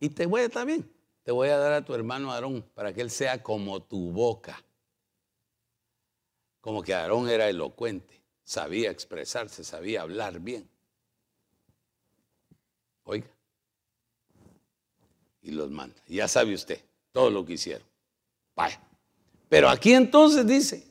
Y 0.00 0.08
te 0.08 0.24
voy 0.24 0.40
a 0.40 0.48
también, 0.48 0.90
te 1.22 1.30
voy 1.30 1.50
a 1.50 1.58
dar 1.58 1.72
a 1.74 1.84
tu 1.84 1.94
hermano 1.94 2.32
Aarón 2.32 2.62
para 2.74 2.94
que 2.94 3.02
él 3.02 3.10
sea 3.10 3.42
como 3.42 3.82
tu 3.82 4.10
boca. 4.10 4.64
Como 6.62 6.82
que 6.82 6.94
Aarón 6.94 7.28
era 7.28 7.48
elocuente, 7.48 8.22
sabía 8.42 8.90
expresarse, 8.90 9.64
sabía 9.64 10.00
hablar 10.00 10.40
bien. 10.40 10.66
Oiga. 13.04 13.28
Y 15.42 15.50
los 15.50 15.70
manda. 15.70 16.00
Ya 16.06 16.26
sabe 16.26 16.54
usted 16.54 16.80
todo 17.12 17.30
lo 17.30 17.44
que 17.44 17.54
hicieron. 17.54 17.86
Vaya. 18.56 18.80
Pero 19.50 19.68
aquí 19.68 19.92
entonces 19.92 20.46
dice, 20.46 20.86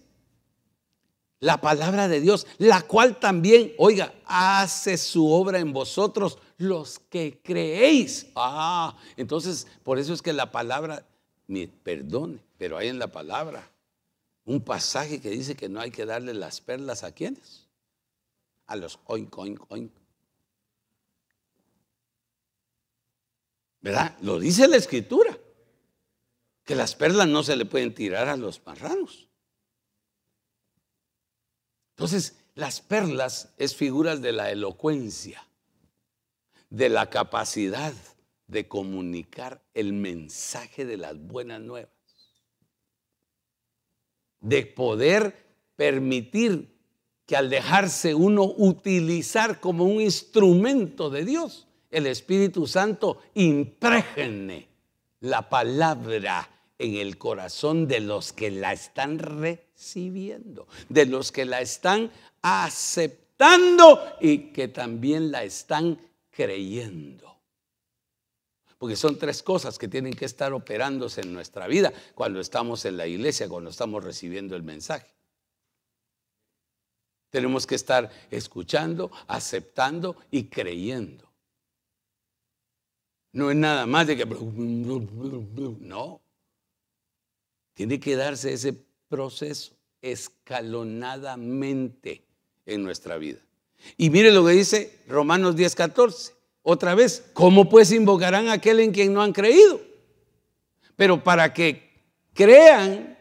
la 1.41 1.59
palabra 1.59 2.07
de 2.07 2.21
Dios, 2.21 2.47
la 2.59 2.83
cual 2.83 3.19
también, 3.19 3.73
oiga, 3.79 4.13
hace 4.25 4.95
su 4.97 5.27
obra 5.27 5.59
en 5.59 5.73
vosotros 5.73 6.37
los 6.57 6.99
que 6.99 7.41
creéis. 7.43 8.27
Ah, 8.35 8.95
entonces 9.17 9.67
por 9.83 9.97
eso 9.97 10.13
es 10.13 10.21
que 10.21 10.33
la 10.33 10.51
palabra, 10.51 11.05
perdone, 11.83 12.39
pero 12.57 12.77
hay 12.77 12.87
en 12.87 12.99
la 12.99 13.07
palabra 13.07 13.67
un 14.45 14.61
pasaje 14.61 15.19
que 15.19 15.31
dice 15.31 15.55
que 15.55 15.67
no 15.67 15.81
hay 15.81 15.91
que 15.91 16.05
darle 16.05 16.33
las 16.33 16.61
perlas 16.61 17.03
a 17.03 17.11
quienes, 17.11 17.67
a 18.67 18.75
los 18.75 18.99
oink, 19.05 19.35
oink, 19.37 19.59
oink. 19.69 19.91
¿Verdad? 23.81 24.15
Lo 24.21 24.39
dice 24.39 24.67
la 24.67 24.77
escritura, 24.77 25.35
que 26.63 26.75
las 26.75 26.93
perlas 26.93 27.27
no 27.27 27.41
se 27.41 27.55
le 27.55 27.65
pueden 27.65 27.95
tirar 27.95 28.29
a 28.29 28.37
los 28.37 28.63
marranos. 28.63 29.30
Entonces, 32.01 32.35
las 32.55 32.81
perlas 32.81 33.53
es 33.57 33.75
figuras 33.75 34.23
de 34.23 34.31
la 34.31 34.49
elocuencia, 34.49 35.45
de 36.71 36.89
la 36.89 37.11
capacidad 37.11 37.93
de 38.47 38.67
comunicar 38.67 39.61
el 39.75 39.93
mensaje 39.93 40.83
de 40.83 40.97
las 40.97 41.15
buenas 41.19 41.61
nuevas, 41.61 41.93
de 44.39 44.65
poder 44.65 45.45
permitir 45.75 46.75
que 47.27 47.35
al 47.35 47.51
dejarse 47.51 48.15
uno 48.15 48.45
utilizar 48.45 49.59
como 49.59 49.83
un 49.83 50.01
instrumento 50.01 51.11
de 51.11 51.23
Dios, 51.23 51.67
el 51.91 52.07
Espíritu 52.07 52.65
Santo 52.65 53.19
impregne 53.35 54.67
la 55.19 55.47
palabra 55.47 56.49
en 56.81 56.95
el 56.95 57.17
corazón 57.17 57.87
de 57.87 57.99
los 57.99 58.33
que 58.33 58.49
la 58.49 58.73
están 58.73 59.19
recibiendo, 59.19 60.67
de 60.89 61.05
los 61.05 61.31
que 61.31 61.45
la 61.45 61.61
están 61.61 62.11
aceptando 62.41 64.01
y 64.19 64.51
que 64.51 64.67
también 64.67 65.31
la 65.31 65.43
están 65.43 65.99
creyendo. 66.31 67.37
Porque 68.79 68.95
son 68.95 69.19
tres 69.19 69.43
cosas 69.43 69.77
que 69.77 69.87
tienen 69.87 70.13
que 70.13 70.25
estar 70.25 70.53
operándose 70.53 71.21
en 71.21 71.33
nuestra 71.33 71.67
vida 71.67 71.93
cuando 72.15 72.39
estamos 72.39 72.83
en 72.85 72.97
la 72.97 73.05
iglesia, 73.05 73.47
cuando 73.47 73.69
estamos 73.69 74.03
recibiendo 74.03 74.55
el 74.55 74.63
mensaje. 74.63 75.13
Tenemos 77.29 77.67
que 77.67 77.75
estar 77.75 78.09
escuchando, 78.31 79.11
aceptando 79.27 80.17
y 80.31 80.45
creyendo. 80.45 81.31
No 83.33 83.51
es 83.51 83.55
nada 83.55 83.85
más 83.85 84.07
de 84.07 84.17
que... 84.17 84.25
No. 84.25 86.21
Tiene 87.73 87.99
que 87.99 88.15
darse 88.15 88.53
ese 88.53 88.73
proceso 89.07 89.73
escalonadamente 90.01 92.23
en 92.65 92.83
nuestra 92.83 93.17
vida. 93.17 93.39
Y 93.97 94.09
mire 94.09 94.31
lo 94.31 94.43
que 94.45 94.53
dice 94.53 94.97
Romanos 95.07 95.55
10, 95.55 95.75
14. 95.75 96.33
Otra 96.63 96.95
vez, 96.95 97.23
¿cómo 97.33 97.69
pues 97.69 97.91
invocarán 97.91 98.47
a 98.47 98.53
aquel 98.53 98.79
en 98.79 98.91
quien 98.91 99.13
no 99.13 99.21
han 99.21 99.33
creído? 99.33 99.79
Pero 100.95 101.23
para 101.23 101.53
que 101.53 101.91
crean, 102.33 103.19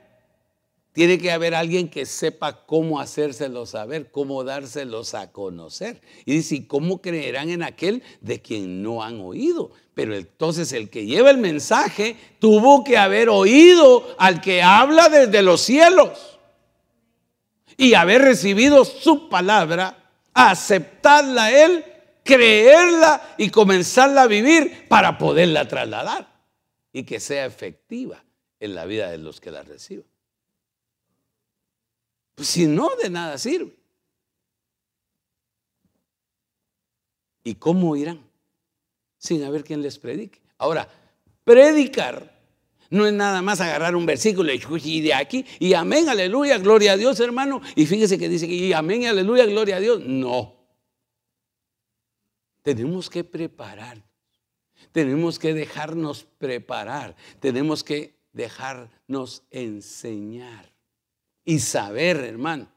tiene 0.93 1.19
que 1.19 1.31
haber 1.31 1.55
alguien 1.55 1.89
que 1.89 2.05
sepa 2.05 2.67
cómo 2.67 3.01
hacérselo 3.01 3.65
saber, 3.65 4.11
cómo 4.11 4.43
dárselos 4.43 5.15
a 5.15 5.31
conocer. 5.31 6.01
Y 6.25 6.35
dice, 6.35 6.67
cómo 6.67 7.01
creerán 7.01 7.51
en 7.51 7.63
aquel 7.63 8.03
de 8.21 8.43
quien 8.43 8.83
no 8.83 9.03
han 9.03 9.21
oído? 9.21 9.71
Pero 9.95 10.17
entonces 10.17 10.73
el 10.73 10.91
que 10.91 11.07
lleva 11.07 11.31
el 11.31 11.39
mensaje 11.39 12.17
tuvo 12.41 12.83
que 12.83 12.97
haber 12.97 13.29
oído 13.29 14.15
al 14.19 14.41
que 14.41 14.63
habla 14.63 15.09
desde 15.09 15.43
los 15.43 15.61
cielos 15.61 16.39
y 17.77 17.95
haber 17.95 18.23
recibido 18.23 18.85
su 18.85 19.29
palabra, 19.29 20.13
aceptarla 20.35 21.53
él, 21.53 21.85
creerla 22.25 23.35
y 23.39 23.51
comenzarla 23.51 24.23
a 24.23 24.27
vivir 24.27 24.87
para 24.89 25.17
poderla 25.19 25.69
trasladar 25.69 26.29
y 26.93 27.05
que 27.05 27.21
sea 27.21 27.47
efectiva 27.47 28.25
en 28.59 28.75
la 28.75 28.85
vida 28.85 29.11
de 29.11 29.19
los 29.19 29.41
que 29.41 29.51
la 29.51 29.63
reciban. 29.63 30.10
Si 32.43 32.67
no, 32.67 32.89
de 33.03 33.11
nada 33.11 33.39
sirve. 33.39 33.77
¿Y 37.45 37.55
cómo 37.55 37.97
irán? 37.97 38.21
Sin 39.19 39.43
haber 39.45 39.65
quien 39.65 39.83
les 39.83 39.99
predique. 39.99 40.41
Ahora, 40.59 40.89
predicar 41.45 42.39
no 42.91 43.07
es 43.07 43.13
nada 43.13 43.41
más 43.41 43.61
agarrar 43.61 43.95
un 43.95 44.05
versículo 44.05 44.53
y 44.53 45.01
de 45.01 45.15
aquí, 45.15 45.45
y 45.59 45.75
amén, 45.75 46.09
aleluya, 46.09 46.59
gloria 46.59 46.93
a 46.93 46.97
Dios, 46.97 47.21
hermano. 47.21 47.63
Y 47.77 47.87
fíjese 47.87 48.19
que 48.19 48.29
dice 48.29 48.47
y 48.47 48.73
amén, 48.73 49.07
aleluya, 49.07 49.47
gloria 49.47 49.77
a 49.77 49.81
Dios. 49.81 50.01
No. 50.05 50.57
Tenemos 52.63 53.09
que 53.09 53.25
preparar. 53.25 54.03
Tenemos 54.93 55.39
que 55.39 55.55
dejarnos 55.55 56.25
preparar. 56.39 57.15
Tenemos 57.39 57.85
que 57.85 58.19
dejarnos 58.33 59.45
enseñar 59.51 60.70
y 61.45 61.59
saber, 61.59 62.19
hermano. 62.19 62.69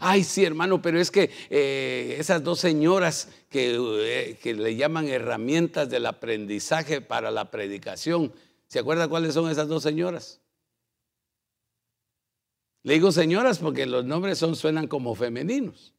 Ay, 0.00 0.24
sí, 0.24 0.44
hermano, 0.44 0.80
pero 0.80 0.98
es 0.98 1.10
que 1.10 1.30
eh, 1.50 2.16
esas 2.18 2.42
dos 2.42 2.60
señoras 2.60 3.28
que, 3.50 3.76
eh, 3.76 4.38
que 4.42 4.54
le 4.54 4.74
llaman 4.76 5.08
herramientas 5.08 5.90
del 5.90 6.06
aprendizaje 6.06 7.02
para 7.02 7.30
la 7.30 7.50
predicación, 7.50 8.32
¿Se 8.72 8.78
acuerda 8.78 9.06
cuáles 9.06 9.34
son 9.34 9.50
esas 9.50 9.68
dos 9.68 9.82
señoras? 9.82 10.40
Le 12.84 12.94
digo 12.94 13.12
señoras 13.12 13.58
porque 13.58 13.84
los 13.84 14.06
nombres 14.06 14.38
son, 14.38 14.56
suenan 14.56 14.88
como 14.88 15.14
femeninos. 15.14 15.92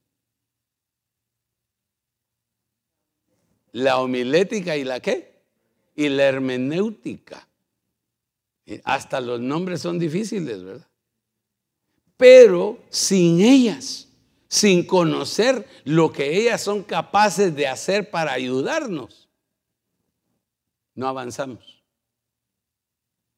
La 3.74 4.00
homilética 4.00 4.76
y 4.76 4.86
la 4.86 5.00
qué? 5.02 5.44
Y 5.96 6.10
la 6.10 6.24
hermenéutica. 6.24 7.48
Hasta 8.86 9.22
los 9.22 9.40
nombres 9.40 9.80
son 9.80 10.00
difíciles, 10.00 10.64
¿verdad? 10.64 10.88
Pero 12.24 12.80
sin 12.90 13.42
ellas, 13.42 14.08
sin 14.48 14.86
conocer 14.86 15.68
lo 15.84 16.14
que 16.14 16.38
ellas 16.38 16.62
son 16.62 16.82
capaces 16.82 17.54
de 17.54 17.68
hacer 17.68 18.10
para 18.10 18.32
ayudarnos, 18.32 19.28
no 20.96 21.08
avanzamos 21.08 21.84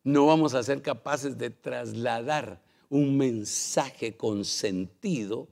no 0.05 0.27
vamos 0.27 0.53
a 0.53 0.61
ser 0.61 0.83
capaces 0.83 1.35
de 1.37 1.49
trasladar 1.49 2.61
un 2.89 3.17
mensaje 3.17 4.15
con 4.15 4.45
sentido 4.45 5.49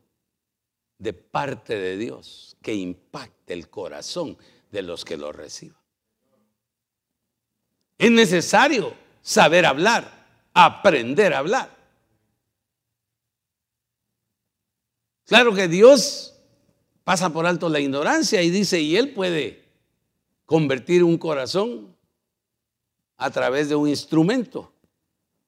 de 1.00 1.12
parte 1.12 1.76
de 1.76 1.98
Dios 1.98 2.56
que 2.62 2.76
impacte 2.76 3.54
el 3.54 3.68
corazón 3.68 4.38
de 4.72 4.84
los 4.84 5.04
que 5.04 5.18
lo 5.18 5.32
reciban. 5.32 5.82
Es 7.98 8.12
necesario 8.12 8.94
saber 9.24 9.66
hablar, 9.66 10.28
aprender 10.54 11.34
a 11.34 11.40
hablar. 11.40 11.83
Claro 15.34 15.56
que 15.56 15.68
Dios 15.68 16.36
pasa 17.04 17.32
por 17.32 17.48
alto 17.48 17.68
la 17.68 17.80
ignorancia 17.80 18.44
y 18.44 18.52
dice, 18.52 18.80
y 18.80 18.98
él 18.98 19.16
puede 19.16 19.64
convertir 20.46 21.04
un 21.04 21.18
corazón 21.18 21.98
a 23.18 23.32
través 23.32 23.68
de 23.68 23.74
un 23.74 23.90
instrumento 23.90 24.72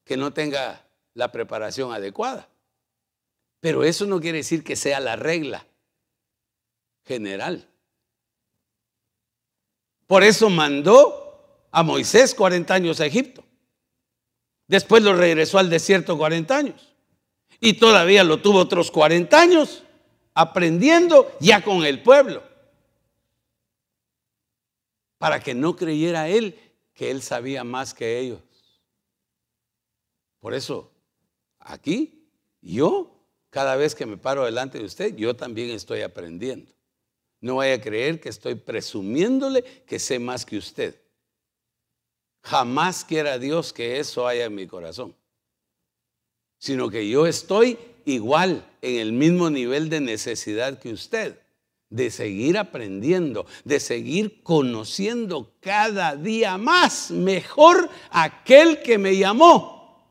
que 0.02 0.16
no 0.16 0.32
tenga 0.32 0.84
la 1.14 1.30
preparación 1.30 1.92
adecuada. 1.92 2.48
Pero 3.60 3.84
eso 3.84 4.06
no 4.06 4.20
quiere 4.20 4.38
decir 4.38 4.64
que 4.64 4.74
sea 4.74 4.98
la 4.98 5.14
regla 5.14 5.64
general. 7.04 7.68
Por 10.08 10.24
eso 10.24 10.50
mandó 10.50 11.68
a 11.70 11.84
Moisés 11.84 12.34
40 12.34 12.74
años 12.74 12.98
a 12.98 13.06
Egipto. 13.06 13.44
Después 14.66 15.04
lo 15.04 15.14
regresó 15.14 15.60
al 15.60 15.70
desierto 15.70 16.18
40 16.18 16.56
años. 16.56 16.95
Y 17.60 17.74
todavía 17.74 18.24
lo 18.24 18.40
tuvo 18.40 18.58
otros 18.58 18.90
40 18.90 19.40
años 19.40 19.82
aprendiendo 20.34 21.34
ya 21.40 21.64
con 21.64 21.84
el 21.84 22.02
pueblo. 22.02 22.42
Para 25.18 25.40
que 25.40 25.54
no 25.54 25.74
creyera 25.74 26.28
él 26.28 26.58
que 26.92 27.10
él 27.10 27.22
sabía 27.22 27.64
más 27.64 27.94
que 27.94 28.18
ellos. 28.18 28.40
Por 30.40 30.54
eso, 30.54 30.92
aquí, 31.58 32.28
yo, 32.60 33.16
cada 33.50 33.76
vez 33.76 33.94
que 33.94 34.06
me 34.06 34.16
paro 34.16 34.44
delante 34.44 34.78
de 34.78 34.84
usted, 34.84 35.16
yo 35.16 35.34
también 35.34 35.70
estoy 35.70 36.02
aprendiendo. 36.02 36.72
No 37.40 37.56
vaya 37.56 37.74
a 37.74 37.80
creer 37.80 38.20
que 38.20 38.28
estoy 38.28 38.54
presumiéndole 38.54 39.62
que 39.62 39.98
sé 39.98 40.18
más 40.18 40.44
que 40.44 40.58
usted. 40.58 41.00
Jamás 42.42 43.04
quiera 43.04 43.38
Dios 43.38 43.72
que 43.72 43.98
eso 43.98 44.26
haya 44.26 44.44
en 44.44 44.54
mi 44.54 44.66
corazón. 44.66 45.16
Sino 46.66 46.90
que 46.90 47.08
yo 47.08 47.28
estoy 47.28 47.78
igual, 48.06 48.66
en 48.82 48.96
el 48.96 49.12
mismo 49.12 49.50
nivel 49.50 49.88
de 49.88 50.00
necesidad 50.00 50.80
que 50.80 50.92
usted, 50.92 51.38
de 51.90 52.10
seguir 52.10 52.58
aprendiendo, 52.58 53.46
de 53.62 53.78
seguir 53.78 54.42
conociendo 54.42 55.52
cada 55.60 56.16
día 56.16 56.58
más 56.58 57.12
mejor 57.12 57.88
aquel 58.10 58.82
que 58.82 58.98
me 58.98 59.16
llamó 59.16 60.04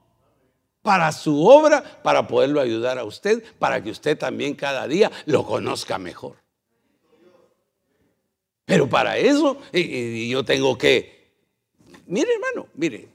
para 0.82 1.12
su 1.12 1.45
obra, 1.45 1.84
para 2.01 2.26
poderlo 2.26 2.62
ayudar 2.62 2.99
a 2.99 3.03
usted, 3.03 3.43
para 3.60 3.84
que 3.84 3.89
usted 3.89 4.18
también 4.18 4.56
cada 4.56 4.88
día 4.88 5.12
lo 5.26 5.45
conozca 5.45 5.97
mejor. 5.97 6.38
Pero 8.64 8.88
para 8.88 9.18
eso 9.18 9.58
yo 9.74 10.45
tengo 10.45 10.78
que, 10.78 11.34
mire 12.08 12.30
hermano, 12.34 12.70
mire, 12.76 13.10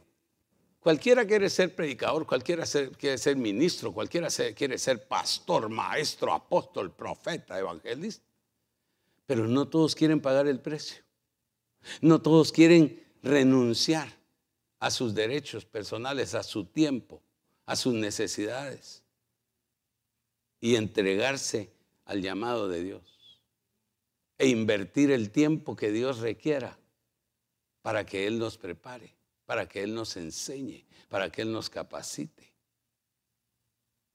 cualquiera 0.81 1.25
quiere 1.27 1.49
ser 1.49 1.75
predicador, 1.75 2.27
cualquiera 2.27 2.65
quiere 2.99 3.19
ser 3.19 3.37
ministro, 3.37 3.93
cualquiera 3.93 4.29
quiere 4.57 4.79
ser 4.79 5.07
pastor, 5.07 5.69
maestro, 5.69 6.33
apóstol, 6.33 6.93
profeta, 6.93 7.59
evangelista. 7.59 8.25
Pero 9.27 9.47
no 9.47 9.69
todos 9.69 9.95
quieren 9.95 10.21
pagar 10.21 10.49
el 10.49 10.61
precio. 10.61 11.03
No 12.01 12.21
todos 12.21 12.51
quieren 12.51 13.03
renunciar 13.23 14.09
a 14.81 14.91
sus 14.91 15.15
derechos 15.15 15.65
personales, 15.65 16.35
a 16.35 16.43
su 16.43 16.65
tiempo, 16.65 17.23
a 17.67 17.77
sus 17.77 17.95
necesidades 17.95 19.03
y 20.61 20.77
entregarse 20.77 21.71
al 22.05 22.23
llamado 22.23 22.69
de 22.69 22.83
Dios 22.83 23.03
e 24.39 24.49
invertir 24.49 25.11
el 25.11 25.31
tiempo 25.31 25.77
que 25.77 25.93
Dios 25.93 26.19
requiera 26.19 26.79
para 27.83 28.05
que 28.05 28.27
Él 28.27 28.39
nos 28.39 28.59
prepare, 28.59 29.15
para 29.51 29.69
que 29.69 29.83
Él 29.83 29.97
nos 29.97 30.17
enseñe, 30.17 30.87
para 31.09 31.29
que 31.29 31.43
Él 31.43 31.51
nos 31.51 31.69
capacite. 31.69 32.55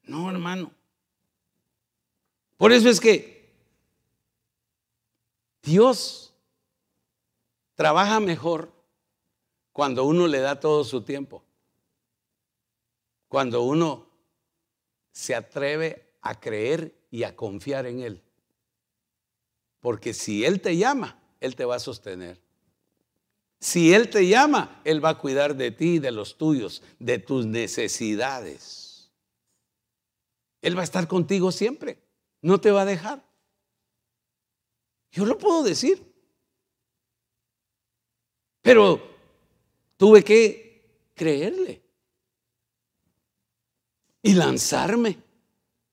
No, 0.04 0.32
hermano. 0.32 0.72
Por 2.56 2.72
eso 2.72 2.88
es 2.88 3.02
que 3.02 3.54
Dios 5.62 6.34
trabaja 7.74 8.22
mejor 8.22 8.72
cuando 9.74 10.06
uno 10.06 10.26
le 10.26 10.40
da 10.40 10.58
todo 10.58 10.86
su 10.86 11.02
tiempo. 11.02 11.44
Cuando 13.28 13.64
uno 13.64 14.08
se 15.12 15.36
atreve 15.36 16.14
a 16.22 16.40
creer 16.40 16.96
y 17.12 17.24
a 17.24 17.36
confiar 17.36 17.88
en 17.88 18.00
Él. 18.00 18.24
Porque 19.82 20.14
si 20.14 20.46
Él 20.46 20.62
te 20.62 20.78
llama, 20.78 21.20
Él 21.42 21.58
te 21.58 21.66
va 21.66 21.76
a 21.76 21.80
sostener. 21.80 22.45
Si 23.60 23.93
Él 23.93 24.10
te 24.10 24.28
llama, 24.28 24.82
Él 24.84 25.03
va 25.03 25.10
a 25.10 25.18
cuidar 25.18 25.56
de 25.56 25.72
ti, 25.72 25.99
de 25.99 26.12
los 26.12 26.38
tuyos, 26.38 26.84
de 26.99 27.20
tus 27.20 27.45
necesidades. 27.45 29.12
Él 30.62 30.78
va 30.78 30.82
a 30.82 30.84
estar 30.86 31.08
contigo 31.08 31.51
siempre. 31.51 32.01
No 32.41 32.60
te 32.60 32.72
va 32.72 32.82
a 32.82 32.86
dejar. 32.86 33.24
Yo 35.12 35.26
lo 35.26 35.38
puedo 35.38 35.64
decir. 35.64 36.03
Pero 38.62 39.01
tuve 39.97 40.24
que 40.24 41.10
creerle. 41.14 41.82
Y 44.22 44.34
lanzarme. 44.34 45.18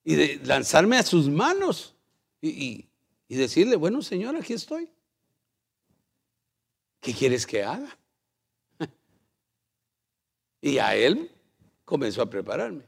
Y 0.05 0.37
lanzarme 0.39 0.97
a 0.99 1.03
sus 1.03 1.29
manos. 1.29 1.95
y, 2.41 2.89
y 3.33 3.37
decirle, 3.37 3.77
bueno, 3.77 4.03
Señor, 4.03 4.37
aquí 4.37 4.53
estoy. 4.53 4.91
¿Qué 7.03 7.13
quieres 7.13 7.47
que 7.47 7.63
haga? 7.63 7.99
Y 10.63 10.79
a 10.79 10.95
él 10.95 11.29
comenzó 11.85 12.23
a 12.23 12.31
prepararme. 12.31 12.85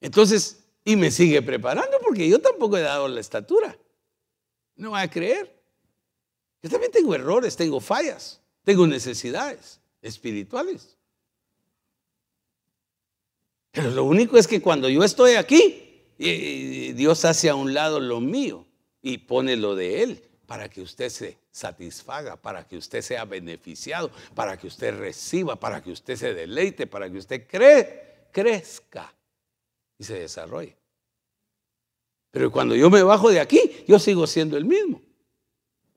Entonces, 0.00 0.62
y 0.84 0.96
me 0.96 1.10
sigue 1.10 1.40
preparando 1.40 1.98
porque 2.04 2.28
yo 2.28 2.38
tampoco 2.38 2.76
he 2.76 2.82
dado 2.82 3.08
la 3.08 3.20
estatura. 3.20 3.76
No 4.76 4.90
va 4.90 5.00
a 5.00 5.10
creer. 5.10 5.50
Yo 6.62 6.68
también 6.68 6.92
tengo 6.92 7.14
errores, 7.14 7.56
tengo 7.56 7.80
fallas, 7.80 8.42
tengo 8.62 8.86
necesidades 8.86 9.80
espirituales. 10.02 10.98
Pero 13.70 13.90
lo 13.90 14.04
único 14.04 14.36
es 14.36 14.46
que 14.46 14.60
cuando 14.60 14.90
yo 14.90 15.02
estoy 15.02 15.36
aquí, 15.36 16.12
Dios 16.18 17.24
hace 17.24 17.48
a 17.48 17.54
un 17.54 17.72
lado 17.72 17.98
lo 17.98 18.20
mío 18.20 18.66
y 19.00 19.18
pone 19.18 19.56
lo 19.56 19.74
de 19.74 20.02
Él 20.02 20.22
para 20.46 20.68
que 20.68 20.82
usted 20.82 21.08
se 21.08 21.43
satisfaga, 21.54 22.34
para 22.34 22.66
que 22.66 22.76
usted 22.76 23.00
sea 23.00 23.24
beneficiado, 23.24 24.10
para 24.34 24.58
que 24.58 24.66
usted 24.66 24.98
reciba, 24.98 25.54
para 25.54 25.80
que 25.80 25.92
usted 25.92 26.16
se 26.16 26.34
deleite, 26.34 26.88
para 26.88 27.08
que 27.08 27.18
usted 27.18 27.46
cree, 27.46 28.26
crezca 28.32 29.14
y 29.96 30.02
se 30.02 30.18
desarrolle. 30.18 30.76
Pero 32.32 32.50
cuando 32.50 32.74
yo 32.74 32.90
me 32.90 33.04
bajo 33.04 33.30
de 33.30 33.38
aquí, 33.38 33.84
yo 33.86 34.00
sigo 34.00 34.26
siendo 34.26 34.56
el 34.56 34.64
mismo. 34.64 35.00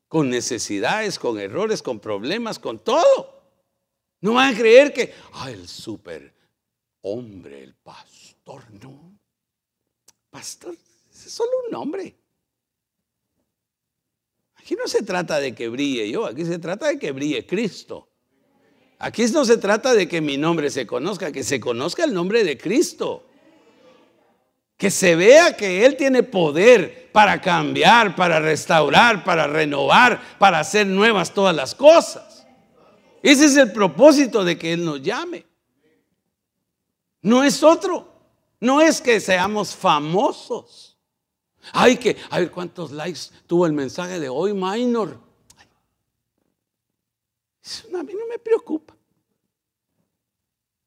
Con 0.07 0.29
necesidades, 0.29 1.17
con 1.17 1.39
errores, 1.39 1.81
con 1.81 1.99
problemas, 1.99 2.59
con 2.59 2.77
todo. 2.77 3.41
No 4.21 4.35
van 4.35 4.53
a 4.53 4.57
creer 4.57 4.93
que, 4.93 5.11
ah, 5.33 5.49
el 5.49 5.67
super 5.67 6.35
hombre, 7.01 7.63
el 7.63 7.73
pastor, 7.73 8.69
no. 8.73 9.17
Pastor, 10.29 10.77
es 11.09 11.31
solo 11.31 11.49
un 11.65 11.71
nombre. 11.71 12.15
Aquí 14.67 14.75
no 14.75 14.89
se 14.89 15.01
trata 15.01 15.39
de 15.39 15.55
que 15.55 15.69
brille 15.69 16.11
yo, 16.11 16.25
aquí 16.25 16.43
se 16.43 16.59
trata 16.59 16.87
de 16.87 16.99
que 16.99 17.13
brille 17.13 17.45
Cristo. 17.45 18.09
Aquí 18.99 19.25
no 19.27 19.45
se 19.45 19.55
trata 19.55 19.93
de 19.93 20.09
que 20.09 20.19
mi 20.19 20.35
nombre 20.35 20.69
se 20.69 20.85
conozca, 20.85 21.31
que 21.31 21.45
se 21.45 21.57
conozca 21.57 22.03
el 22.03 22.13
nombre 22.13 22.43
de 22.43 22.57
Cristo. 22.57 23.25
Que 24.75 24.91
se 24.91 25.15
vea 25.15 25.55
que 25.55 25.85
Él 25.85 25.95
tiene 25.95 26.21
poder 26.21 27.09
para 27.13 27.39
cambiar, 27.39 28.13
para 28.13 28.41
restaurar, 28.41 29.23
para 29.23 29.47
renovar, 29.47 30.21
para 30.37 30.59
hacer 30.59 30.85
nuevas 30.85 31.33
todas 31.33 31.55
las 31.55 31.73
cosas. 31.73 32.45
Ese 33.23 33.45
es 33.45 33.55
el 33.55 33.71
propósito 33.71 34.43
de 34.43 34.57
que 34.57 34.73
Él 34.73 34.83
nos 34.83 35.01
llame. 35.01 35.45
No 37.21 37.41
es 37.41 37.63
otro. 37.63 38.13
No 38.59 38.81
es 38.81 38.99
que 38.99 39.21
seamos 39.21 39.73
famosos. 39.73 40.96
Hay 41.73 41.97
que, 41.97 42.17
a 42.29 42.39
ver 42.39 42.51
cuántos 42.51 42.91
likes 42.91 43.21
tuvo 43.45 43.65
el 43.65 43.73
mensaje 43.73 44.19
de 44.19 44.29
hoy, 44.29 44.53
minor. 44.53 45.19
Eso 47.63 47.97
a 47.97 48.03
mí 48.03 48.13
no 48.13 48.27
me 48.27 48.39
preocupa. 48.39 48.95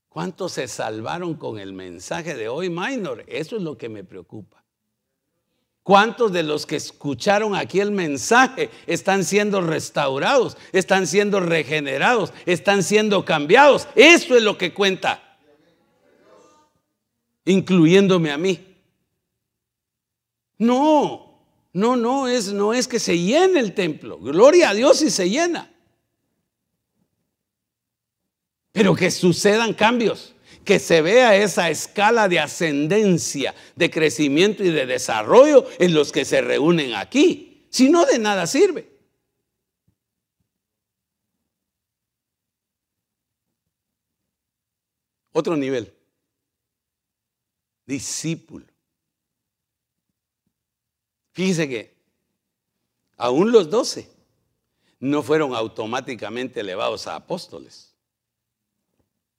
¿Cuántos 0.09 0.53
se 0.53 0.67
salvaron 0.67 1.35
con 1.35 1.59
el 1.59 1.73
mensaje 1.73 2.35
de 2.35 2.49
hoy, 2.49 2.69
minor? 2.69 3.25
Eso 3.29 3.57
es 3.57 3.63
lo 3.63 3.77
que 3.79 3.89
me 3.89 4.03
preocupa. 4.03 4.65
¿Cuántos 5.83 6.33
de 6.33 6.43
los 6.43 6.67
que 6.67 6.77
escucharon 6.77 7.55
aquí 7.55 7.81
el 7.81 7.91
mensaje 7.91 8.71
están 8.87 9.25
siendo 9.25 9.61
restaurados, 9.61 10.57
están 10.73 11.07
siendo 11.07 11.41
regenerados, 11.41 12.33
están 12.47 12.83
siendo 12.83 13.25
cambiados? 13.25 13.89
Eso 13.95 14.37
es 14.37 14.43
lo 14.43 14.59
que 14.59 14.75
cuenta 14.75 15.31
incluyéndome 17.45 18.31
a 18.31 18.39
mí. 18.39 18.70
No, 20.61 21.43
no, 21.73 21.97
no 21.97 22.29
es, 22.29 22.53
no 22.53 22.75
es 22.75 22.87
que 22.87 22.99
se 22.99 23.19
llene 23.19 23.61
el 23.61 23.75
templo. 23.75 24.19
Gloria 24.19 24.69
a 24.69 24.75
Dios 24.75 24.99
si 24.99 25.11
se 25.11 25.31
llena. 25.31 25.73
Pero 28.71 28.95
que 28.95 29.11
sucedan 29.11 29.73
cambios, 29.73 30.35
que 30.63 30.79
se 30.79 31.01
vea 31.01 31.35
esa 31.35 31.71
escala 31.71 32.29
de 32.29 32.41
ascendencia, 32.41 33.55
de 33.75 33.91
crecimiento 33.91 34.63
y 34.63 34.69
de 34.69 34.85
desarrollo 34.85 35.67
en 35.79 35.95
los 35.95 36.13
que 36.13 36.27
se 36.27 36.43
reúnen 36.43 36.95
aquí. 36.95 37.67
Si 37.71 37.89
no, 37.89 38.05
de 38.05 38.19
nada 38.19 38.47
sirve. 38.47 38.87
Otro 45.33 45.57
nivel. 45.57 45.91
Discípulo. 47.87 48.70
Fíjese 51.33 51.69
que 51.69 51.95
aún 53.17 53.53
los 53.53 53.71
doce 53.71 54.11
no 54.99 55.23
fueron 55.23 55.55
automáticamente 55.55 56.61
elevados 56.61 57.07
a 57.07 57.17
apóstoles. 57.17 57.95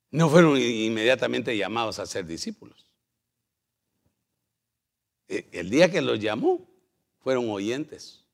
No 0.10 0.30
fueron 0.30 0.58
inmediatamente 0.58 1.56
llamados 1.56 2.00
a 2.00 2.06
ser 2.06 2.26
discípulos. 2.26 2.86
E, 5.28 5.48
el 5.52 5.70
día 5.70 5.90
que 5.90 6.02
los 6.02 6.20
llamó, 6.20 6.68
fueron 7.20 7.50
oyentes. 7.50 8.26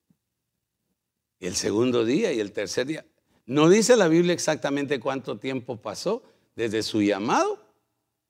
El 1.40 1.56
segundo 1.56 2.04
día 2.04 2.34
y 2.34 2.40
el 2.40 2.52
tercer 2.52 2.88
día. 2.88 3.06
No 3.46 3.70
dice 3.70 3.96
la 3.96 4.08
Biblia 4.08 4.34
exactamente 4.34 5.00
cuánto 5.00 5.38
tiempo 5.38 5.78
pasó 5.78 6.24
desde 6.56 6.82
su 6.82 7.02
llamado, 7.02 7.64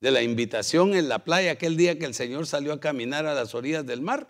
de 0.01 0.11
la 0.11 0.21
invitación 0.21 0.93
en 0.93 1.09
la 1.09 1.23
playa 1.23 1.53
aquel 1.53 1.75
día 1.75 1.97
que 1.97 2.05
el 2.05 2.13
Señor 2.13 2.45
salió 2.45 2.73
a 2.73 2.79
caminar 2.79 3.25
a 3.25 3.33
las 3.33 3.55
orillas 3.55 3.85
del 3.85 4.01
mar. 4.01 4.29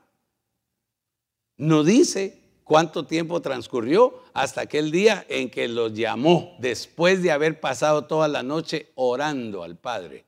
No 1.58 1.84
dice 1.84 2.40
cuánto 2.64 3.06
tiempo 3.06 3.42
transcurrió 3.42 4.22
hasta 4.34 4.62
aquel 4.62 4.92
día 4.92 5.26
en 5.28 5.50
que 5.50 5.68
los 5.68 5.94
llamó, 5.94 6.56
después 6.60 7.24
de 7.24 7.32
haber 7.32 7.60
pasado 7.60 8.06
toda 8.06 8.28
la 8.28 8.44
noche 8.44 8.92
orando 8.96 9.64
al 9.64 9.78
Padre. 9.78 10.26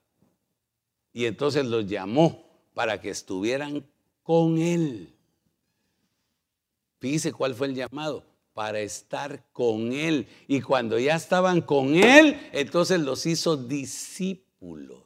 Y 1.14 1.26
entonces 1.26 1.66
los 1.66 1.86
llamó 1.86 2.44
para 2.74 3.00
que 3.00 3.12
estuvieran 3.12 3.86
con 4.24 4.58
Él. 4.58 5.14
Fíjese 7.00 7.32
cuál 7.32 7.54
fue 7.54 7.68
el 7.68 7.76
llamado, 7.76 8.26
para 8.54 8.80
estar 8.80 9.46
con 9.54 9.94
Él. 9.94 10.28
Y 10.48 10.62
cuando 10.62 10.98
ya 10.98 11.16
estaban 11.16 11.62
con 11.62 11.96
Él, 11.96 12.40
entonces 12.52 13.00
los 13.00 13.26
hizo 13.26 13.56
discípulos. 13.56 15.04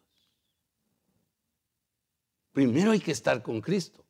Primero 2.53 2.91
hay 2.91 2.99
que 2.99 3.11
estar 3.11 3.41
con 3.43 3.59
Cristo 3.59 4.02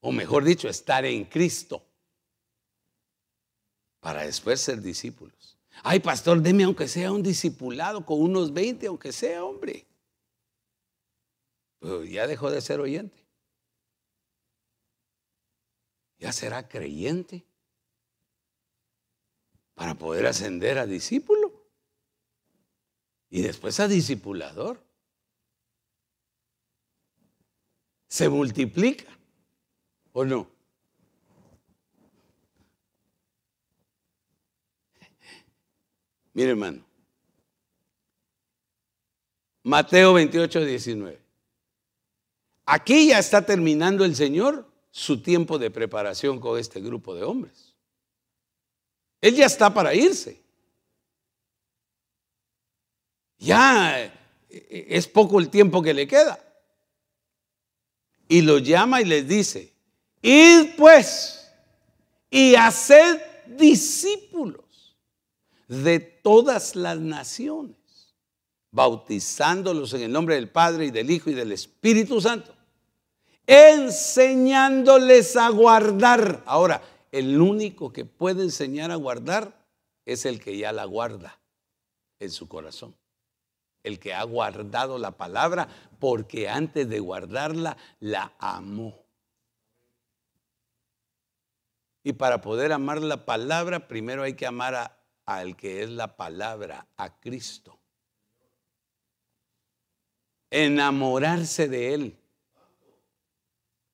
o 0.00 0.12
mejor 0.12 0.44
dicho, 0.44 0.68
estar 0.68 1.04
en 1.04 1.24
Cristo, 1.24 1.84
para 4.00 4.22
después 4.22 4.60
ser 4.60 4.80
discípulos. 4.80 5.58
Ay, 5.82 6.00
pastor, 6.00 6.40
deme 6.40 6.64
aunque 6.64 6.88
sea 6.88 7.12
un 7.12 7.22
discipulado 7.22 8.04
con 8.04 8.20
unos 8.20 8.52
20, 8.52 8.86
aunque 8.86 9.12
sea, 9.12 9.44
hombre. 9.44 9.86
Pues 11.78 12.10
ya 12.10 12.26
dejó 12.26 12.50
de 12.50 12.60
ser 12.60 12.80
oyente. 12.80 13.26
Ya 16.18 16.32
será 16.32 16.68
creyente 16.68 17.46
para 19.74 19.94
poder 19.94 20.26
ascender 20.26 20.78
a 20.78 20.86
discípulo 20.86 21.66
y 23.30 23.40
después 23.40 23.80
a 23.80 23.88
discipulador. 23.88 24.84
Se 28.08 28.28
multiplica. 28.28 29.19
¿O 30.12 30.24
no? 30.24 30.48
Mire, 36.32 36.50
hermano. 36.50 36.84
Mateo 39.62 40.14
28, 40.14 40.64
19. 40.64 41.20
Aquí 42.66 43.08
ya 43.08 43.18
está 43.18 43.44
terminando 43.44 44.04
el 44.04 44.14
Señor 44.14 44.70
su 44.90 45.22
tiempo 45.22 45.58
de 45.58 45.70
preparación 45.70 46.40
con 46.40 46.58
este 46.58 46.80
grupo 46.80 47.14
de 47.14 47.24
hombres. 47.24 47.74
Él 49.20 49.34
ya 49.34 49.46
está 49.46 49.72
para 49.72 49.94
irse. 49.94 50.40
Ya 53.38 54.04
eh, 54.48 54.86
es 54.88 55.06
poco 55.08 55.40
el 55.40 55.50
tiempo 55.50 55.82
que 55.82 55.94
le 55.94 56.06
queda. 56.06 56.38
Y 58.28 58.42
los 58.42 58.62
llama 58.62 59.02
y 59.02 59.04
les 59.04 59.26
dice, 59.26 59.69
Id 60.22 60.76
pues 60.76 61.50
y 62.30 62.54
haced 62.54 63.20
discípulos 63.46 64.96
de 65.66 66.00
todas 66.00 66.76
las 66.76 66.98
naciones, 66.98 67.76
bautizándolos 68.70 69.94
en 69.94 70.02
el 70.02 70.12
nombre 70.12 70.34
del 70.34 70.50
Padre 70.50 70.86
y 70.86 70.90
del 70.90 71.10
Hijo 71.10 71.30
y 71.30 71.34
del 71.34 71.52
Espíritu 71.52 72.20
Santo, 72.20 72.54
enseñándoles 73.46 75.36
a 75.36 75.48
guardar. 75.48 76.42
Ahora, 76.44 76.82
el 77.12 77.40
único 77.40 77.92
que 77.92 78.04
puede 78.04 78.42
enseñar 78.42 78.90
a 78.90 78.96
guardar 78.96 79.64
es 80.04 80.26
el 80.26 80.40
que 80.40 80.56
ya 80.56 80.72
la 80.72 80.84
guarda 80.84 81.40
en 82.18 82.30
su 82.30 82.48
corazón. 82.48 82.94
El 83.82 83.98
que 83.98 84.12
ha 84.12 84.22
guardado 84.24 84.98
la 84.98 85.12
palabra 85.12 85.68
porque 85.98 86.48
antes 86.48 86.88
de 86.88 87.00
guardarla 87.00 87.76
la 87.98 88.34
amó. 88.38 88.99
Y 92.02 92.14
para 92.14 92.40
poder 92.40 92.72
amar 92.72 93.02
la 93.02 93.24
palabra, 93.24 93.86
primero 93.86 94.22
hay 94.22 94.34
que 94.34 94.46
amar 94.46 94.96
al 95.26 95.56
que 95.56 95.82
es 95.82 95.90
la 95.90 96.16
palabra, 96.16 96.86
a 96.96 97.20
Cristo. 97.20 97.78
Enamorarse 100.50 101.68
de 101.68 101.94
Él. 101.94 102.16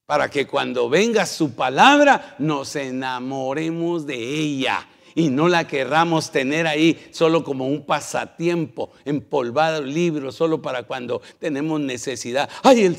Para 0.05 0.29
que 0.29 0.47
cuando 0.47 0.87
venga 0.87 1.25
su 1.25 1.53
palabra 1.53 2.35
nos 2.39 2.75
enamoremos 2.77 4.05
de 4.05 4.15
ella 4.15 4.87
y 5.13 5.29
no 5.29 5.49
la 5.49 5.67
querramos 5.67 6.31
tener 6.31 6.65
ahí 6.65 7.09
solo 7.11 7.43
como 7.43 7.67
un 7.67 7.85
pasatiempo, 7.85 8.91
empolvado 9.03 9.81
libro, 9.81 10.31
solo 10.31 10.61
para 10.61 10.83
cuando 10.83 11.21
tenemos 11.39 11.81
necesidad. 11.81 12.49
Ay, 12.63 12.85
el, 12.85 12.97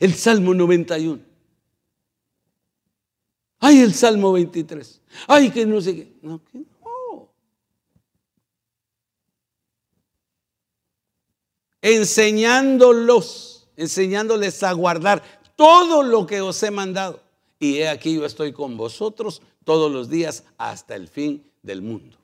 el 0.00 0.14
Salmo 0.14 0.52
91. 0.52 1.31
Ay, 3.64 3.78
el 3.78 3.94
Salmo 3.94 4.32
23. 4.32 5.00
Ay, 5.28 5.50
que 5.50 5.64
no 5.64 5.80
sé 5.80 5.94
qué. 5.94 6.12
No, 6.20 6.42
que 6.44 6.58
no. 6.58 7.32
Enseñándolos, 11.80 13.68
enseñándoles 13.76 14.64
a 14.64 14.72
guardar 14.72 15.22
todo 15.54 16.02
lo 16.02 16.26
que 16.26 16.40
os 16.40 16.60
he 16.64 16.72
mandado. 16.72 17.22
Y 17.60 17.78
he 17.78 17.88
aquí 17.88 18.16
yo 18.16 18.26
estoy 18.26 18.52
con 18.52 18.76
vosotros 18.76 19.42
todos 19.64 19.92
los 19.92 20.10
días 20.10 20.42
hasta 20.58 20.96
el 20.96 21.06
fin 21.06 21.48
del 21.62 21.82
mundo. 21.82 22.18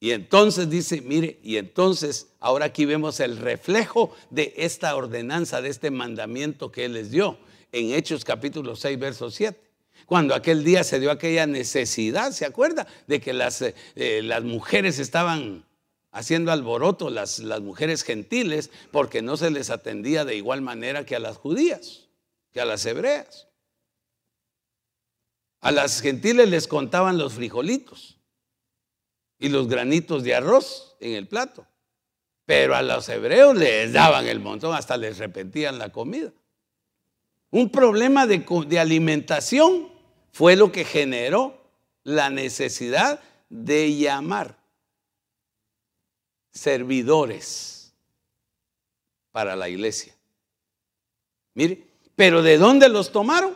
Y 0.00 0.10
entonces 0.10 0.68
dice, 0.68 1.00
mire, 1.00 1.38
y 1.44 1.58
entonces 1.58 2.26
ahora 2.40 2.64
aquí 2.64 2.86
vemos 2.86 3.20
el 3.20 3.36
reflejo 3.36 4.16
de 4.30 4.52
esta 4.56 4.96
ordenanza, 4.96 5.62
de 5.62 5.68
este 5.68 5.92
mandamiento 5.92 6.72
que 6.72 6.86
Él 6.86 6.94
les 6.94 7.12
dio 7.12 7.38
en 7.72 7.92
Hechos 7.92 8.24
capítulo 8.24 8.76
6, 8.76 8.98
verso 8.98 9.30
7. 9.30 9.70
Cuando 10.06 10.34
aquel 10.34 10.64
día 10.64 10.82
se 10.84 10.98
dio 10.98 11.10
aquella 11.10 11.46
necesidad, 11.46 12.32
¿se 12.32 12.44
acuerda? 12.44 12.86
De 13.06 13.20
que 13.20 13.32
las, 13.32 13.62
eh, 13.62 13.74
eh, 13.94 14.22
las 14.22 14.42
mujeres 14.42 14.98
estaban 14.98 15.64
haciendo 16.10 16.50
alboroto, 16.50 17.10
las, 17.10 17.38
las 17.38 17.60
mujeres 17.60 18.02
gentiles, 18.02 18.70
porque 18.90 19.22
no 19.22 19.36
se 19.36 19.50
les 19.50 19.70
atendía 19.70 20.24
de 20.24 20.36
igual 20.36 20.62
manera 20.62 21.04
que 21.04 21.16
a 21.16 21.20
las 21.20 21.36
judías, 21.36 22.08
que 22.52 22.60
a 22.60 22.64
las 22.64 22.84
hebreas. 22.86 23.48
A 25.60 25.70
las 25.70 26.00
gentiles 26.00 26.48
les 26.48 26.66
contaban 26.66 27.18
los 27.18 27.34
frijolitos 27.34 28.18
y 29.38 29.48
los 29.50 29.68
granitos 29.68 30.22
de 30.24 30.34
arroz 30.34 30.96
en 31.00 31.14
el 31.14 31.28
plato. 31.28 31.66
Pero 32.46 32.74
a 32.74 32.82
los 32.82 33.08
hebreos 33.08 33.56
les 33.56 33.92
daban 33.92 34.26
el 34.26 34.40
montón, 34.40 34.74
hasta 34.74 34.96
les 34.96 35.18
repentían 35.18 35.78
la 35.78 35.92
comida. 35.92 36.32
Un 37.50 37.70
problema 37.70 38.26
de, 38.26 38.44
alimentación 38.78 39.88
fue 40.32 40.56
lo 40.56 40.70
que 40.70 40.84
generó 40.84 41.58
la 42.04 42.30
necesidad 42.30 43.20
de 43.48 43.96
llamar 43.96 44.56
servidores 46.52 47.92
para 49.32 49.56
la 49.56 49.68
iglesia. 49.68 50.14
Mire, 51.54 51.86
pero 52.14 52.42
¿de 52.42 52.58
dónde 52.58 52.88
los 52.88 53.10
tomaron? 53.10 53.54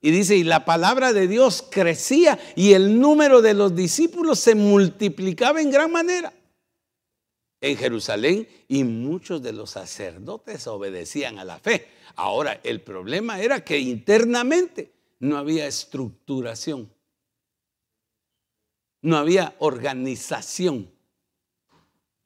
Y 0.00 0.10
dice, 0.10 0.36
y 0.36 0.44
la 0.44 0.64
palabra 0.64 1.12
de 1.12 1.26
Dios 1.26 1.66
crecía 1.70 2.38
y 2.54 2.72
el 2.72 3.00
número 3.00 3.42
de 3.42 3.54
los 3.54 3.74
discípulos 3.74 4.38
se 4.38 4.54
multiplicaba 4.54 5.60
en 5.60 5.70
gran 5.70 5.90
manera 5.90 6.32
en 7.60 7.76
Jerusalén 7.76 8.48
y 8.68 8.84
muchos 8.84 9.42
de 9.42 9.52
los 9.52 9.70
sacerdotes 9.70 10.66
obedecían 10.66 11.38
a 11.38 11.44
la 11.44 11.58
fe. 11.58 11.88
Ahora, 12.16 12.60
el 12.62 12.80
problema 12.82 13.40
era 13.40 13.64
que 13.64 13.78
internamente 13.78 14.92
no 15.20 15.38
había 15.38 15.66
estructuración, 15.66 16.92
no 19.02 19.16
había 19.16 19.54
organización 19.60 20.90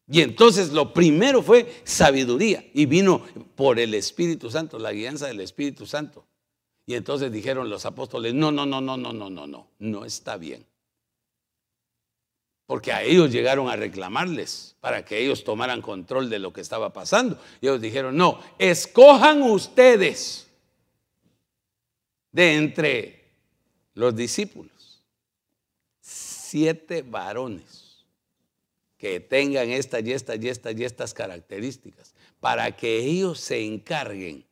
Y 0.09 0.23
entonces 0.23 0.73
lo 0.73 0.93
primero 0.93 1.41
fue 1.43 1.83
sabiduría 1.85 2.69
y 2.75 2.87
vino 2.87 3.25
por 3.55 3.79
el 3.79 3.95
Espíritu 3.95 4.51
Santo, 4.51 4.79
la 4.79 4.93
guianza 4.93 5.29
del 5.29 5.41
Espíritu 5.41 5.87
Santo. 5.87 6.27
Y 6.85 6.95
entonces 6.95 7.31
dijeron 7.31 7.71
los 7.71 7.87
apóstoles, 7.87 8.35
no, 8.35 8.51
no, 8.51 8.67
no, 8.67 8.81
no, 8.81 8.97
no, 8.97 9.13
no, 9.13 9.31
no, 9.31 9.47
no, 9.47 9.71
no 9.79 10.05
está 10.05 10.37
bien. 10.37 10.67
Porque 12.71 12.93
a 12.93 13.03
ellos 13.03 13.33
llegaron 13.33 13.69
a 13.69 13.75
reclamarles 13.75 14.77
para 14.81 15.05
que 15.05 15.19
ellos 15.19 15.43
tomaran 15.43 15.83
control 15.83 16.31
de 16.31 16.39
lo 16.39 16.53
que 16.53 16.61
estaba 16.61 16.93
pasando. 16.93 17.37
Y 17.61 17.67
ellos 17.67 17.81
dijeron, 17.81 18.17
no, 18.17 18.41
escojan 18.61 19.43
ustedes 19.43 20.47
de 22.31 22.55
entre 22.55 23.25
los 23.95 24.15
discípulos 24.15 25.03
siete 25.99 27.03
varones 27.03 28.05
que 28.97 29.19
tengan 29.19 29.71
estas 29.71 30.05
y 30.05 30.13
estas 30.13 30.41
y 30.41 30.49
estas 30.49 30.77
y 30.79 30.85
estas 30.85 31.13
características 31.13 32.15
para 32.39 32.77
que 32.77 32.99
ellos 32.99 33.41
se 33.41 33.65
encarguen 33.65 34.47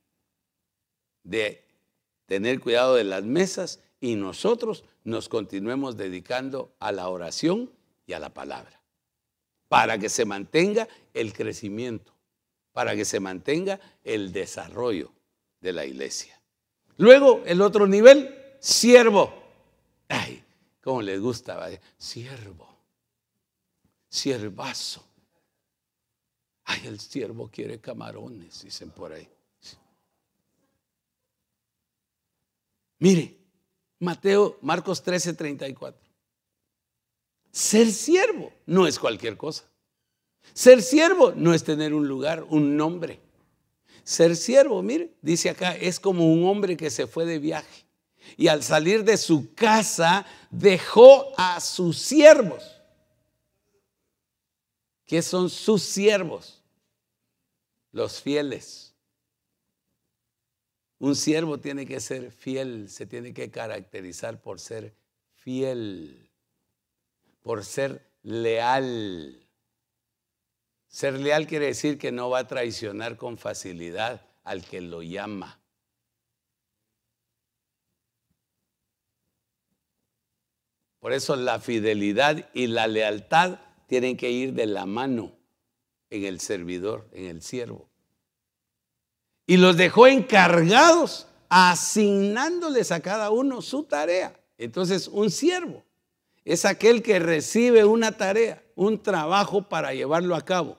de 1.23 1.65
tener 2.27 2.59
cuidado 2.59 2.97
de 2.97 3.05
las 3.05 3.23
mesas 3.23 3.79
y 4.01 4.17
nosotros 4.17 4.83
nos 5.05 5.29
continuemos 5.29 5.97
dedicando 5.97 6.75
a 6.81 6.91
la 6.91 7.09
oración 7.09 7.78
y 8.09 8.15
a 8.15 8.19
la 8.19 8.33
palabra, 8.33 8.81
para 9.69 9.99
que 9.99 10.09
se 10.09 10.25
mantenga 10.25 10.89
el 11.13 11.35
crecimiento, 11.35 12.15
para 12.73 12.97
que 12.97 13.05
se 13.05 13.21
mantenga 13.21 13.79
el 14.03 14.33
desarrollo 14.33 15.13
de 15.61 15.75
la 15.75 15.85
iglesia. 15.85 16.41
Luego, 16.97 17.43
el 17.45 17.61
otro 17.61 17.87
nivel, 17.87 18.35
siervo. 18.61 19.33
Ay, 20.09 20.43
cómo 20.81 21.03
les 21.03 21.21
gusta, 21.21 21.69
siervo, 21.99 22.67
siervazo. 24.09 25.05
Ay, 26.65 26.87
el 26.87 26.99
siervo 26.99 27.51
quiere 27.51 27.79
camarones, 27.79 28.63
dicen 28.63 28.91
por 28.91 29.13
ahí. 29.13 29.29
Mire, 33.01 33.37
Mateo, 33.99 34.59
Marcos 34.63 35.03
13, 35.03 35.35
34. 35.35 36.08
Ser 37.59 37.91
siervo 37.91 38.53
no 38.67 38.87
es 38.87 38.99
cualquier 38.99 39.37
cosa. 39.37 39.65
Ser 40.55 40.81
siervo 40.81 41.33
no 41.33 41.53
es 41.53 41.65
tener 41.65 41.93
un 41.93 42.07
lugar, 42.07 42.45
un 42.45 42.77
nombre. 42.77 43.19
Ser 44.05 44.37
siervo, 44.37 44.81
mire, 44.83 45.13
dice 45.23 45.51
acá, 45.51 45.75
es 45.75 45.99
como 45.99 46.33
un 46.33 46.47
hombre 46.47 46.77
que 46.77 46.89
se 46.89 47.09
fue 47.09 47.27
de 47.27 47.41
viaje 47.41 47.85
y 48.37 48.47
al 48.47 48.63
salir 48.63 49.03
de 49.03 49.17
su 49.17 49.55
casa 49.55 50.25
dejó 50.51 51.33
a 51.37 51.61
sus 51.61 51.99
siervos. 51.99 52.81
¿Qué 55.05 55.21
son 55.21 55.51
sus 55.51 55.83
siervos? 55.83 56.63
Los 57.91 58.21
fieles 58.21 58.89
un 61.01 61.15
siervo 61.15 61.59
tiene 61.59 61.87
que 61.87 62.01
ser 62.01 62.33
fiel, 62.33 62.89
se 62.89 63.07
tiene 63.07 63.33
que 63.33 63.51
caracterizar 63.51 64.41
por 64.41 64.59
ser 64.59 64.95
fiel, 65.35 66.28
por 67.49 67.65
ser 67.65 68.13
leal. 68.25 69.49
Ser 70.87 71.15
leal 71.15 71.47
quiere 71.47 71.65
decir 71.65 71.97
que 71.97 72.13
no 72.13 72.29
va 72.29 72.41
a 72.41 72.47
traicionar 72.47 73.17
con 73.17 73.39
facilidad 73.39 74.21
al 74.45 74.63
que 74.67 74.83
lo 74.83 75.01
llama. 75.03 75.59
Por 80.99 81.15
eso 81.15 81.37
la 81.37 81.59
fidelidad 81.59 82.51
y 82.53 82.67
la 82.67 82.87
lealtad 82.87 83.61
tienen 83.87 84.19
que 84.19 84.31
ir 84.31 84.53
de 84.53 84.67
la 84.67 84.85
mano 84.85 85.33
en 86.11 86.27
el 86.27 86.41
servidor, 86.41 87.09
en 87.13 87.29
el 87.29 87.41
siervo 87.41 87.89
y 89.47 89.57
los 89.57 89.79
dejó 89.79 90.07
encargados, 90.07 91.27
asignándoles 91.49 92.93
a 92.93 93.01
cada 93.01 93.31
uno 93.31 93.63
su 93.63 93.85
tarea. 93.85 94.39
Entonces, 94.59 95.09
un 95.09 95.31
siervo 95.31 95.88
es 96.53 96.65
aquel 96.65 97.03
que 97.03 97.19
recibe 97.19 97.85
una 97.85 98.13
tarea, 98.13 98.63
un 98.75 99.03
trabajo 99.03 99.69
para 99.69 99.93
llevarlo 99.93 100.35
a 100.35 100.45
cabo 100.45 100.79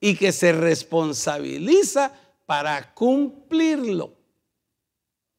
y 0.00 0.16
que 0.16 0.32
se 0.32 0.52
responsabiliza 0.52 2.12
para 2.46 2.94
cumplirlo, 2.94 4.14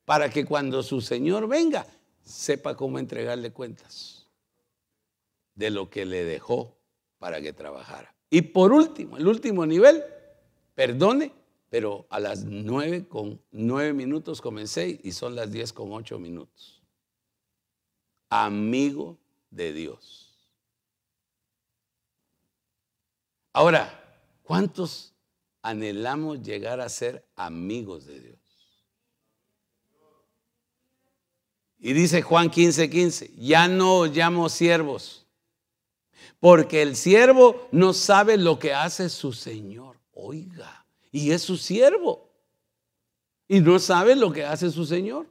para 0.06 0.30
que 0.30 0.46
cuando 0.46 0.84
su 0.84 1.02
Señor 1.02 1.48
venga, 1.48 1.88
sepa 2.24 2.76
cómo 2.76 3.00
entregarle 3.00 3.52
cuentas 3.52 4.28
de 5.56 5.72
lo 5.72 5.90
que 5.90 6.06
le 6.06 6.24
dejó 6.24 6.78
para 7.18 7.42
que 7.42 7.54
trabajara. 7.54 8.14
Y 8.30 8.44
por 8.44 8.72
último, 8.72 9.18
el 9.18 9.28
último 9.28 9.66
nivel, 9.66 10.04
perdone 10.76 11.34
pero 11.70 12.08
a 12.10 12.20
las 12.20 12.44
nueve 12.46 13.08
con 13.08 13.40
nueve 13.52 13.94
minutos 13.94 14.42
comencé 14.42 15.00
y 15.04 15.12
son 15.12 15.36
las 15.36 15.52
diez 15.52 15.72
con 15.72 15.94
ocho 15.94 16.18
minutos. 16.20 16.82
Amigo 18.30 19.18
de 19.50 19.74
Dios. 19.74 20.38
Ahora, 23.54 23.92
¿cuántos 24.44 25.14
anhelamos 25.62 26.42
llegar 26.42 26.80
a 26.80 26.90
ser 26.90 27.28
amigos 27.36 28.06
de 28.06 28.20
Dios? 28.20 28.40
Y 31.78 31.94
dice 31.94 32.22
Juan 32.22 32.50
15, 32.50 32.90
15, 32.90 33.32
ya 33.38 33.68
no 33.68 34.00
os 34.00 34.16
llamo 34.16 34.50
siervos, 34.50 35.26
porque 36.40 36.82
el 36.82 36.96
siervo 36.96 37.68
no 37.72 37.94
sabe 37.94 38.38
lo 38.38 38.60
que 38.60 38.74
hace 38.74 39.10
su 39.10 39.32
Señor. 39.34 39.98
Oiga 40.12 40.80
y 41.12 41.32
es 41.32 41.42
su 41.42 41.58
siervo. 41.58 42.30
Y 43.48 43.62
no 43.62 43.80
sabe 43.80 44.16
lo 44.16 44.32
que 44.32 44.46
hace 44.46 44.70
su 44.70 44.86
Señor. 44.86 45.28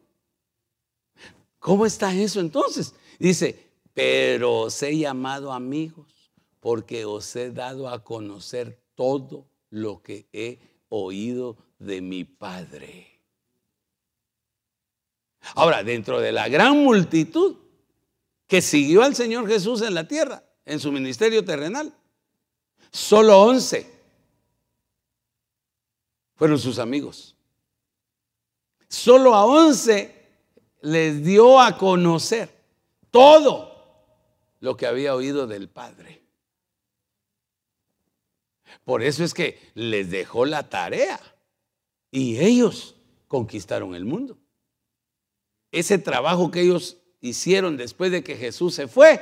¿Cómo 1.58 1.86
está 1.86 2.12
eso 2.14 2.40
entonces? 2.40 2.94
Dice, 3.18 3.67
pero 3.99 4.61
os 4.61 4.80
he 4.84 4.96
llamado 4.96 5.53
amigos 5.53 6.30
porque 6.61 7.05
os 7.05 7.34
he 7.34 7.51
dado 7.51 7.88
a 7.88 8.05
conocer 8.05 8.80
todo 8.94 9.51
lo 9.70 10.05
que 10.05 10.28
he 10.32 10.61
oído 10.88 11.57
de 11.80 12.01
mi 12.01 12.22
Padre. 12.22 13.20
Ahora, 15.57 15.82
dentro 15.82 16.20
de 16.20 16.30
la 16.30 16.49
gran 16.49 16.78
multitud 16.78 17.57
que 18.46 18.62
siguió 18.62 19.03
al 19.03 19.16
Señor 19.16 19.49
Jesús 19.49 19.82
en 19.82 19.94
la 19.94 20.07
tierra, 20.07 20.44
en 20.64 20.78
su 20.78 20.92
ministerio 20.92 21.44
terrenal, 21.44 21.92
solo 22.92 23.42
once 23.42 23.84
fueron 26.36 26.60
sus 26.60 26.78
amigos. 26.78 27.35
Solo 28.89 29.35
a 29.35 29.44
once 29.44 30.24
les 30.82 31.24
dio 31.24 31.60
a 31.60 31.77
conocer 31.77 32.48
todo 33.10 33.68
lo 34.60 34.76
que 34.76 34.86
había 34.86 35.14
oído 35.14 35.47
del 35.47 35.68
Padre. 35.68 36.22
Por 38.85 39.02
eso 39.02 39.24
es 39.24 39.35
que 39.35 39.59
les 39.74 40.10
dejó 40.10 40.44
la 40.44 40.68
tarea 40.68 41.20
y 42.10 42.39
ellos 42.39 42.97
conquistaron 43.26 43.94
el 43.94 44.05
mundo. 44.05 44.39
Ese 45.72 45.98
trabajo 45.98 46.51
que 46.51 46.62
ellos 46.62 46.97
hicieron 47.20 47.76
después 47.76 48.10
de 48.10 48.22
que 48.22 48.36
Jesús 48.36 48.74
se 48.74 48.89
fue 48.89 49.20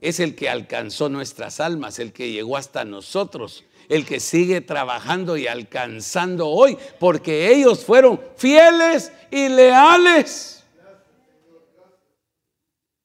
es 0.00 0.20
el 0.20 0.34
que 0.34 0.48
alcanzó 0.48 1.08
nuestras 1.08 1.60
almas, 1.60 1.98
el 1.98 2.12
que 2.12 2.32
llegó 2.32 2.56
hasta 2.56 2.84
nosotros 2.84 3.64
el 3.90 4.06
que 4.06 4.20
sigue 4.20 4.60
trabajando 4.60 5.36
y 5.36 5.48
alcanzando 5.48 6.48
hoy, 6.48 6.78
porque 7.00 7.52
ellos 7.52 7.84
fueron 7.84 8.20
fieles 8.36 9.12
y 9.32 9.48
leales 9.48 10.59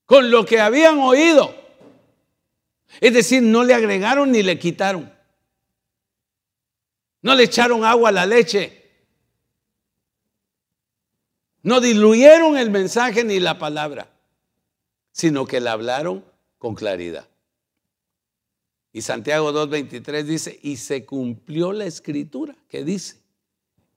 con 0.05 0.29
lo 0.29 0.45
que 0.45 0.59
habían 0.59 0.99
oído. 0.99 1.55
Es 3.01 3.13
decir, 3.13 3.41
no 3.41 3.63
le 3.63 3.73
agregaron 3.73 4.31
ni 4.31 4.43
le 4.43 4.57
quitaron. 4.59 5.11
No 7.21 7.35
le 7.35 7.43
echaron 7.43 7.83
agua 7.83 8.09
a 8.09 8.13
la 8.13 8.25
leche. 8.25 8.83
No 11.63 11.81
diluyeron 11.81 12.57
el 12.57 12.69
mensaje 12.69 13.23
ni 13.23 13.39
la 13.39 13.57
palabra, 13.57 14.07
sino 15.11 15.47
que 15.47 15.59
la 15.59 15.71
hablaron 15.71 16.23
con 16.59 16.75
claridad. 16.75 17.27
Y 18.93 19.01
Santiago 19.01 19.51
2.23 19.51 20.23
dice, 20.23 20.59
y 20.61 20.77
se 20.77 21.05
cumplió 21.05 21.73
la 21.73 21.85
escritura 21.85 22.55
que 22.69 22.83
dice, 22.83 23.17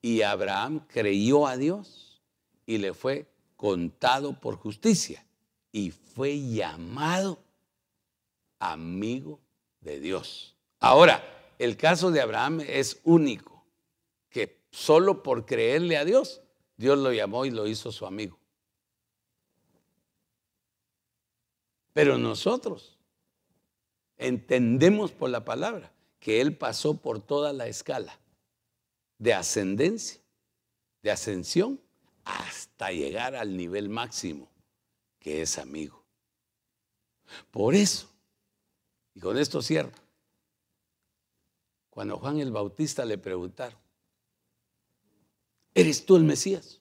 y 0.01 0.23
Abraham 0.23 0.87
creyó 0.89 1.47
a 1.47 1.57
Dios 1.57 2.23
y 2.67 2.79
le 2.79 2.95
fue 2.95 3.27
contado 3.57 4.33
por 4.41 4.57
justicia 4.57 5.23
y 5.79 5.91
fue 5.93 6.41
llamado 6.41 7.39
amigo 8.59 9.41
de 9.81 10.01
Dios. 10.01 10.57
Ahora, 10.81 11.23
el 11.59 11.77
caso 11.77 12.11
de 12.11 12.21
Abraham 12.21 12.61
es 12.67 13.01
único, 13.05 13.65
que 14.29 14.61
solo 14.73 15.23
por 15.23 15.47
creerle 15.47 15.97
a 15.97 16.05
Dios, 16.05 16.43
Dios 16.77 16.99
lo 16.99 17.13
llamó 17.13 17.45
y 17.45 17.51
lo 17.51 17.69
hizo 17.69 17.93
su 17.93 18.07
amigo. 18.07 18.39
Pero 21.93 22.19
nosotros 22.19 22.99
entendemos 24.17 25.13
por 25.13 25.31
la 25.31 25.45
palabra 25.45 25.93
que 26.19 26.41
él 26.41 26.57
pasó 26.57 27.01
por 27.01 27.21
toda 27.21 27.53
la 27.53 27.69
escala 27.69 28.19
de 29.19 29.35
ascendencia, 29.35 30.21
de 31.03 31.13
ascensión, 31.13 31.81
hasta 32.25 32.91
llegar 32.91 33.37
al 33.37 33.57
nivel 33.57 33.89
máximo, 33.89 34.49
es 35.33 35.59
amigo. 35.59 36.05
Por 37.51 37.75
eso, 37.75 38.09
y 39.15 39.21
con 39.21 39.39
esto 39.39 39.63
cierro, 39.63 39.93
cuando 41.91 42.19
Juan 42.19 42.39
el 42.39 42.53
Bautista 42.53 43.05
le 43.05 43.19
preguntaron, 43.19 43.79
¿eres 45.75 46.07
tú 46.07 46.17
el 46.17 46.25
Mesías? 46.25 46.81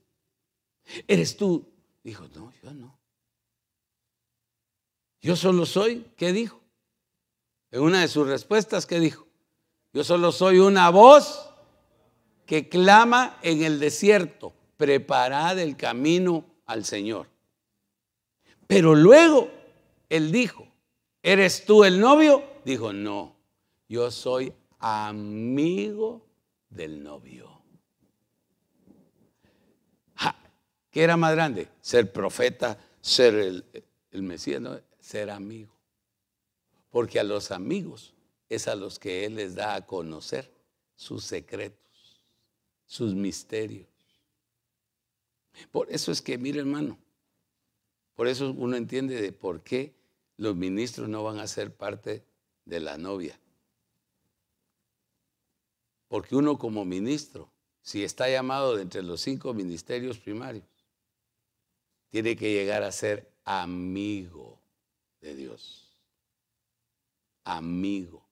¿Eres 1.08 1.36
tú? 1.36 1.68
Dijo, 2.04 2.28
no, 2.30 2.54
yo 2.64 2.74
no. 2.74 2.98
Yo 5.22 5.36
solo 5.36 5.66
soy, 5.66 6.06
¿qué 6.16 6.32
dijo? 6.32 6.62
En 7.72 7.82
una 7.82 8.02
de 8.02 8.08
sus 8.08 8.28
respuestas, 8.28 8.86
¿qué 8.86 9.00
dijo? 9.00 9.28
Yo 9.92 10.04
solo 10.04 10.32
soy 10.32 10.60
una 10.60 10.90
voz 10.90 11.52
que 12.46 12.70
clama 12.70 13.38
en 13.42 13.64
el 13.64 13.80
desierto, 13.80 14.54
preparad 14.78 15.60
el 15.60 15.76
camino 15.76 16.46
al 16.66 16.86
Señor. 16.86 17.28
Pero 18.68 18.96
luego 18.96 19.50
él 20.10 20.32
dijo, 20.32 20.68
¿eres 21.24 21.66
tú 21.66 21.84
el 21.84 22.00
novio? 22.00 22.44
Dijo, 22.66 22.92
no, 22.92 23.36
yo 23.88 24.12
soy 24.12 24.54
amigo 24.80 26.26
del 26.70 27.02
novio. 27.02 27.58
¿Qué 30.92 31.04
era 31.04 31.16
más 31.16 31.34
grande? 31.34 31.70
Ser 31.80 32.12
profeta, 32.12 32.80
ser 33.02 33.36
el, 33.36 33.64
el 34.12 34.24
Mesías, 34.24 34.64
ser 35.00 35.30
amigo. 35.30 35.72
Porque 36.90 37.20
a 37.20 37.24
los 37.24 37.52
amigos 37.52 38.16
es 38.50 38.68
a 38.68 38.76
los 38.76 38.98
que 38.98 39.26
Él 39.26 39.36
les 39.36 39.56
da 39.56 39.76
a 39.76 39.86
conocer 39.86 40.52
sus 40.96 41.24
secretos, 41.24 42.24
sus 42.88 43.14
misterios. 43.14 43.88
Por 45.72 45.92
eso 45.92 46.12
es 46.12 46.22
que, 46.22 46.38
mire 46.38 46.60
hermano, 46.60 46.98
por 48.18 48.28
eso 48.28 48.50
uno 48.50 48.76
entiende 48.76 49.22
de 49.22 49.32
por 49.32 49.62
qué 49.62 49.94
los 50.38 50.56
ministros 50.56 51.08
no 51.08 51.24
van 51.24 51.38
a 51.38 51.46
ser 51.46 51.76
parte 51.76 52.26
de 52.66 52.80
la 52.80 52.98
novia. 52.98 53.40
Porque 56.08 56.36
uno 56.36 56.58
como 56.58 56.84
ministro, 56.84 57.52
si 57.80 58.04
está 58.04 58.28
llamado 58.28 58.76
de 58.76 58.82
entre 58.82 59.04
los 59.04 59.22
cinco 59.22 59.54
ministerios 59.54 60.18
primarios, 60.18 60.66
tiene 62.10 62.36
que 62.36 62.52
llegar 62.52 62.82
a 62.82 62.92
ser 62.92 63.32
amigo 63.46 64.60
de 65.22 65.36
Dios. 65.36 65.96
Amigo. 67.44 68.26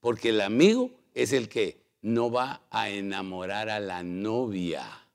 Porque 0.00 0.30
el 0.30 0.40
amigo 0.40 0.90
es 1.14 1.32
el 1.32 1.48
que 1.48 1.80
no 2.00 2.32
va 2.32 2.62
a 2.68 2.90
enamorar 2.90 3.70
a 3.70 3.78
la 3.78 4.02
novia, 4.02 5.06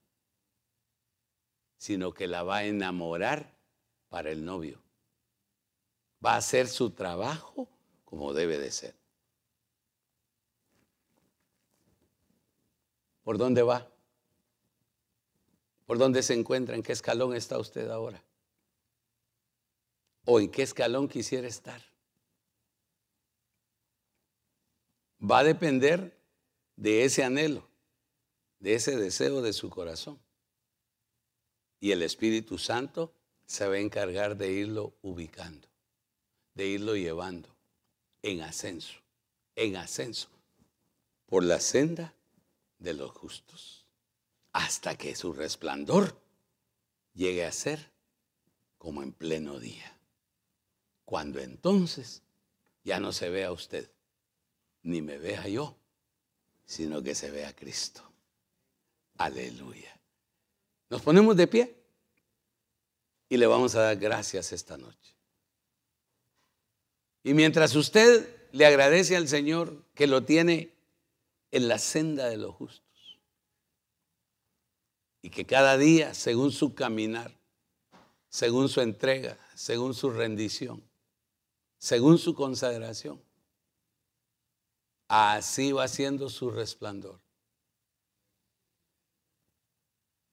sino 1.75 2.13
que 2.13 2.27
la 2.27 2.43
va 2.43 2.59
a 2.59 2.65
enamorar 2.65 3.56
para 4.09 4.31
el 4.31 4.43
novio. 4.43 4.81
Va 6.25 6.33
a 6.33 6.37
hacer 6.37 6.67
su 6.67 6.91
trabajo 6.91 7.67
como 8.05 8.33
debe 8.33 8.57
de 8.57 8.71
ser. 8.71 8.95
¿Por 13.23 13.37
dónde 13.37 13.61
va? 13.61 13.87
¿Por 15.85 15.97
dónde 15.97 16.23
se 16.23 16.33
encuentra? 16.33 16.75
¿En 16.75 16.83
qué 16.83 16.93
escalón 16.93 17.35
está 17.35 17.57
usted 17.57 17.89
ahora? 17.89 18.23
¿O 20.25 20.39
en 20.39 20.49
qué 20.49 20.63
escalón 20.63 21.07
quisiera 21.07 21.47
estar? 21.47 21.81
Va 25.19 25.39
a 25.39 25.43
depender 25.43 26.17
de 26.75 27.03
ese 27.03 27.23
anhelo, 27.23 27.67
de 28.59 28.75
ese 28.75 28.95
deseo 28.95 29.41
de 29.41 29.53
su 29.53 29.69
corazón. 29.69 30.19
Y 31.79 31.91
el 31.91 32.03
Espíritu 32.03 32.57
Santo 32.57 33.13
se 33.47 33.65
va 33.65 33.75
a 33.75 33.79
encargar 33.79 34.35
de 34.37 34.51
irlo 34.51 34.93
ubicando, 35.01 35.67
de 36.53 36.67
irlo 36.67 36.95
llevando 36.95 37.49
en 38.21 38.41
ascenso, 38.41 38.99
en 39.55 39.77
ascenso, 39.77 40.27
por 41.25 41.43
la 41.43 41.59
senda 41.59 42.13
de 42.77 42.93
los 42.93 43.11
justos, 43.11 43.85
hasta 44.51 44.97
que 44.97 45.15
su 45.15 45.33
resplandor 45.33 46.19
llegue 47.13 47.45
a 47.45 47.51
ser 47.51 47.89
como 48.77 49.01
en 49.01 49.13
pleno 49.13 49.59
día. 49.59 49.97
Cuando 51.05 51.39
entonces 51.39 52.21
ya 52.83 52.99
no 52.99 53.13
se 53.13 53.29
vea 53.29 53.51
usted, 53.53 53.89
ni 54.83 55.01
me 55.01 55.17
vea 55.17 55.47
yo, 55.47 55.77
sino 56.65 57.01
que 57.01 57.15
se 57.15 57.31
vea 57.31 57.55
Cristo. 57.55 58.03
Aleluya. 59.17 59.97
Nos 60.89 61.01
ponemos 61.01 61.35
de 61.37 61.47
pie 61.47 61.86
y 63.29 63.37
le 63.37 63.47
vamos 63.47 63.75
a 63.75 63.81
dar 63.81 63.97
gracias 63.97 64.51
esta 64.51 64.77
noche. 64.77 65.15
Y 67.23 67.33
mientras 67.33 67.75
usted 67.75 68.49
le 68.51 68.65
agradece 68.65 69.17
al 69.17 69.27
Señor 69.27 69.83
que 69.93 70.07
lo 70.07 70.23
tiene 70.23 70.73
en 71.51 71.67
la 71.67 71.77
senda 71.77 72.29
de 72.29 72.37
los 72.37 72.55
justos. 72.55 73.19
Y 75.21 75.29
que 75.29 75.45
cada 75.45 75.77
día, 75.77 76.13
según 76.13 76.51
su 76.51 76.73
caminar, 76.73 77.37
según 78.29 78.69
su 78.69 78.81
entrega, 78.81 79.37
según 79.55 79.93
su 79.93 80.09
rendición, 80.09 80.81
según 81.77 82.17
su 82.17 82.33
consagración, 82.33 83.21
así 85.09 85.73
va 85.73 85.87
siendo 85.87 86.29
su 86.29 86.49
resplandor. 86.49 87.19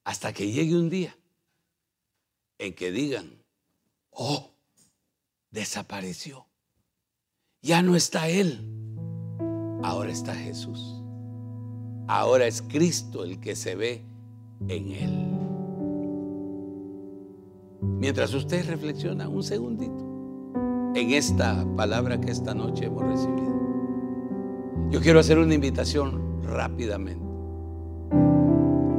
Hasta 0.04 0.32
que 0.32 0.52
llegue 0.52 0.76
un 0.76 0.90
día 0.90 1.16
en 2.59 2.74
que 2.74 2.90
digan, 2.90 3.43
oh, 4.10 4.51
desapareció. 5.51 6.47
Ya 7.62 7.82
no 7.82 7.97
está 7.97 8.28
Él, 8.28 8.60
ahora 9.82 10.10
está 10.10 10.35
Jesús. 10.35 11.01
Ahora 12.06 12.47
es 12.47 12.60
Cristo 12.60 13.24
el 13.24 13.40
que 13.40 13.56
se 13.56 13.74
ve 13.74 14.05
en 14.68 14.90
él. 14.90 15.31
Mientras 17.81 18.35
usted 18.35 18.66
reflexiona 18.68 19.28
un 19.28 19.43
segundito 19.43 20.93
en 20.94 21.12
esta 21.12 21.64
palabra 21.76 22.20
que 22.20 22.31
esta 22.31 22.55
noche 22.55 22.86
hemos 22.86 23.05
recibido, 23.05 23.55
yo 24.90 25.01
quiero 25.01 25.18
hacer 25.18 25.39
una 25.39 25.55
invitación 25.55 26.43
rápidamente. 26.43 27.24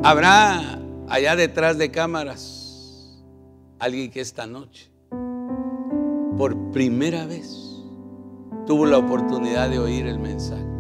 Habrá 0.03 0.79
allá 1.07 1.35
detrás 1.35 1.77
de 1.77 1.91
cámaras 1.91 2.64
alguien 3.79 4.11
que 4.11 4.21
esta 4.21 4.47
noche, 4.47 4.89
por 6.37 6.71
primera 6.71 7.25
vez, 7.25 7.83
tuvo 8.65 8.85
la 8.85 8.97
oportunidad 8.97 9.69
de 9.69 9.79
oír 9.79 10.07
el 10.07 10.19
mensaje 10.19 10.75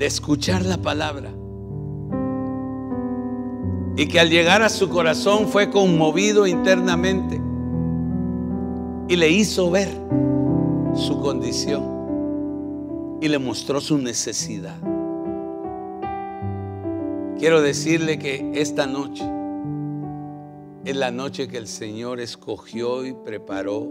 de 0.00 0.06
escuchar 0.06 0.64
la 0.64 0.78
palabra. 0.78 1.30
Y 3.96 4.06
que 4.06 4.18
al 4.18 4.30
llegar 4.30 4.62
a 4.62 4.70
su 4.70 4.88
corazón 4.88 5.46
fue 5.46 5.68
conmovido 5.70 6.46
internamente 6.46 7.38
y 9.08 9.16
le 9.16 9.28
hizo 9.28 9.70
ver 9.70 9.90
su 10.94 11.20
condición 11.20 13.18
y 13.20 13.28
le 13.28 13.38
mostró 13.38 13.78
su 13.82 13.98
necesidad. 13.98 14.78
Quiero 17.38 17.60
decirle 17.60 18.18
que 18.18 18.52
esta 18.54 18.86
noche 18.86 19.22
es 20.84 20.96
la 20.96 21.10
noche 21.10 21.48
que 21.48 21.58
el 21.58 21.66
Señor 21.66 22.20
escogió 22.20 23.04
y 23.04 23.12
preparó 23.12 23.88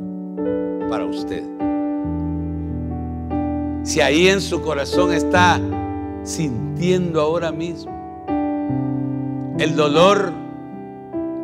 para 0.89 1.05
usted. 1.05 1.43
Si 3.83 4.01
ahí 4.01 4.27
en 4.27 4.41
su 4.41 4.61
corazón 4.61 5.13
está 5.13 5.59
sintiendo 6.23 7.21
ahora 7.21 7.51
mismo. 7.51 7.97
El 9.57 9.75
dolor 9.75 10.31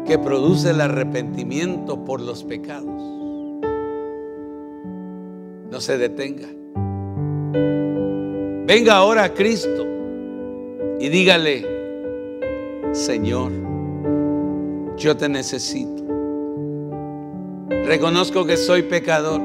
que 0.05 0.17
produce 0.17 0.69
el 0.69 0.81
arrepentimiento 0.81 2.05
por 2.05 2.21
los 2.21 2.43
pecados. 2.43 3.01
No 5.71 5.81
se 5.81 5.97
detenga. 5.97 6.47
Venga 8.67 8.95
ahora 8.95 9.25
a 9.25 9.33
Cristo 9.33 9.85
y 10.99 11.09
dígale, 11.09 11.65
Señor, 12.93 13.51
yo 14.97 15.17
te 15.17 15.29
necesito. 15.29 16.03
Reconozco 17.85 18.45
que 18.45 18.57
soy 18.57 18.83
pecador, 18.83 19.41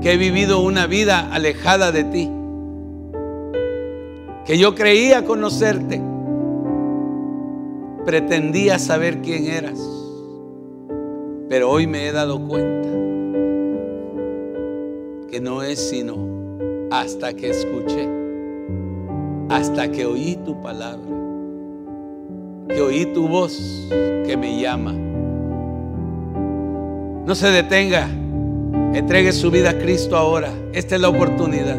que 0.00 0.12
he 0.12 0.16
vivido 0.16 0.60
una 0.60 0.86
vida 0.86 1.32
alejada 1.32 1.92
de 1.92 2.04
ti 2.04 2.30
que 4.44 4.58
yo 4.58 4.74
creía 4.74 5.24
conocerte, 5.24 6.00
pretendía 8.04 8.78
saber 8.78 9.22
quién 9.22 9.46
eras, 9.46 9.78
pero 11.48 11.70
hoy 11.70 11.86
me 11.86 12.08
he 12.08 12.12
dado 12.12 12.40
cuenta 12.48 12.88
que 15.30 15.40
no 15.40 15.62
es 15.62 15.78
sino 15.78 16.16
hasta 16.90 17.34
que 17.34 17.50
escuché, 17.50 18.08
hasta 19.48 19.92
que 19.92 20.06
oí 20.06 20.36
tu 20.44 20.60
palabra, 20.60 21.11
que 22.68 22.80
oí 22.80 23.06
tu 23.06 23.28
voz 23.28 23.88
que 24.26 24.36
me 24.36 24.60
llama. 24.60 24.92
No 27.26 27.34
se 27.34 27.48
detenga, 27.48 28.08
entregue 28.94 29.32
su 29.32 29.50
vida 29.50 29.70
a 29.70 29.78
Cristo 29.78 30.16
ahora. 30.16 30.52
Esta 30.72 30.96
es 30.96 31.00
la 31.00 31.08
oportunidad. 31.08 31.78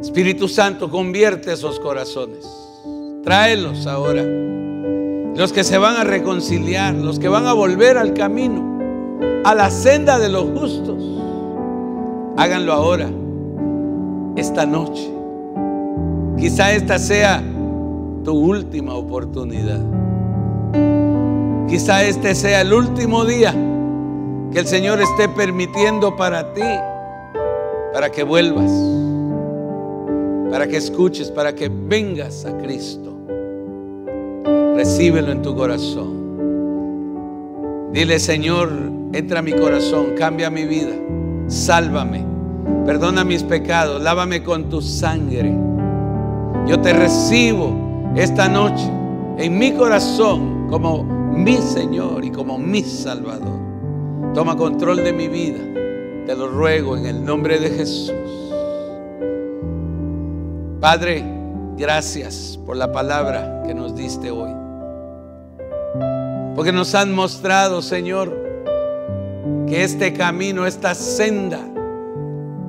Espíritu 0.00 0.48
Santo, 0.48 0.90
convierte 0.90 1.52
esos 1.52 1.78
corazones. 1.78 2.46
Tráelos 3.22 3.86
ahora. 3.86 4.24
Los 5.36 5.52
que 5.52 5.62
se 5.62 5.78
van 5.78 5.96
a 5.96 6.04
reconciliar, 6.04 6.94
los 6.94 7.18
que 7.18 7.28
van 7.28 7.46
a 7.46 7.52
volver 7.52 7.96
al 7.96 8.14
camino, 8.14 8.78
a 9.44 9.54
la 9.54 9.70
senda 9.70 10.18
de 10.18 10.28
los 10.28 10.44
justos. 10.58 11.02
Háganlo 12.36 12.72
ahora, 12.72 13.10
esta 14.36 14.66
noche. 14.66 15.08
Quizá 16.38 16.72
esta 16.72 16.98
sea 16.98 17.42
tu 18.22 18.32
última 18.32 18.94
oportunidad. 18.94 19.80
Quizá 21.68 22.04
este 22.04 22.34
sea 22.34 22.62
el 22.62 22.72
último 22.72 23.24
día 23.24 23.54
que 24.52 24.58
el 24.58 24.66
Señor 24.66 25.00
esté 25.00 25.28
permitiendo 25.28 26.16
para 26.16 26.52
ti, 26.52 26.62
para 27.92 28.10
que 28.10 28.24
vuelvas, 28.24 28.72
para 30.50 30.66
que 30.66 30.76
escuches, 30.76 31.30
para 31.30 31.54
que 31.54 31.68
vengas 31.68 32.44
a 32.44 32.56
Cristo. 32.58 33.14
Recíbelo 34.74 35.30
en 35.30 35.42
tu 35.42 35.54
corazón. 35.54 36.20
Dile, 37.92 38.18
Señor, 38.18 38.70
entra 39.12 39.38
a 39.40 39.42
mi 39.42 39.52
corazón, 39.52 40.14
cambia 40.16 40.50
mi 40.50 40.64
vida, 40.64 40.94
sálvame, 41.48 42.24
perdona 42.84 43.24
mis 43.24 43.42
pecados, 43.42 44.02
lávame 44.02 44.42
con 44.42 44.68
tu 44.68 44.80
sangre. 44.80 45.56
Yo 46.66 46.80
te 46.80 46.92
recibo 46.92 47.89
esta 48.16 48.48
noche 48.48 48.90
en 49.38 49.58
mi 49.58 49.72
corazón 49.72 50.68
como 50.68 51.04
mi 51.04 51.56
Señor 51.56 52.24
y 52.24 52.30
como 52.30 52.58
mi 52.58 52.82
Salvador. 52.82 53.60
Toma 54.34 54.56
control 54.56 55.02
de 55.02 55.12
mi 55.12 55.28
vida, 55.28 55.58
te 56.26 56.36
lo 56.36 56.48
ruego 56.48 56.96
en 56.96 57.06
el 57.06 57.24
nombre 57.24 57.58
de 57.58 57.70
Jesús. 57.70 58.14
Padre, 60.80 61.24
gracias 61.76 62.58
por 62.64 62.76
la 62.76 62.90
palabra 62.92 63.62
que 63.66 63.74
nos 63.74 63.94
diste 63.94 64.30
hoy. 64.30 64.50
Porque 66.54 66.72
nos 66.72 66.94
han 66.94 67.14
mostrado, 67.14 67.80
Señor, 67.80 68.36
que 69.66 69.84
este 69.84 70.12
camino, 70.12 70.66
esta 70.66 70.94
senda 70.94 71.60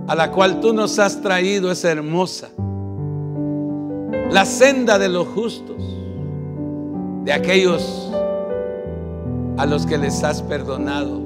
a 0.07 0.15
la 0.15 0.31
cual 0.31 0.59
tú 0.59 0.73
nos 0.73 0.99
has 0.99 1.21
traído 1.21 1.71
es 1.71 1.83
hermosa. 1.83 2.49
La 4.31 4.45
senda 4.45 4.97
de 4.97 5.09
los 5.09 5.27
justos, 5.27 5.75
de 7.25 7.33
aquellos 7.33 8.11
a 9.57 9.65
los 9.65 9.85
que 9.85 9.97
les 9.97 10.23
has 10.23 10.41
perdonado 10.41 11.21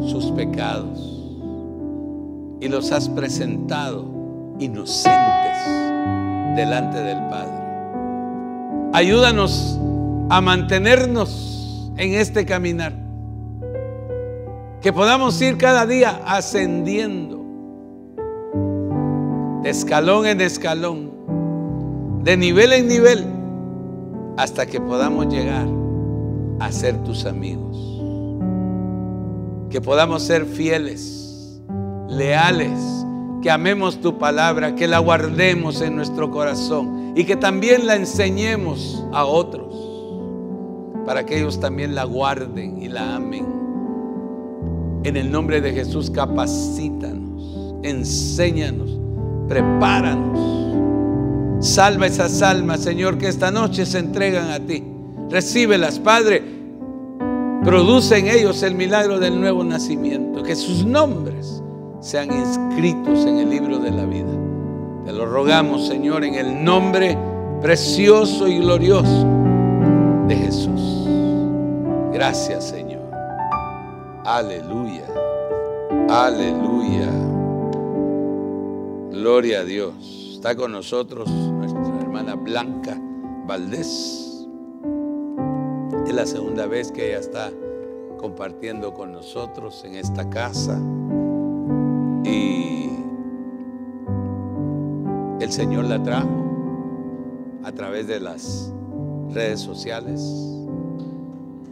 sus 0.00 0.30
pecados 0.32 1.22
y 2.60 2.68
los 2.68 2.90
has 2.92 3.10
presentado 3.10 4.06
inocentes 4.58 5.66
delante 6.56 6.98
del 6.98 7.18
Padre. 7.28 7.62
Ayúdanos 8.94 9.78
a 10.30 10.40
mantenernos 10.40 11.92
en 11.98 12.14
este 12.14 12.46
caminar 12.46 12.94
que 14.80 14.92
podamos 14.92 15.40
ir 15.42 15.58
cada 15.58 15.86
día 15.86 16.22
ascendiendo 16.24 17.44
de 19.62 19.70
escalón 19.70 20.26
en 20.26 20.40
escalón, 20.42 21.13
de 22.24 22.38
nivel 22.38 22.72
en 22.72 22.88
nivel, 22.88 23.26
hasta 24.38 24.64
que 24.64 24.80
podamos 24.80 25.28
llegar 25.28 25.66
a 26.58 26.72
ser 26.72 26.96
tus 27.04 27.26
amigos. 27.26 27.76
Que 29.68 29.82
podamos 29.82 30.22
ser 30.22 30.46
fieles, 30.46 31.60
leales, 32.08 32.80
que 33.42 33.50
amemos 33.50 34.00
tu 34.00 34.16
palabra, 34.16 34.74
que 34.74 34.88
la 34.88 35.00
guardemos 35.00 35.82
en 35.82 35.96
nuestro 35.96 36.30
corazón 36.30 37.12
y 37.14 37.24
que 37.24 37.36
también 37.36 37.86
la 37.86 37.96
enseñemos 37.96 39.04
a 39.12 39.26
otros, 39.26 39.74
para 41.04 41.26
que 41.26 41.40
ellos 41.40 41.60
también 41.60 41.94
la 41.94 42.04
guarden 42.04 42.80
y 42.80 42.88
la 42.88 43.16
amen. 43.16 43.44
En 45.04 45.18
el 45.18 45.30
nombre 45.30 45.60
de 45.60 45.74
Jesús, 45.74 46.10
capacítanos, 46.10 47.74
enséñanos, 47.82 48.98
prepáranos. 49.46 50.53
Salva 51.60 52.06
esas 52.06 52.42
almas, 52.42 52.80
Señor, 52.80 53.18
que 53.18 53.28
esta 53.28 53.50
noche 53.50 53.86
se 53.86 53.98
entregan 53.98 54.50
a 54.50 54.60
ti. 54.60 54.84
Recíbelas, 55.30 55.98
Padre. 55.98 56.42
Produce 57.64 58.18
en 58.18 58.28
ellos 58.28 58.62
el 58.62 58.74
milagro 58.74 59.18
del 59.18 59.40
nuevo 59.40 59.64
nacimiento. 59.64 60.42
Que 60.42 60.54
sus 60.54 60.84
nombres 60.84 61.62
sean 62.00 62.30
inscritos 62.30 63.24
en 63.24 63.38
el 63.38 63.50
libro 63.50 63.78
de 63.78 63.90
la 63.90 64.04
vida. 64.04 64.32
Te 65.06 65.12
lo 65.12 65.26
rogamos, 65.26 65.86
Señor, 65.86 66.24
en 66.24 66.34
el 66.34 66.62
nombre 66.62 67.16
precioso 67.62 68.46
y 68.46 68.58
glorioso 68.58 69.26
de 70.28 70.36
Jesús. 70.36 71.08
Gracias, 72.12 72.64
Señor. 72.68 73.02
Aleluya. 74.24 75.04
Aleluya. 76.08 77.10
Gloria 79.10 79.60
a 79.60 79.64
Dios. 79.64 80.23
Está 80.44 80.56
con 80.56 80.72
nosotros 80.72 81.30
nuestra 81.30 81.80
hermana 82.02 82.34
Blanca 82.34 83.00
Valdés. 83.46 84.46
Es 86.06 86.12
la 86.12 86.26
segunda 86.26 86.66
vez 86.66 86.92
que 86.92 87.08
ella 87.08 87.18
está 87.18 87.50
compartiendo 88.18 88.92
con 88.92 89.10
nosotros 89.10 89.82
en 89.86 89.94
esta 89.94 90.28
casa. 90.28 90.78
Y 92.26 92.90
el 95.40 95.50
Señor 95.50 95.86
la 95.86 96.02
trajo 96.02 96.28
a 97.64 97.72
través 97.72 98.06
de 98.06 98.20
las 98.20 98.70
redes 99.32 99.60
sociales. 99.60 100.20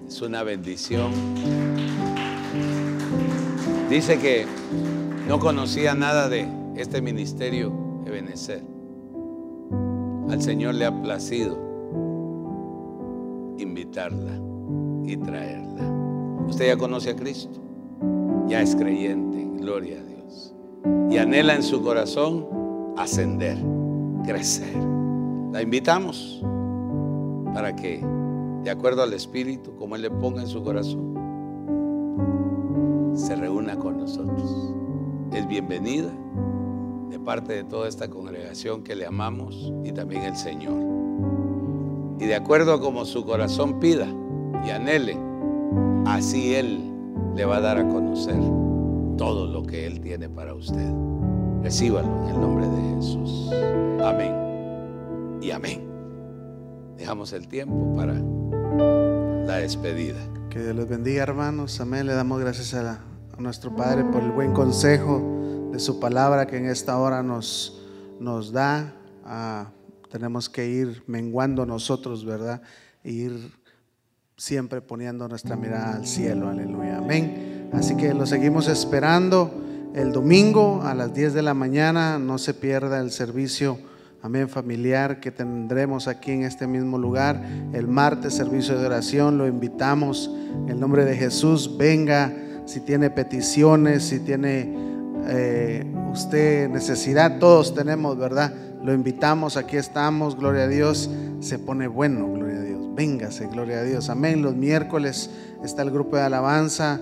Es 0.09 0.23
una 0.23 0.45
bendición. 0.45 1.13
Dice 3.91 4.19
que 4.19 4.47
no 5.29 5.39
conocía 5.39 5.95
nada 5.95 6.31
de 6.31 6.49
este 6.75 7.03
ministerio 7.03 7.82
Ebenezer. 8.07 8.63
Al 10.31 10.41
Señor 10.41 10.75
le 10.75 10.87
ha 10.87 11.03
placido 11.03 11.59
invitarla 13.59 14.33
y 15.05 15.17
traerla. 15.17 15.83
Usted 16.49 16.69
ya 16.69 16.77
conoce 16.77 17.11
a 17.11 17.17
Cristo, 17.17 17.61
ya 18.47 18.63
es 18.63 18.75
creyente, 18.75 19.47
gloria 19.61 19.99
a 20.01 20.05
Dios. 20.05 20.55
Y 21.11 21.19
anhela 21.19 21.55
en 21.55 21.63
su 21.63 21.83
corazón 21.83 22.47
ascender, 22.97 23.59
crecer. 24.25 24.77
La 25.53 25.63
invitamos 25.63 26.43
para 27.53 27.77
que, 27.77 28.05
de 28.65 28.71
acuerdo 28.71 29.03
al 29.03 29.13
Espíritu, 29.13 29.75
como 29.77 29.97
Él 29.97 30.03
le 30.03 30.11
ponga 30.11 30.41
en 30.41 30.49
su 30.49 30.63
corazón, 30.63 31.13
se 33.15 33.37
reúna 33.37 33.77
con 33.77 33.99
nosotros. 33.99 34.75
Es 35.33 35.47
bienvenida 35.47 36.11
de 37.13 37.21
parte 37.21 37.53
de 37.53 37.65
toda 37.65 37.89
esta 37.89 38.09
congregación 38.09 38.83
que 38.83 38.97
le 38.97 39.05
amamos 39.05 39.71
y 39.85 39.93
también 39.93 40.23
el 40.23 40.35
Señor. 40.35 40.73
Y 42.19 42.25
de 42.25 42.35
acuerdo 42.35 42.73
a 42.73 42.81
como 42.81 43.05
su 43.05 43.27
corazón 43.27 43.81
pida 43.81 44.09
y 44.67 44.71
anhele, 44.71 45.19
así 46.07 46.55
Él 46.55 46.81
le 47.37 47.45
va 47.45 47.57
a 47.57 47.61
dar 47.61 47.77
a 47.77 47.87
conocer 47.87 48.41
todo 49.19 49.47
lo 49.47 49.63
que 49.63 49.87
Él 49.87 50.01
tiene 50.01 50.31
para 50.31 50.55
usted. 50.55 50.91
Recíbalo 51.63 52.09
en 52.23 52.35
el 52.35 52.41
nombre 52.41 52.67
de 52.67 52.95
Jesús. 52.95 53.51
Amén. 54.03 54.35
Y 55.43 55.51
amén. 55.51 55.87
Dejamos 56.97 57.35
el 57.35 57.47
tiempo 57.47 57.95
para 57.95 58.15
la 58.15 59.59
despedida. 59.59 60.19
Que 60.49 60.61
Dios 60.61 60.75
les 60.75 60.89
bendiga, 60.89 61.25
hermanos. 61.25 61.79
Amén. 61.79 62.07
Le 62.07 62.15
damos 62.15 62.41
gracias 62.41 62.73
a, 62.73 63.05
nuestro 63.39 63.75
Padre 63.77 64.05
por 64.05 64.23
el 64.23 64.31
buen 64.31 64.53
consejo 64.53 65.42
de 65.73 65.79
su 65.79 65.99
palabra 65.99 66.47
que 66.47 66.59
en 66.59 66.67
esta 66.67 66.99
hora 66.99 67.23
nos, 67.23 67.81
nos 68.21 68.53
da. 68.53 68.95
Ah, 69.25 69.71
tenemos 70.11 70.49
que 70.49 70.69
ir 70.69 71.03
menguando 71.07 71.65
nosotros, 71.65 72.25
¿verdad? 72.25 72.63
E 73.03 73.13
ir 73.13 73.53
siempre 74.37 74.81
poniendo 74.83 75.27
nuestra 75.27 75.57
mirada 75.57 75.97
al 75.97 76.07
cielo. 76.07 76.49
Aleluya. 76.49 76.99
Amén. 76.99 77.71
Así 77.73 77.97
que 77.97 78.13
lo 78.13 78.27
seguimos 78.27 78.69
esperando 78.69 79.51
el 79.95 80.13
domingo 80.13 80.83
a 80.83 80.95
las 80.95 81.15
10 81.15 81.33
de 81.33 81.43
la 81.43 81.55
mañana. 81.55 82.19
No 82.19 82.37
se 82.39 82.53
pierda 82.53 83.01
el 83.01 83.11
servicio 83.11 83.79
amén, 84.23 84.49
familiar 84.49 85.19
que 85.19 85.33
tendremos 85.33 86.07
aquí 86.07 86.31
en 86.31 86.45
este 86.45 86.67
mismo 86.67 86.97
lugar. 86.97 87.43
El 87.73 87.89
martes, 87.89 88.35
servicio 88.35 88.79
de 88.79 88.87
oración, 88.87 89.37
lo 89.37 89.47
invitamos 89.47 90.31
en 90.65 90.71
el 90.71 90.81
nombre 90.81 91.05
de 91.05 91.17
Jesús. 91.17 91.77
Venga 91.77 92.33
si 92.65 92.81
tiene 92.81 93.11
peticiones, 93.11 94.05
si 94.05 94.21
tiene 94.21 94.73
eh, 95.27 95.62
usted 96.13 96.69
necesidad, 96.69 97.39
todos 97.39 97.75
tenemos, 97.75 98.17
¿verdad? 98.19 98.53
Lo 98.83 98.93
invitamos, 98.93 99.57
aquí 99.57 99.77
estamos, 99.77 100.37
gloria 100.37 100.65
a 100.65 100.69
Dios. 100.69 101.11
Se 101.41 101.59
pone 101.59 101.89
bueno, 101.89 102.31
gloria 102.33 102.59
a 102.59 102.63
Dios. 102.63 102.95
Véngase, 102.95 103.47
gloria 103.47 103.79
a 103.79 103.83
Dios. 103.83 104.11
Amén. 104.11 104.43
Los 104.43 104.55
miércoles 104.55 105.31
está 105.65 105.83
el 105.83 105.91
grupo 105.91 106.17
de 106.17 106.23
alabanza 106.23 107.01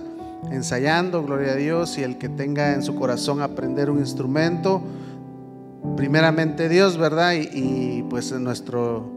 ensayando, 0.51 1.23
gloria 1.23 1.53
a 1.53 1.55
Dios. 1.55 1.97
Y 1.97 2.03
el 2.03 2.17
que 2.17 2.29
tenga 2.29 2.73
en 2.73 2.83
su 2.83 2.95
corazón 2.95 3.41
aprender 3.41 3.89
un 3.89 3.99
instrumento, 3.99 4.81
primeramente 5.97 6.69
Dios, 6.69 6.97
¿verdad? 6.97 7.33
Y, 7.33 7.49
y 7.53 8.03
pues 8.09 8.31
nuestro 8.31 9.11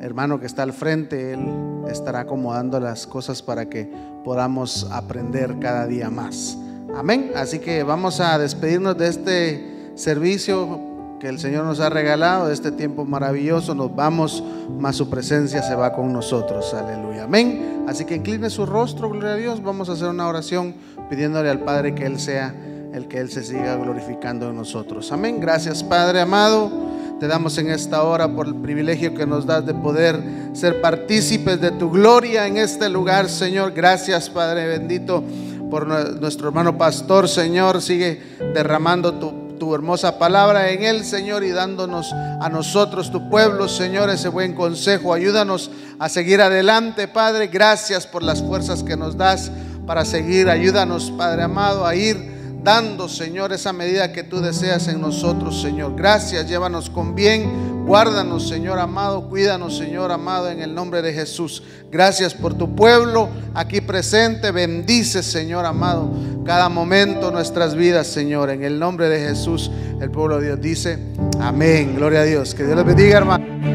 hermano 0.00 0.40
que 0.40 0.46
está 0.46 0.62
al 0.62 0.72
frente, 0.72 1.32
él 1.32 1.46
estará 1.90 2.20
acomodando 2.20 2.80
las 2.80 3.06
cosas 3.06 3.42
para 3.42 3.68
que 3.68 3.90
podamos 4.24 4.88
aprender 4.90 5.58
cada 5.58 5.86
día 5.86 6.10
más. 6.10 6.58
Amén. 6.96 7.32
Así 7.34 7.58
que 7.58 7.82
vamos 7.82 8.20
a 8.20 8.38
despedirnos 8.38 8.96
de 8.96 9.08
este 9.08 9.90
servicio 9.96 10.80
que 11.18 11.28
el 11.28 11.38
Señor 11.38 11.64
nos 11.64 11.80
ha 11.80 11.88
regalado, 11.88 12.48
de 12.48 12.54
este 12.54 12.70
tiempo 12.70 13.04
maravilloso. 13.04 13.74
Nos 13.74 13.94
vamos, 13.94 14.44
más 14.78 14.96
su 14.96 15.10
presencia 15.10 15.62
se 15.62 15.74
va 15.74 15.92
con 15.92 16.12
nosotros. 16.12 16.72
Aleluya. 16.72 17.24
Amén. 17.24 17.84
Así 17.88 18.04
que 18.04 18.14
incline 18.14 18.48
su 18.48 18.64
rostro, 18.64 19.10
gloria 19.10 19.32
a 19.32 19.36
Dios. 19.36 19.62
Vamos 19.62 19.88
a 19.88 19.92
hacer 19.92 20.08
una 20.08 20.28
oración 20.28 20.74
pidiéndole 21.10 21.50
al 21.50 21.60
Padre 21.60 21.94
que 21.94 22.06
Él 22.06 22.20
sea 22.20 22.54
el 22.92 23.08
que 23.08 23.18
Él 23.18 23.28
se 23.28 23.42
siga 23.42 23.74
glorificando 23.76 24.50
en 24.50 24.56
nosotros. 24.56 25.10
Amén. 25.10 25.40
Gracias, 25.40 25.82
Padre 25.82 26.20
amado. 26.20 26.70
Te 27.18 27.26
damos 27.26 27.58
en 27.58 27.70
esta 27.70 28.02
hora 28.02 28.28
por 28.28 28.46
el 28.46 28.56
privilegio 28.56 29.14
que 29.14 29.26
nos 29.26 29.46
das 29.46 29.66
de 29.66 29.74
poder 29.74 30.20
ser 30.52 30.80
partícipes 30.80 31.60
de 31.60 31.70
tu 31.72 31.90
gloria 31.90 32.46
en 32.46 32.56
este 32.56 32.88
lugar, 32.88 33.28
Señor. 33.28 33.72
Gracias, 33.72 34.30
Padre 34.30 34.66
bendito 34.66 35.24
por 35.70 35.86
nuestro 35.86 36.48
hermano 36.48 36.78
pastor, 36.78 37.28
Señor. 37.28 37.82
Sigue 37.82 38.22
derramando 38.54 39.14
tu, 39.14 39.56
tu, 39.58 39.74
hermosa 39.74 40.18
palabra 40.18 40.70
en 40.70 40.84
él, 40.84 41.04
Señor, 41.04 41.44
y 41.44 41.50
dándonos 41.50 42.12
a 42.12 42.48
nosotros, 42.48 43.10
tu 43.10 43.28
pueblo, 43.28 43.68
Señor, 43.68 44.10
ese 44.10 44.28
buen 44.28 44.54
consejo. 44.54 45.14
Ayúdanos 45.14 45.70
a 45.98 46.08
seguir 46.08 46.40
adelante, 46.40 47.08
Padre. 47.08 47.48
Gracias 47.48 48.06
por 48.06 48.22
las 48.22 48.42
fuerzas 48.42 48.82
que 48.82 48.96
nos 48.96 49.16
das 49.16 49.50
para 49.86 50.04
seguir. 50.04 50.48
Ayúdanos, 50.48 51.10
Padre 51.16 51.42
amado, 51.42 51.86
a 51.86 51.94
ir 51.94 52.34
dando, 52.62 53.08
Señor, 53.08 53.52
esa 53.52 53.72
medida 53.72 54.12
que 54.12 54.22
tú 54.22 54.40
deseas 54.40 54.88
en 54.88 55.00
nosotros, 55.00 55.60
Señor. 55.60 55.94
Gracias, 55.96 56.48
llévanos 56.48 56.88
con 56.88 57.14
bien. 57.14 57.73
Guárdanos, 57.84 58.48
Señor 58.48 58.78
amado. 58.78 59.28
Cuídanos, 59.28 59.76
Señor 59.76 60.10
amado, 60.10 60.48
en 60.50 60.62
el 60.62 60.74
nombre 60.74 61.02
de 61.02 61.12
Jesús. 61.12 61.62
Gracias 61.90 62.32
por 62.32 62.54
tu 62.54 62.74
pueblo 62.74 63.28
aquí 63.52 63.82
presente. 63.82 64.50
Bendice, 64.52 65.22
Señor 65.22 65.66
amado, 65.66 66.10
cada 66.46 66.68
momento 66.70 67.30
nuestras 67.30 67.74
vidas, 67.74 68.06
Señor. 68.06 68.48
En 68.50 68.64
el 68.64 68.78
nombre 68.78 69.08
de 69.08 69.28
Jesús, 69.28 69.70
el 70.00 70.10
pueblo 70.10 70.38
de 70.38 70.46
Dios 70.46 70.60
dice, 70.60 70.98
amén. 71.40 71.94
Gloria 71.94 72.20
a 72.20 72.24
Dios. 72.24 72.54
Que 72.54 72.64
Dios 72.64 72.76
les 72.76 72.86
bendiga, 72.86 73.18
hermano. 73.18 73.73